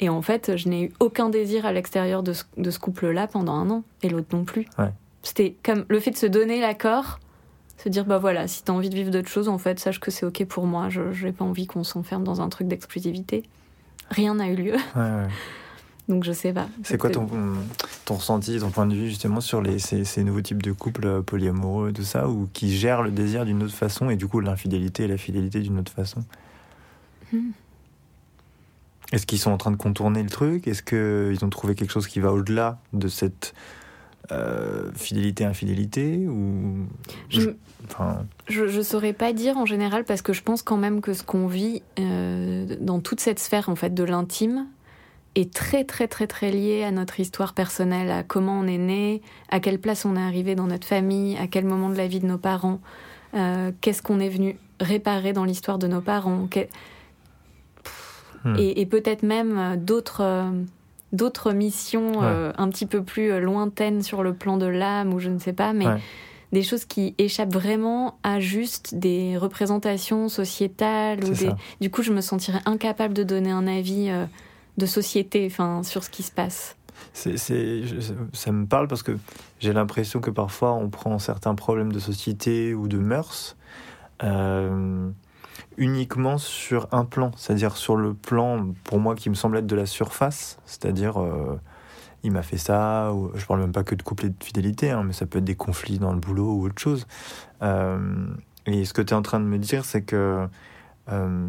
Et 0.00 0.08
en 0.08 0.22
fait, 0.22 0.56
je 0.56 0.68
n'ai 0.68 0.84
eu 0.84 0.92
aucun 1.00 1.30
désir 1.30 1.66
à 1.66 1.72
l'extérieur 1.72 2.22
de 2.22 2.32
ce, 2.32 2.78
couple-là 2.78 3.26
pendant 3.26 3.54
un 3.54 3.70
an, 3.70 3.84
et 4.02 4.08
l'autre 4.08 4.34
non 4.36 4.44
plus. 4.44 4.66
C'était 5.22 5.56
comme 5.62 5.84
le 5.88 6.00
fait 6.00 6.12
de 6.12 6.16
se 6.16 6.26
donner 6.26 6.60
l'accord, 6.60 7.18
se 7.82 7.88
dire 7.88 8.04
bah 8.04 8.18
voilà, 8.18 8.46
si 8.46 8.62
t'as 8.62 8.72
envie 8.72 8.90
de 8.90 8.94
vivre 8.94 9.10
d'autres 9.10 9.28
choses, 9.28 9.48
en 9.48 9.58
fait, 9.58 9.78
sache 9.80 10.00
que 10.00 10.10
c'est 10.10 10.26
ok 10.26 10.44
pour 10.44 10.66
moi. 10.66 10.88
Je 10.88 11.24
n'ai 11.24 11.32
pas 11.32 11.44
envie 11.44 11.66
qu'on 11.66 11.84
s'enferme 11.84 12.24
dans 12.24 12.40
un 12.40 12.48
truc 12.48 12.68
d'exclusivité. 12.68 13.44
Rien 14.10 14.34
n'a 14.34 14.48
eu 14.48 14.56
lieu. 14.56 14.74
Ouais, 14.96 15.28
donc 16.08 16.24
je 16.24 16.32
sais 16.32 16.52
pas. 16.52 16.68
C'est 16.82 16.98
quoi 16.98 17.10
ton, 17.10 17.26
ton 18.04 18.14
ressenti, 18.14 18.58
ton 18.58 18.70
point 18.70 18.86
de 18.86 18.94
vue 18.94 19.08
justement 19.08 19.40
sur 19.40 19.62
les, 19.62 19.78
ces, 19.78 20.04
ces 20.04 20.24
nouveaux 20.24 20.42
types 20.42 20.62
de 20.62 20.72
couples 20.72 21.06
euh, 21.06 21.22
polyamoureux, 21.22 21.92
tout 21.92 22.02
ça, 22.02 22.28
ou 22.28 22.48
qui 22.52 22.76
gèrent 22.76 23.02
le 23.02 23.10
désir 23.10 23.44
d'une 23.44 23.62
autre 23.62 23.74
façon 23.74 24.10
et 24.10 24.16
du 24.16 24.26
coup 24.26 24.40
l'infidélité 24.40 25.04
et 25.04 25.08
la 25.08 25.16
fidélité 25.16 25.60
d'une 25.60 25.78
autre 25.78 25.92
façon? 25.92 26.24
Hmm. 27.32 27.50
Est-ce 29.12 29.26
qu'ils 29.26 29.38
sont 29.38 29.50
en 29.50 29.56
train 29.56 29.70
de 29.70 29.76
contourner 29.76 30.22
le 30.22 30.28
truc? 30.28 30.68
Est-ce 30.68 30.82
qu'ils 30.82 31.44
ont 31.44 31.50
trouvé 31.50 31.74
quelque 31.74 31.90
chose 31.90 32.06
qui 32.06 32.20
va 32.20 32.32
au-delà 32.32 32.78
de 32.92 33.08
cette 33.08 33.54
euh, 34.32 34.90
fidélité-infidélité 34.94 36.26
ou... 36.28 36.86
Je, 37.28 37.50
enfin... 37.86 38.24
je, 38.48 38.80
saurais 38.80 39.12
pas 39.12 39.32
dire 39.32 39.56
en 39.56 39.66
général 39.66 40.04
parce 40.04 40.22
que 40.22 40.32
je 40.32 40.42
pense 40.42 40.62
quand 40.62 40.76
même 40.76 41.00
que 41.00 41.14
ce 41.14 41.22
qu'on 41.22 41.46
vit 41.46 41.82
euh, 41.98 42.76
dans 42.80 43.00
toute 43.00 43.20
cette 43.20 43.38
sphère 43.38 43.68
en 43.68 43.76
fait 43.76 43.92
de 43.94 44.04
l'intime, 44.04 44.66
est 45.34 45.52
très 45.52 45.84
très 45.84 46.08
très 46.08 46.26
très 46.26 46.50
lié 46.50 46.82
à 46.84 46.90
notre 46.90 47.20
histoire 47.20 47.54
personnelle, 47.54 48.10
à 48.10 48.22
comment 48.22 48.58
on 48.58 48.66
est 48.66 48.78
né, 48.78 49.22
à 49.48 49.60
quelle 49.60 49.78
place 49.78 50.04
on 50.04 50.16
est 50.16 50.22
arrivé 50.22 50.54
dans 50.54 50.66
notre 50.66 50.86
famille, 50.86 51.36
à 51.38 51.46
quel 51.46 51.64
moment 51.64 51.88
de 51.88 51.96
la 51.96 52.06
vie 52.06 52.20
de 52.20 52.26
nos 52.26 52.38
parents, 52.38 52.80
euh, 53.34 53.70
qu'est-ce 53.80 54.02
qu'on 54.02 54.20
est 54.20 54.28
venu 54.28 54.56
réparer 54.80 55.32
dans 55.32 55.44
l'histoire 55.44 55.78
de 55.78 55.86
nos 55.86 56.00
parents, 56.00 56.48
hmm. 58.44 58.56
et, 58.58 58.86
peut-être 58.86 59.22
même 59.22 59.58
euh, 59.58 59.76
d'autres 61.12 61.50
euh, 61.50 61.54
missions 61.54 62.22
un 62.22 62.68
petit 62.68 62.86
peu 62.86 63.02
plus 63.02 63.40
lointaines 63.40 64.02
sur 64.02 64.22
le 64.22 64.34
plan 64.34 64.56
de 64.56 64.66
l'âme 64.66 65.12
ou 65.14 65.18
je 65.18 65.28
ne 65.28 65.38
sais 65.38 65.52
pas, 65.52 65.72
mais 65.72 65.86
des 66.52 66.62
choses 66.62 66.84
qui 66.84 67.14
échappent 67.18 67.52
vraiment 67.52 68.18
à 68.24 68.40
juste 68.40 68.96
des 68.96 69.36
représentations 69.36 70.28
sociétales 70.28 71.24
ou 71.24 71.30
des... 71.30 71.50
Du 71.80 71.90
coup, 71.90 72.02
je 72.02 72.12
me 72.12 72.20
sentirais 72.20 72.60
incapable 72.66 73.14
de 73.14 73.22
donner 73.22 73.52
un 73.52 73.68
avis 73.68 74.10
de 74.76 74.86
société 74.86 75.46
enfin, 75.46 75.82
sur 75.84 76.02
ce 76.02 76.10
qui 76.10 76.24
se 76.24 76.32
passe. 76.32 76.76
C'est, 77.12 77.36
ça 78.32 78.52
me 78.52 78.66
parle 78.66 78.88
parce 78.88 79.02
que 79.02 79.16
j'ai 79.58 79.72
l'impression 79.72 80.20
que 80.20 80.30
parfois 80.30 80.74
on 80.74 80.90
prend 80.90 81.18
certains 81.18 81.54
problèmes 81.54 81.92
de 81.92 81.98
société 81.98 82.74
ou 82.74 82.88
de 82.88 82.98
mœurs 82.98 83.56
euh, 84.22 85.10
uniquement 85.80 86.36
sur 86.36 86.86
un 86.92 87.06
plan, 87.06 87.32
c'est-à-dire 87.36 87.74
sur 87.76 87.96
le 87.96 88.12
plan, 88.12 88.66
pour 88.84 89.00
moi, 89.00 89.14
qui 89.16 89.30
me 89.30 89.34
semble 89.34 89.56
être 89.56 89.66
de 89.66 89.74
la 89.74 89.86
surface, 89.86 90.58
c'est-à-dire 90.66 91.20
euh, 91.20 91.58
il 92.22 92.30
mm'a 92.30 92.42
fait 92.42 92.58
ça, 92.58 93.12
ou 93.14 93.32
je 93.34 93.46
parle 93.46 93.60
même 93.60 93.72
pas 93.72 93.82
que 93.82 93.94
de 93.94 94.02
couple 94.02 94.26
et 94.26 94.28
de 94.28 94.44
fidélité, 94.44 94.90
hein, 94.90 95.02
mais 95.04 95.14
ça 95.14 95.24
peut 95.24 95.38
être 95.38 95.44
des 95.44 95.56
conflits 95.56 95.98
dans 95.98 96.12
le 96.12 96.20
boulot 96.20 96.52
ou 96.52 96.66
autre 96.66 96.80
chose. 96.80 97.06
Euh, 97.62 98.26
et 98.66 98.84
ce 98.84 98.92
que 98.92 99.00
tu 99.00 99.14
es 99.14 99.16
en 99.16 99.22
train 99.22 99.40
de 99.40 99.46
me 99.46 99.56
dire, 99.56 99.86
c'est 99.86 100.02
que 100.02 100.46
euh, 101.08 101.48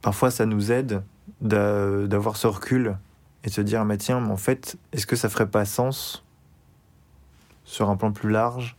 parfois 0.00 0.30
ça 0.30 0.46
nous 0.46 0.72
aide 0.72 1.02
d'avoir 1.42 2.38
ce 2.38 2.46
recul 2.46 2.96
et 3.44 3.48
de 3.48 3.52
se 3.52 3.60
dire, 3.60 3.84
mais 3.84 3.98
tiens, 3.98 4.20
mais 4.20 4.32
en 4.32 4.38
fait, 4.38 4.78
est-ce 4.94 5.06
que 5.06 5.14
ça 5.14 5.28
ferait 5.28 5.50
pas 5.50 5.66
sens 5.66 6.24
sur 7.64 7.90
un 7.90 7.96
plan 7.96 8.12
plus 8.12 8.30
large 8.30 8.78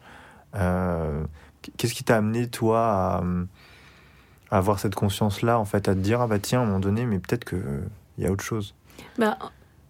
Qu'est-ce 1.77 1.93
qui 1.93 2.03
t'a 2.03 2.17
amené, 2.17 2.47
toi, 2.47 3.21
à, 4.51 4.57
avoir 4.57 4.79
cette 4.79 4.95
conscience-là, 4.95 5.59
en 5.59 5.65
fait, 5.65 5.87
à 5.87 5.93
te 5.93 5.99
dire, 5.99 6.21
ah 6.21 6.27
bah 6.27 6.39
tiens, 6.39 6.61
à 6.61 6.63
un 6.63 6.65
moment 6.65 6.79
donné, 6.79 7.05
mais 7.05 7.19
peut-être 7.19 7.45
qu'il 7.45 7.59
y 8.17 8.25
a 8.25 8.31
autre 8.31 8.43
chose 8.43 8.73
bah, 9.17 9.37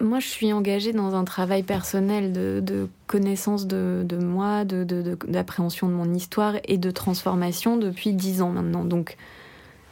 Moi, 0.02 0.20
je 0.20 0.28
suis 0.28 0.52
engagée 0.54 0.94
dans 0.94 1.16
un 1.16 1.24
travail 1.24 1.64
personnel 1.64 2.34
de, 2.34 2.90
connaissance 3.08 3.68
de, 3.68 4.06
moi, 4.20 4.66
d'appréhension 4.66 5.88
de, 5.88 5.92
de, 5.92 5.98
mon 5.98 6.14
histoire 6.14 6.56
et 6.66 6.78
de 6.78 6.92
transformation 6.92 7.78
depuis 7.78 8.14
dix 8.14 8.42
ans 8.42 8.52
maintenant. 8.52 8.84
Donc, 8.84 9.18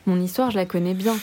mon 0.05 0.19
histoire, 0.19 0.51
je 0.51 0.55
la 0.55 0.65
connais 0.65 0.93
bien. 0.93 1.15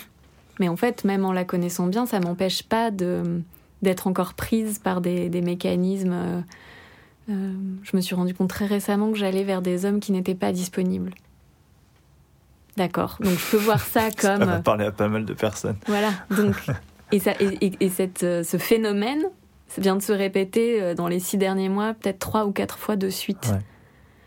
Mais 0.61 0.68
en 0.68 0.77
fait, 0.77 1.05
même 1.05 1.24
en 1.24 1.33
la 1.33 1.44
connaissant 1.44 1.87
bien, 1.87 2.07
ça 2.07 2.20
m'empêche 2.20 2.62
pas 2.62 2.90
d'être 2.90 4.07
encore 4.07 4.35
prise 4.35 4.79
par 4.79 5.00
des, 5.00 5.29
mécanismes. 5.40 6.12
Euh, 6.12 6.40
euh, 7.28 7.52
je 7.82 7.96
me 7.96 8.00
suis 8.00 8.14
rendu 8.14 8.34
compte 8.34 8.50
très 8.50 8.66
récemment 8.66 9.10
que 9.12 9.18
j'allais 9.18 9.44
vers 9.44 9.62
des 9.62 9.84
hommes 9.84 10.00
qui 10.00 10.12
n'étaient 10.12 10.34
pas 10.34 10.52
disponibles. 10.52 11.12
D'accord. 12.76 13.18
Donc 13.20 13.38
je 13.38 13.50
peux 13.50 13.56
voir 13.56 13.80
ça 13.80 14.10
comme. 14.20 14.38
ça 14.38 14.44
va 14.44 14.60
parler 14.60 14.87
à 14.87 14.92
pas 14.92 15.08
mal 15.08 15.24
de 15.24 15.34
personnes. 15.34 15.76
Voilà. 15.87 16.10
Donc 16.37 16.54
et 17.12 17.18
ça 17.18 17.32
et, 17.40 17.88
cette, 17.88 18.24
euh, 18.24 18.42
ce 18.42 18.56
phénomène 18.56 19.24
vient 19.78 19.96
de 19.96 20.02
se 20.02 20.12
répéter 20.12 20.94
dans 20.94 21.08
les 21.08 21.18
six 21.18 21.37
derniers 21.37 21.68
mois, 21.68 21.94
peut-être 21.94 22.18
trois 22.18 22.46
ou 22.46 22.52
quatre 22.52 22.78
fois 22.78 22.96
de 22.96 23.08
suite. 23.08 23.52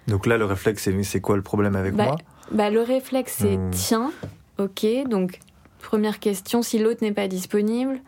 Donc 0.07 0.25
là, 0.25 0.37
le 0.37 0.45
réflexe, 0.45 0.89
c'est 1.03 1.21
quoi 1.21 1.37
le 1.37 1.41
problème 1.41 1.75
avec 1.75 1.95
bah, 1.95 2.05
moi? 2.05 2.15
bah, 2.51 2.69
Le 2.69 2.81
réflexe, 2.81 3.35
c'est 3.39 3.57
hmm. 3.57 3.71
tiens, 3.71 4.11
ok, 4.57 4.85
donc 5.09 5.39
Première 5.87 6.19
question, 6.19 6.61
si 6.61 6.79
l'autre 6.79 7.01
n'est 7.01 7.13
pas 7.13 7.29
disponible, 7.29 8.01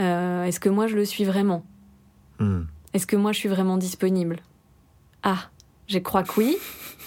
euh, 0.00 0.42
est-ce 0.42 0.58
que 0.58 0.68
moi 0.68 0.88
je 0.88 0.96
le 0.96 1.04
suis 1.04 1.22
vraiment? 1.22 1.64
Hmm. 2.40 2.62
Est-ce 2.94 3.06
que 3.06 3.16
moi 3.16 3.32
je 3.32 3.38
suis 3.38 3.48
vraiment 3.48 3.76
disponible? 3.76 4.38
Ah, 5.22 5.50
je 5.88 5.98
crois 5.98 6.22
que 6.22 6.32
oui, 6.38 6.56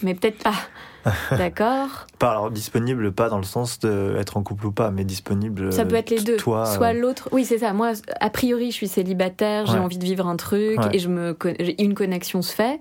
mais 0.04 0.13
peut-être 0.13 0.43
pas. 0.43 0.56
D'accord. 1.32 2.06
Pas 2.19 2.32
alors 2.32 2.52
disponible, 2.52 3.13
pas 3.13 3.30
dans 3.30 3.38
le 3.38 3.43
sens 3.43 3.80
d'être 3.80 4.36
en 4.36 4.43
couple 4.43 4.67
ou 4.67 4.71
pas, 4.71 4.91
mais 4.91 5.06
disponible. 5.06 5.71
Ça 5.71 5.86
peut 5.86 5.95
être 5.95 6.10
les 6.10 6.21
deux. 6.21 6.36
Toi, 6.36 6.65
Soit 6.65 6.88
euh, 6.88 7.00
l'autre. 7.00 7.30
Oui, 7.32 7.45
c'est 7.45 7.60
ça. 7.60 7.71
Moi, 7.71 7.93
a 8.19 8.30
priori, 8.30 8.71
je 8.71 8.76
suis 8.76 8.88
célibataire, 8.89 9.65
j'ai 9.65 9.80
envie 9.80 9.97
de 9.97 10.04
vivre 10.04 10.28
un 10.28 10.36
truc 10.36 10.80
et 10.91 11.00
je 11.00 11.08
me 11.08 11.38
une 11.80 11.93
connexion 11.93 12.41
se 12.41 12.54
fait. 12.54 12.80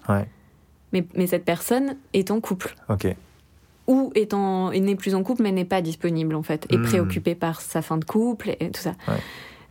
Mais, 0.92 1.06
mais 1.14 1.26
cette 1.26 1.44
personne 1.44 1.96
est 2.12 2.30
en 2.30 2.40
couple. 2.40 2.74
Ok 2.88 3.14
ou 3.86 4.10
étant 4.14 4.70
n'est 4.70 4.96
plus 4.96 5.14
en 5.14 5.22
couple 5.22 5.42
mais 5.42 5.52
n'est 5.52 5.64
pas 5.64 5.80
disponible 5.80 6.34
en 6.34 6.42
fait 6.42 6.66
et 6.70 6.76
hmm. 6.76 6.82
préoccupé 6.82 7.34
par 7.34 7.60
sa 7.60 7.82
fin 7.82 7.98
de 7.98 8.04
couple 8.04 8.56
et 8.58 8.70
tout 8.70 8.80
ça. 8.80 8.94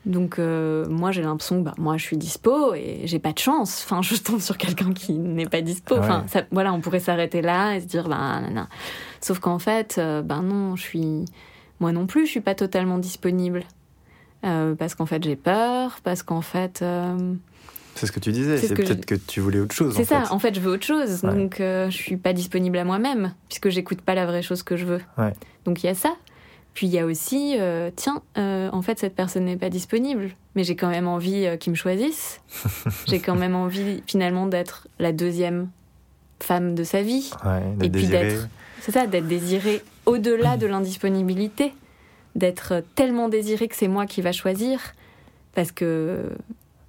Donc 0.06 0.38
euh, 0.38 0.86
moi 0.88 1.12
j'ai 1.12 1.24
l'impression 1.24 1.62
bah 1.62 1.74
moi 1.78 1.98
je 1.98 2.04
suis 2.04 2.18
dispo 2.18 2.76
et 2.76 3.02
j'ai 3.06 3.20
pas 3.20 3.34
de 3.34 3.40
chance. 3.40 3.84
Enfin 3.86 4.02
je 4.02 4.16
tombe 4.16 4.40
sur 4.40 4.58
quelqu'un 4.58 4.94
qui 4.94 5.14
n'est 5.14 5.48
pas 5.48 5.62
dispo. 5.62 5.96
Enfin 5.98 6.26
voilà 6.52 6.74
on 6.74 6.82
pourrait 6.82 7.00
s'arrêter 7.00 7.42
là 7.42 7.76
et 7.76 7.82
se 7.82 7.86
dire 7.86 8.08
bah 8.08 8.42
non, 8.42 8.68
Sauf 9.20 9.40
qu'en 9.40 9.60
fait 9.60 9.96
euh, 9.98 10.22
ben 10.22 10.44
non 10.44 10.76
je 10.76 10.84
suis 10.84 11.26
moi 11.80 11.92
non 11.92 12.06
plus 12.06 12.26
je 12.26 12.32
suis 12.32 12.42
pas 12.42 12.56
totalement 12.56 13.00
disponible 13.00 13.64
euh, 14.46 14.76
parce 14.76 14.94
qu'en 14.94 15.08
fait 15.08 15.24
j'ai 15.24 15.36
peur 15.36 16.00
parce 16.04 16.22
qu'en 16.22 16.42
fait 16.42 16.84
c'est 17.96 18.08
ce 18.08 18.12
que 18.12 18.20
tu 18.20 18.34
disais, 18.34 18.58
c'est 18.58 18.76
peut-être 18.76 19.06
que 19.06 19.16
tu 19.16 19.40
voulais 19.40 19.62
autre 19.62 19.74
chose. 19.74 19.94
C'est 19.96 20.04
ça, 20.04 20.24
en 20.30 20.38
fait, 20.38 20.54
je 20.54 20.60
veux 20.60 20.74
autre 20.74 20.86
chose. 20.86 21.22
Donc, 21.22 21.56
je 21.60 21.88
suis 21.90 22.18
pas 22.18 22.34
disponible 22.34 22.78
à 22.78 22.84
moi-même, 22.84 23.34
puisque 23.48 23.70
j'écoute 23.70 24.02
pas 24.02 24.16
la 24.16 24.26
vraie 24.26 24.42
chose 24.42 24.64
que 24.64 24.76
je 24.76 24.86
veux. 24.86 25.02
Donc, 25.64 25.82
il 25.82 25.88
y 25.88 25.90
a 25.90 25.96
ça. 25.96 26.14
Puis, 26.76 26.88
il 26.88 26.94
y 26.94 27.00
a 27.00 27.06
aussi, 27.06 27.56
euh, 27.58 27.90
tiens, 27.96 28.22
euh, 28.38 28.70
en 28.72 28.84
fait, 28.84 29.00
cette 29.00 29.16
personne 29.16 29.46
n'est 29.46 29.58
pas 29.58 29.70
disponible, 29.70 30.32
mais 30.56 30.64
j'ai 30.64 30.76
quand 30.76 30.90
même 30.90 31.08
envie 31.08 31.48
qu'il 31.60 31.72
me 31.72 31.76
choisisse. 31.76 32.42
j'ai 33.08 33.20
quand 33.20 33.36
même 33.36 33.56
envie, 33.56 34.04
finalement, 34.06 34.46
d'être 34.46 34.88
la 35.00 35.12
deuxième 35.12 35.70
femme 36.40 36.76
de 36.76 36.84
sa 36.84 37.02
vie. 37.02 37.32
et 37.82 37.90
puis 37.90 38.08
d'être. 38.08 38.48
C'est 38.82 38.92
ça, 38.92 39.08
d'être 39.08 39.28
désirée 39.28 39.82
au-delà 40.06 40.58
de 40.58 40.68
l'indisponibilité. 40.68 41.74
D'être 42.36 42.84
tellement 42.94 43.30
désirée 43.30 43.68
que 43.68 43.76
c'est 43.76 43.88
moi 43.88 44.06
qui 44.06 44.22
va 44.22 44.32
choisir. 44.32 44.80
Parce 45.56 45.72
que 45.72 46.30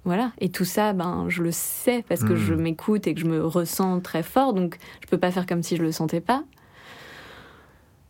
voilà. 0.07 0.31
Et 0.39 0.47
tout 0.47 0.63
ça, 0.63 0.93
ben, 0.93 1.25
je 1.27 1.43
le 1.43 1.51
sais 1.51 2.03
parce 2.07 2.23
que 2.23 2.37
je 2.37 2.53
hmm. 2.53 2.61
m'écoute 2.61 3.07
et 3.07 3.13
que 3.13 3.19
je 3.19 3.25
me 3.25 3.45
ressens 3.45 3.99
très 3.99 4.23
fort. 4.23 4.53
Donc, 4.53 4.77
je 5.01 5.07
peux 5.07 5.17
pas 5.17 5.31
faire 5.31 5.45
comme 5.45 5.63
si 5.63 5.75
je 5.75 5.81
le 5.81 5.91
sentais 5.91 6.21
pas. 6.21 6.43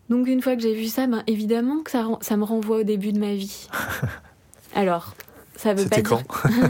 Donc, 0.10 0.28
une 0.28 0.42
fois 0.42 0.56
que 0.56 0.62
j'ai 0.62 0.74
vu 0.74 0.86
ça, 0.86 1.08
ben, 1.08 1.24
évidemment 1.28 1.82
que 1.84 1.92
ça, 1.92 2.08
ça 2.22 2.38
me 2.38 2.44
renvoie 2.44 2.78
au 2.78 2.84
début 2.84 3.12
de 3.12 3.20
ma 3.20 3.34
vie. 3.34 3.68
Alors, 4.76 5.14
ça 5.56 5.74
veut 5.74 5.88
pas 5.88 6.02
quand? 6.02 6.24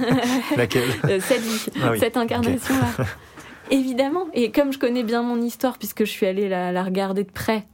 Laquelle? 0.58 0.89
Euh, 1.06 1.19
Cette 1.21 1.41
vie, 1.41 1.65
ah 1.82 1.91
cette 2.00 2.17
incarnation-là. 2.17 3.06
évidemment. 3.71 4.28
Et 4.34 4.52
comme 4.52 4.71
je 4.71 4.80
connais 4.80 5.04
bien 5.04 5.21
mon 5.23 5.41
histoire, 5.41 5.78
puisque 5.78 6.06
je 6.06 6.12
suis 6.12 6.26
allée 6.26 6.50
la 6.50 6.84
regarder 6.84 7.23
de 7.23 7.32
près, 7.32 7.65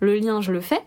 le 0.00 0.14
lien, 0.14 0.40
je 0.40 0.52
le 0.52 0.60
fais. 0.60 0.82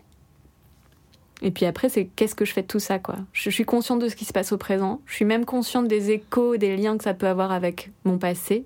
Et 1.42 1.50
puis 1.50 1.66
après, 1.66 1.88
c'est 1.88 2.06
qu'est-ce 2.06 2.36
que 2.36 2.44
je 2.44 2.52
fais 2.52 2.62
de 2.62 2.68
tout 2.68 2.78
ça, 2.78 3.00
quoi? 3.00 3.16
Je, 3.32 3.50
suis 3.50 3.64
consciente 3.64 3.98
de 3.98 4.08
ce 4.08 4.14
qui 4.14 4.24
se 4.24 4.32
passe 4.32 4.52
au 4.52 4.58
présent. 4.58 5.00
Je 5.06 5.14
suis 5.16 5.24
même 5.24 5.44
consciente 5.44 5.88
des 5.88 6.12
échos, 6.12 6.56
des 6.56 6.76
liens 6.76 6.96
que 6.96 7.02
ça 7.02 7.14
peut 7.14 7.26
avoir 7.26 7.50
avec 7.50 7.90
mon 8.04 8.16
passé. 8.16 8.64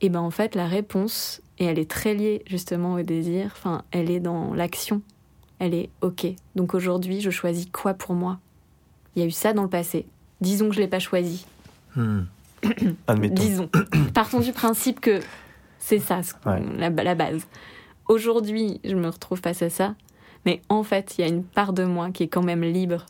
Et 0.00 0.08
ben 0.08 0.20
en 0.20 0.30
fait, 0.30 0.54
la 0.54 0.66
réponse, 0.66 1.42
et 1.62 1.66
elle 1.66 1.78
est 1.78 1.88
très 1.88 2.14
liée 2.14 2.42
justement 2.46 2.94
au 2.94 3.02
désir, 3.02 3.52
enfin, 3.52 3.84
elle 3.92 4.10
est 4.10 4.18
dans 4.18 4.52
l'action. 4.52 5.00
Elle 5.60 5.74
est 5.74 5.90
OK. 6.00 6.26
Donc 6.56 6.74
aujourd'hui, 6.74 7.20
je 7.20 7.30
choisis 7.30 7.66
quoi 7.70 7.94
pour 7.94 8.14
moi? 8.14 8.40
Il 9.14 9.20
y 9.20 9.24
a 9.24 9.28
eu 9.28 9.30
ça 9.30 9.52
dans 9.52 9.62
le 9.62 9.68
passé. 9.68 10.06
Disons 10.40 10.68
que 10.68 10.74
je 10.74 10.80
l'ai 10.80 10.88
pas 10.88 10.98
choisi. 10.98 11.46
Hmm. 11.94 12.22
Disons. 13.30 13.70
Partons 14.14 14.40
du 14.40 14.52
principe 14.52 15.00
que 15.00 15.20
c'est 15.78 16.00
ça, 16.00 16.20
la, 16.44 16.90
la 16.90 17.14
base. 17.14 17.46
Aujourd'hui, 18.08 18.80
je 18.82 18.96
me 18.96 19.08
retrouve 19.08 19.40
face 19.40 19.62
à 19.62 19.70
ça 19.70 19.94
mais 20.44 20.60
en 20.68 20.82
fait, 20.82 21.16
il 21.16 21.20
y 21.22 21.24
a 21.24 21.28
une 21.28 21.44
part 21.44 21.72
de 21.72 21.84
moi 21.84 22.10
qui 22.10 22.24
est 22.24 22.28
quand 22.28 22.42
même 22.42 22.62
libre 22.62 23.06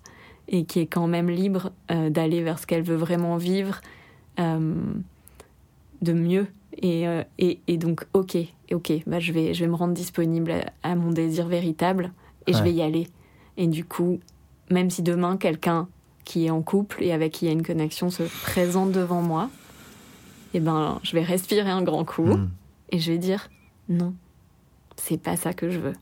et 0.49 0.65
qui 0.65 0.81
est 0.81 0.87
quand 0.87 1.07
même 1.07 1.31
libre 1.31 1.73
euh, 1.91 2.11
d'aller 2.11 2.43
vers 2.43 2.59
ce 2.59 2.67
qu'elle 2.67 2.83
veut 2.83 2.97
vraiment 2.97 3.37
vivre 3.37 3.81
euh, 4.38 4.75
de 6.03 6.12
mieux. 6.12 6.47
Et, 6.78 7.06
euh, 7.06 7.22
et, 7.38 7.61
et, 7.68 7.76
donc, 7.76 8.06
ok, 8.14 8.37
ok, 8.72 8.92
bah, 9.06 9.20
je, 9.20 9.32
vais, 9.32 9.54
je 9.54 9.64
vais 9.64 9.70
me 9.70 9.74
rendre 9.74 9.94
disponible 9.94 10.54
à, 10.82 10.94
mon 10.94 11.11
désir 11.11 11.46
véritable 11.46 12.12
et 12.46 12.52
je 12.52 12.62
vais 12.62 12.72
y 12.72 12.82
aller. 12.82 13.08
Et 13.56 13.66
du 13.66 13.85
coup, 13.85 14.20
même 14.70 14.90
si 14.90 15.02
demain 15.02 15.37
quelqu'un 15.37 15.88
qui 16.24 16.46
est 16.46 16.50
en 16.50 16.62
couple 16.62 17.02
et 17.02 17.12
avec 17.12 17.32
qui 17.32 17.44
il 17.44 17.48
y 17.48 17.50
a 17.50 17.52
une 17.52 17.62
connexion 17.62 18.11
se 18.11 18.22
présente 18.42 18.92
devant 18.92 19.22
moi, 19.22 19.50
et 20.54 20.58
eh 20.58 20.61
ben, 20.61 21.00
je 21.02 21.12
vais 21.12 21.22
respirer 21.22 21.70
un 21.70 21.82
grand 21.82 22.04
coup 22.04 22.26
hmm. 22.26 22.50
et 22.90 22.98
je 22.98 23.11
vais 23.11 23.18
dire 23.18 23.48
non, 23.88 24.14
c'est 24.96 25.16
pas 25.16 25.37
ça 25.37 25.54
que 25.54 25.70
je 25.70 25.78
veux. 25.78 25.94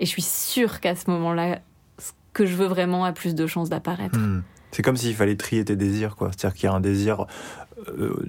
Et 0.00 0.06
je 0.06 0.10
suis 0.10 0.22
sûre 0.22 0.80
qu'à 0.80 0.96
ce 0.96 1.08
moment-là, 1.10 1.60
ce 1.98 2.10
que 2.32 2.44
je 2.44 2.56
veux 2.56 2.66
vraiment 2.66 3.04
a 3.04 3.12
plus 3.12 3.36
de 3.36 3.46
chances 3.46 3.68
d'apparaître. 3.68 4.18
Hmm. 4.18 4.42
C'est 4.74 4.82
comme 4.82 4.96
s'il 4.96 5.14
fallait 5.14 5.36
trier 5.36 5.64
tes 5.64 5.76
désirs, 5.76 6.16
quoi. 6.16 6.30
C'est-à-dire 6.32 6.56
qu'il 6.56 6.68
y 6.68 6.72
a 6.72 6.74
un 6.74 6.80
désir 6.80 7.26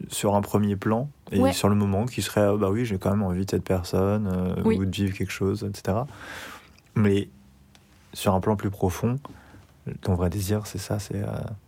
sur 0.10 0.36
un 0.36 0.42
premier 0.42 0.76
plan 0.76 1.10
et 1.32 1.52
sur 1.52 1.70
le 1.70 1.76
moment 1.76 2.06
qui 2.06 2.22
serait 2.22 2.42
ah 2.42 2.56
bah 2.56 2.70
oui, 2.70 2.86
j'ai 2.86 2.98
quand 2.98 3.12
même 3.12 3.24
envie 3.24 3.46
de 3.46 3.52
cette 3.52 3.64
personne 3.64 4.28
euh, 4.32 4.64
ou 4.64 4.86
de 4.86 4.96
vivre 4.96 5.18
quelque 5.18 5.32
chose, 5.32 5.64
etc. 5.64 6.00
Mais 6.96 7.30
sur 8.14 8.34
un 8.34 8.40
plan 8.40 8.56
plus 8.56 8.70
profond, 8.70 9.20
ton 10.02 10.16
vrai 10.16 10.30
désir, 10.30 10.66
c'est 10.66 10.78
ça, 10.78 11.00
c'est 11.00 11.22
euh, 11.22 11.28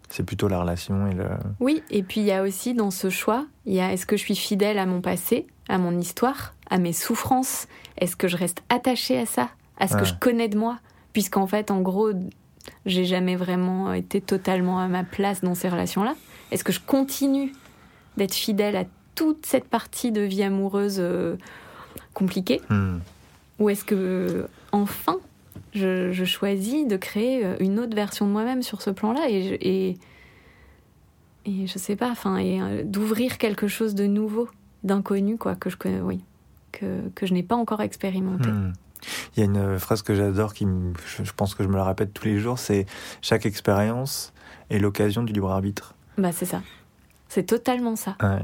c'est 0.10 0.23
plutôt 0.23 0.47
la 0.47 0.60
relation 0.60 1.08
et 1.08 1.13
le. 1.13 1.28
Oui, 1.60 1.84
et 1.89 2.04
puis 2.04 2.21
il 2.21 2.28
y 2.28 2.32
a 2.32 2.43
aussi 2.43 2.73
dans 2.73 2.91
ce 2.91 3.10
choix, 3.10 3.45
il 3.65 3.73
y 3.73 3.82
a 3.82 3.91
est-ce 3.91 4.06
que 4.06 4.17
je 4.17 4.21
suis 4.21 4.36
fidèle 4.36 4.80
à 4.80 4.86
mon 4.86 5.02
passé, 5.02 5.47
à 5.67 5.78
mon 5.78 5.97
histoire, 5.97 6.53
à 6.70 6.78
mes 6.78 6.93
souffrances? 6.93 7.68
Est-ce 7.97 8.16
que 8.16 8.28
je 8.28 8.38
reste 8.38 8.64
attachée 8.70 9.20
à 9.20 9.26
ça 9.26 9.49
à 9.80 9.88
ce 9.88 9.95
que 9.95 10.05
je 10.05 10.14
connais 10.14 10.47
de 10.47 10.57
moi, 10.57 10.80
puisqu'en 11.14 11.47
fait, 11.47 11.72
en 11.72 11.82
gros, 11.82 12.12
j'ai 12.86 13.05
jamais 13.05 13.36
vraiment 13.36 13.93
été 13.93 14.22
totalement 14.22 14.80
à 14.80 14.88
ma 14.88 15.03
place 15.03 15.41
dans 15.41 15.55
ces 15.55 15.70
relations-là. 15.70 16.16
Est-ce 16.51 16.64
que 16.64 16.72
je 16.72 16.80
continue 16.80 17.53
d'être 18.18 18.34
fidèle 18.34 18.76
à 18.76 18.84
toute 19.15 19.45
cette 19.45 19.68
partie 19.68 20.11
de 20.11 20.22
vie 20.22 20.43
amoureuse 20.43 20.97
euh, 20.99 21.36
compliquée 22.13 22.61
hmm. 22.70 22.97
Ou 23.59 23.70
est-ce 23.70 23.84
que, 23.84 24.45
enfin, 24.72 25.18
je, 25.74 26.24
choisis 26.26 26.88
de 26.88 26.95
créer 26.95 27.43
euh, 27.43 27.55
une 27.59 27.80
autre 27.80 27.95
version 27.95 28.28
de 28.28 28.32
moi-même 28.32 28.61
sur 28.61 28.84
ce 28.84 28.91
plan-là 28.91 29.26
et, 29.30 29.57
et, 29.61 29.97
et, 31.45 31.65
je 31.65 31.80
sais 31.80 31.95
pas, 31.95 32.11
enfin, 32.11 32.38
et 32.38 32.61
euh, 32.61 32.84
d'ouvrir 32.84 33.39
quelque 33.39 33.68
chose 33.68 33.95
de 33.95 34.05
nouveau, 34.05 34.47
d'inconnu, 34.84 35.38
quoi, 35.38 35.55
que 35.55 35.72
je 35.72 35.78
connais, 35.78 36.01
oui, 36.01 36.22
que, 36.72 37.09
que 37.15 37.26
je 37.26 37.34
n'ai 37.34 37.41
pas 37.41 37.55
encore 37.55 37.82
expérimenté. 37.82 38.49
Hmm. 38.49 38.74
Il 39.36 39.39
y 39.39 39.41
a 39.41 39.45
une 39.45 39.80
phrase 39.80 40.03
que 40.03 40.13
j'adore, 40.13 40.53
qui 40.53 40.68
je 41.07 41.32
pense 41.32 41.55
que 41.55 41.63
je 41.63 41.70
me 41.70 41.78
la 41.78 41.86
répète 41.86 42.13
tous 42.13 42.26
les 42.26 42.38
jours, 42.38 42.59
c'est 42.59 42.86
chaque 43.22 43.47
expérience 43.47 44.34
est 44.70 44.80
l'occasion 44.80 45.24
du 45.24 45.34
libre 45.34 45.51
arbitre. 45.51 45.95
Bah 46.18 46.32
c'est 46.32 46.45
ça. 46.45 46.61
C'est 47.30 47.43
totalement 47.45 47.95
ça. 47.95 48.15
Ouais. 48.21 48.43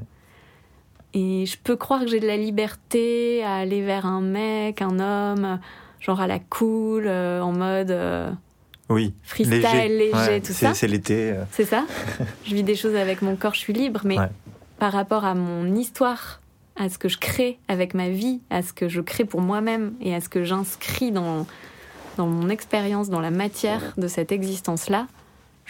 Et 1.14 1.46
je 1.46 1.58
peux 1.64 1.76
croire 1.76 2.02
que 2.02 2.08
j'ai 2.08 2.20
de 2.20 2.26
la 2.28 2.38
liberté 2.38 3.44
à 3.44 3.56
aller 3.58 3.82
vers 3.84 4.06
un 4.06 4.22
mec, 4.22 4.82
un 4.82 5.00
homme, 5.00 5.60
genre 6.00 6.20
à 6.22 6.28
la 6.28 6.40
cool, 6.40 7.04
euh, 7.06 7.42
en 7.42 7.52
mode 7.52 7.92
euh, 7.92 8.32
oui, 8.90 9.14
freestyle, 9.24 9.62
léger, 9.62 10.12
Ouais, 10.14 10.42
tout 10.42 10.54
ça. 10.54 10.74
C'est 10.74 10.88
l'été. 10.88 11.32
euh, 11.32 11.44
C'est 11.52 11.66
ça. 11.66 11.86
je 12.46 12.56
vis 12.56 12.64
des 12.64 12.76
choses 12.76 12.96
avec 12.96 13.22
mon 13.22 13.36
corps, 13.36 13.54
je 13.54 13.60
suis 13.60 13.74
libre, 13.74 14.02
mais 14.06 14.18
Ouais. 14.20 14.30
par 14.80 14.92
rapport 14.92 15.24
à 15.24 15.36
mon 15.36 15.76
histoire, 15.76 16.42
à 16.76 16.90
ce 16.90 16.98
que 16.98 17.08
je 17.10 17.20
crée 17.20 17.60
avec 17.68 17.94
ma 17.94 18.10
vie, 18.10 18.42
à 18.50 18.64
ce 18.64 18.74
que 18.74 18.90
je 18.90 19.00
crée 19.00 19.26
pour 19.26 19.42
moi-même 19.42 19.94
et 20.02 20.16
à 20.16 20.20
ce 20.22 20.30
que 20.30 20.44
j'inscris 20.44 21.12
dans, 21.12 21.46
dans 22.18 22.26
mon 22.26 22.50
expérience, 22.50 23.10
dans 23.12 23.22
la 23.22 23.30
matière 23.32 23.94
de 23.98 24.08
cette 24.08 24.32
existence-là, 24.32 25.06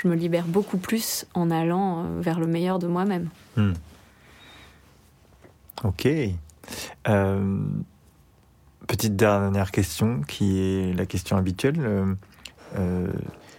je 0.03 0.09
me 0.09 0.15
libère 0.15 0.45
beaucoup 0.45 0.77
plus 0.77 1.25
en 1.33 1.49
allant 1.49 2.03
euh, 2.03 2.21
vers 2.21 2.39
le 2.39 2.47
meilleur 2.47 2.79
de 2.79 2.87
moi-même. 2.87 3.29
hmm. 3.55 3.73
Ok. 5.83 6.07
Euh, 7.09 7.59
petite 8.87 9.15
dernière 9.15 9.71
question 9.71 10.21
qui 10.21 10.59
est 10.59 10.93
la 10.93 11.05
question 11.05 11.37
habituelle. 11.37 12.15
euh, 12.77 13.07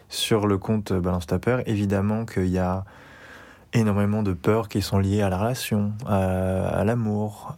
sur 0.09 0.47
le 0.47 0.59
compte 0.59 0.93
Balance 0.93 1.27
ta 1.27 1.39
peur, 1.39 1.63
évidemment 1.67 2.25
qu'il 2.25 2.47
y 2.47 2.59
a 2.59 2.85
énormément 3.73 4.23
de 4.23 4.33
peurs 4.33 4.69
qui 4.69 4.81
sont 4.81 4.99
liées 4.99 5.23
à 5.23 5.29
la 5.29 5.39
relation, 5.39 5.93
à, 6.07 6.85
l'amour, 6.85 7.57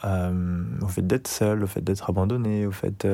au 0.80 0.88
fait 0.88 1.06
d'être 1.06 1.28
seul, 1.28 1.62
au 1.64 1.66
fait 1.66 1.82
d'être 1.82 2.08
abandonné, 2.08 2.64
au 2.64 2.72
fait 2.72 3.06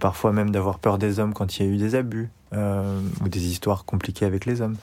parfois 0.00 0.32
même 0.32 0.50
d'avoir 0.50 0.78
peur 0.78 0.96
des 0.96 1.18
hommes 1.18 1.34
quand 1.34 1.58
il 1.58 1.66
y 1.66 1.68
a 1.68 1.72
eu 1.72 1.76
des 1.76 1.94
abus 1.94 2.30
euh, 2.52 3.00
ou 3.22 3.28
des 3.28 3.46
histoires 3.46 3.84
compliquées 3.84 4.24
avec 4.26 4.46
les 4.46 4.60
hommes. 4.60 4.76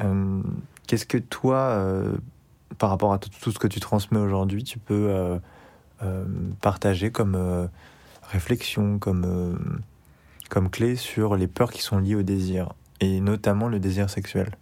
Euh, 0.00 0.42
Qu'est-ce 0.86 1.06
que 1.06 1.18
toi, 1.18 1.56
euh, 1.56 2.12
par 2.78 2.90
rapport 2.90 3.12
à 3.12 3.18
tout 3.18 3.50
ce 3.50 3.58
que 3.58 3.66
tu 3.66 3.80
transmets 3.80 4.20
aujourd'hui, 4.20 4.62
tu 4.64 4.78
peux 4.78 5.38
partager 6.60 7.10
comme 7.10 7.68
réflexion, 8.22 8.98
comme, 8.98 9.80
comme 10.48 10.70
clé 10.70 10.94
sur 10.96 11.34
les 11.36 11.48
peurs 11.48 11.72
qui 11.72 11.82
sont 11.82 11.98
liées 11.98 12.14
au 12.14 12.22
désir, 12.22 12.72
et 13.00 13.20
notamment 13.20 13.68
le 13.68 13.80
désir 13.80 14.10
sexuel? 14.10 14.56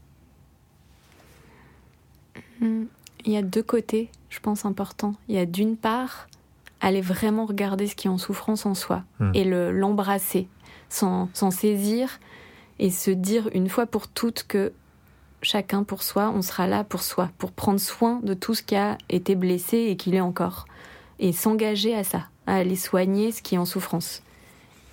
Hmm. 2.60 2.84
Il 3.26 3.32
y 3.32 3.36
a 3.36 3.42
deux 3.42 3.62
côtés, 3.62 4.10
je 4.30 4.38
pense, 4.40 4.64
importants. 4.64 5.14
Il 5.28 5.34
y 5.34 5.38
a 5.38 5.46
d'une 5.46 5.76
part, 5.76 6.28
aller 6.80 7.00
vraiment 7.00 7.46
regarder 7.46 7.86
ce 7.86 7.94
qui 7.96 8.06
est 8.06 8.10
en 8.10 8.18
souffrance 8.18 8.64
en 8.66 8.74
soi 8.74 9.02
Hmm. 9.18 9.32
et 9.34 9.44
le- 9.44 9.72
l'embrasser, 9.72 10.48
s'en 10.94 11.50
saisir 11.50 12.20
et 12.78 12.90
se 12.90 13.10
dire 13.10 13.48
une 13.54 13.68
fois 13.68 13.86
pour 13.86 14.08
toutes 14.08 14.44
que 14.46 14.72
chacun 15.42 15.84
pour 15.84 16.02
soi, 16.02 16.32
on 16.34 16.42
sera 16.42 16.66
là 16.66 16.84
pour 16.84 17.02
soi, 17.02 17.30
pour 17.38 17.52
prendre 17.52 17.80
soin 17.80 18.20
de 18.22 18.34
tout 18.34 18.54
ce 18.54 18.62
qui 18.62 18.76
a 18.76 18.98
été 19.08 19.34
blessé 19.34 19.78
et 19.78 19.96
qui 19.96 20.10
l'est 20.10 20.20
encore. 20.20 20.66
Et 21.18 21.32
s'engager 21.32 21.94
à 21.94 22.02
ça, 22.02 22.28
à 22.46 22.56
aller 22.56 22.76
soigner 22.76 23.30
ce 23.30 23.42
qui 23.42 23.54
est 23.54 23.58
en 23.58 23.64
souffrance. 23.64 24.22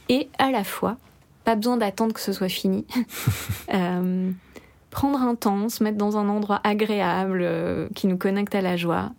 Et 0.09 0.29
à 0.37 0.51
la 0.51 0.63
fois, 0.63 0.97
pas 1.43 1.55
besoin 1.55 1.77
d'attendre 1.77 2.13
que 2.13 2.19
ce 2.19 2.33
soit 2.33 2.49
fini. 2.49 2.85
Euh, 3.73 4.31
prendre 4.89 5.21
un 5.21 5.35
temps, 5.35 5.69
se 5.69 5.81
mettre 5.81 5.97
dans 5.97 6.17
un 6.17 6.27
endroit 6.27 6.59
agréable 6.65 7.39
euh, 7.41 7.87
qui 7.95 8.07
nous 8.07 8.17
connecte 8.17 8.53
à 8.53 8.59
la 8.59 8.75
joie, 8.75 9.11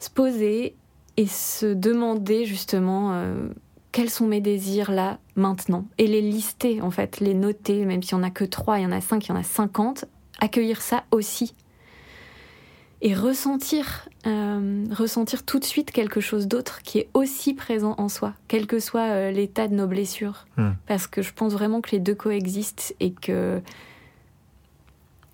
se 0.00 0.10
poser 0.10 0.74
et 1.16 1.26
se 1.26 1.66
demander 1.66 2.44
justement 2.46 3.12
euh, 3.12 3.48
quels 3.92 4.10
sont 4.10 4.26
mes 4.26 4.40
désirs 4.40 4.90
là, 4.90 5.18
maintenant, 5.34 5.86
et 5.98 6.06
les 6.06 6.20
lister 6.20 6.80
en 6.82 6.90
fait, 6.90 7.20
les 7.20 7.34
noter, 7.34 7.84
même 7.84 8.02
s'il 8.02 8.18
n'y 8.18 8.24
en 8.24 8.26
a 8.26 8.30
que 8.30 8.44
trois, 8.44 8.78
il 8.78 8.82
y 8.82 8.86
en 8.86 8.92
a 8.92 9.00
cinq, 9.00 9.26
il 9.26 9.28
y 9.30 9.32
en 9.32 9.36
a 9.36 9.42
cinquante, 9.42 10.04
accueillir 10.40 10.82
ça 10.82 11.04
aussi. 11.10 11.54
Et 13.00 13.14
ressentir, 13.14 14.08
euh, 14.26 14.84
ressentir 14.90 15.44
tout 15.44 15.60
de 15.60 15.64
suite 15.64 15.92
quelque 15.92 16.20
chose 16.20 16.48
d'autre 16.48 16.82
qui 16.82 16.98
est 16.98 17.08
aussi 17.14 17.54
présent 17.54 17.94
en 17.96 18.08
soi, 18.08 18.34
quel 18.48 18.66
que 18.66 18.80
soit 18.80 19.08
euh, 19.08 19.30
l'état 19.30 19.68
de 19.68 19.74
nos 19.74 19.86
blessures. 19.86 20.46
Hmm. 20.56 20.70
Parce 20.86 21.06
que 21.06 21.22
je 21.22 21.32
pense 21.32 21.52
vraiment 21.52 21.80
que 21.80 21.90
les 21.92 22.00
deux 22.00 22.16
coexistent 22.16 22.96
et 22.98 23.12
que 23.12 23.62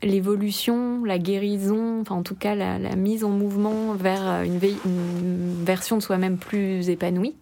l'évolution, 0.02 1.04
la 1.04 1.18
guérison, 1.18 2.02
enfin 2.02 2.16
en 2.16 2.22
tout 2.22 2.34
cas 2.34 2.54
la, 2.54 2.78
la 2.78 2.96
mise 2.96 3.24
en 3.24 3.30
mouvement 3.30 3.94
vers 3.94 4.42
une, 4.42 4.58
ve- 4.58 4.76
une 4.84 5.64
version 5.64 5.96
de 5.96 6.02
soi-même 6.02 6.36
plus 6.36 6.90
épanouie, 6.90 7.34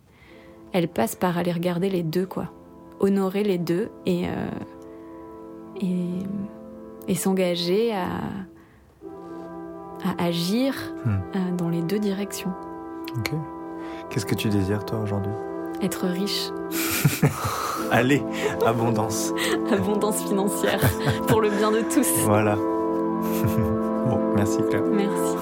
elle 0.73 0.89
passe 0.89 1.15
par 1.15 1.37
aller 1.39 1.53
regarder 1.53 1.89
les 1.91 2.03
deux, 2.03 2.27
quoi. 2.27 2.47
Honorer 3.01 3.43
les 3.43 3.59
deux 3.59 3.91
et, 4.07 4.27
euh, 4.27 4.31
et, 5.81 6.09
et 7.09 7.15
s'engager 7.15 7.93
à, 7.95 8.07
à 10.05 10.25
agir 10.25 10.75
Hmm. 11.05 11.11
euh, 11.37 11.57
dans 11.57 11.69
les 11.69 11.83
deux 11.83 11.99
directions. 11.99 12.53
Ok. 13.19 13.33
Qu'est-ce 14.11 14.27
que 14.27 14.35
tu 14.35 14.49
désires 14.49 14.85
toi 14.85 15.01
aujourd'hui? 15.01 15.33
Être 15.83 16.07
riche, 16.07 16.51
Allez, 17.91 18.23
abondance. 18.65 19.35
abondance 19.73 20.23
financière, 20.23 20.81
pour 21.29 21.41
le 21.41 21.51
bien 21.51 21.71
de 21.73 21.81
tous. 21.93 22.07
Voilà. 22.25 22.55
bon, 22.57 24.19
merci 24.37 24.59
Claire. 24.71 24.83
Merci. 24.91 25.37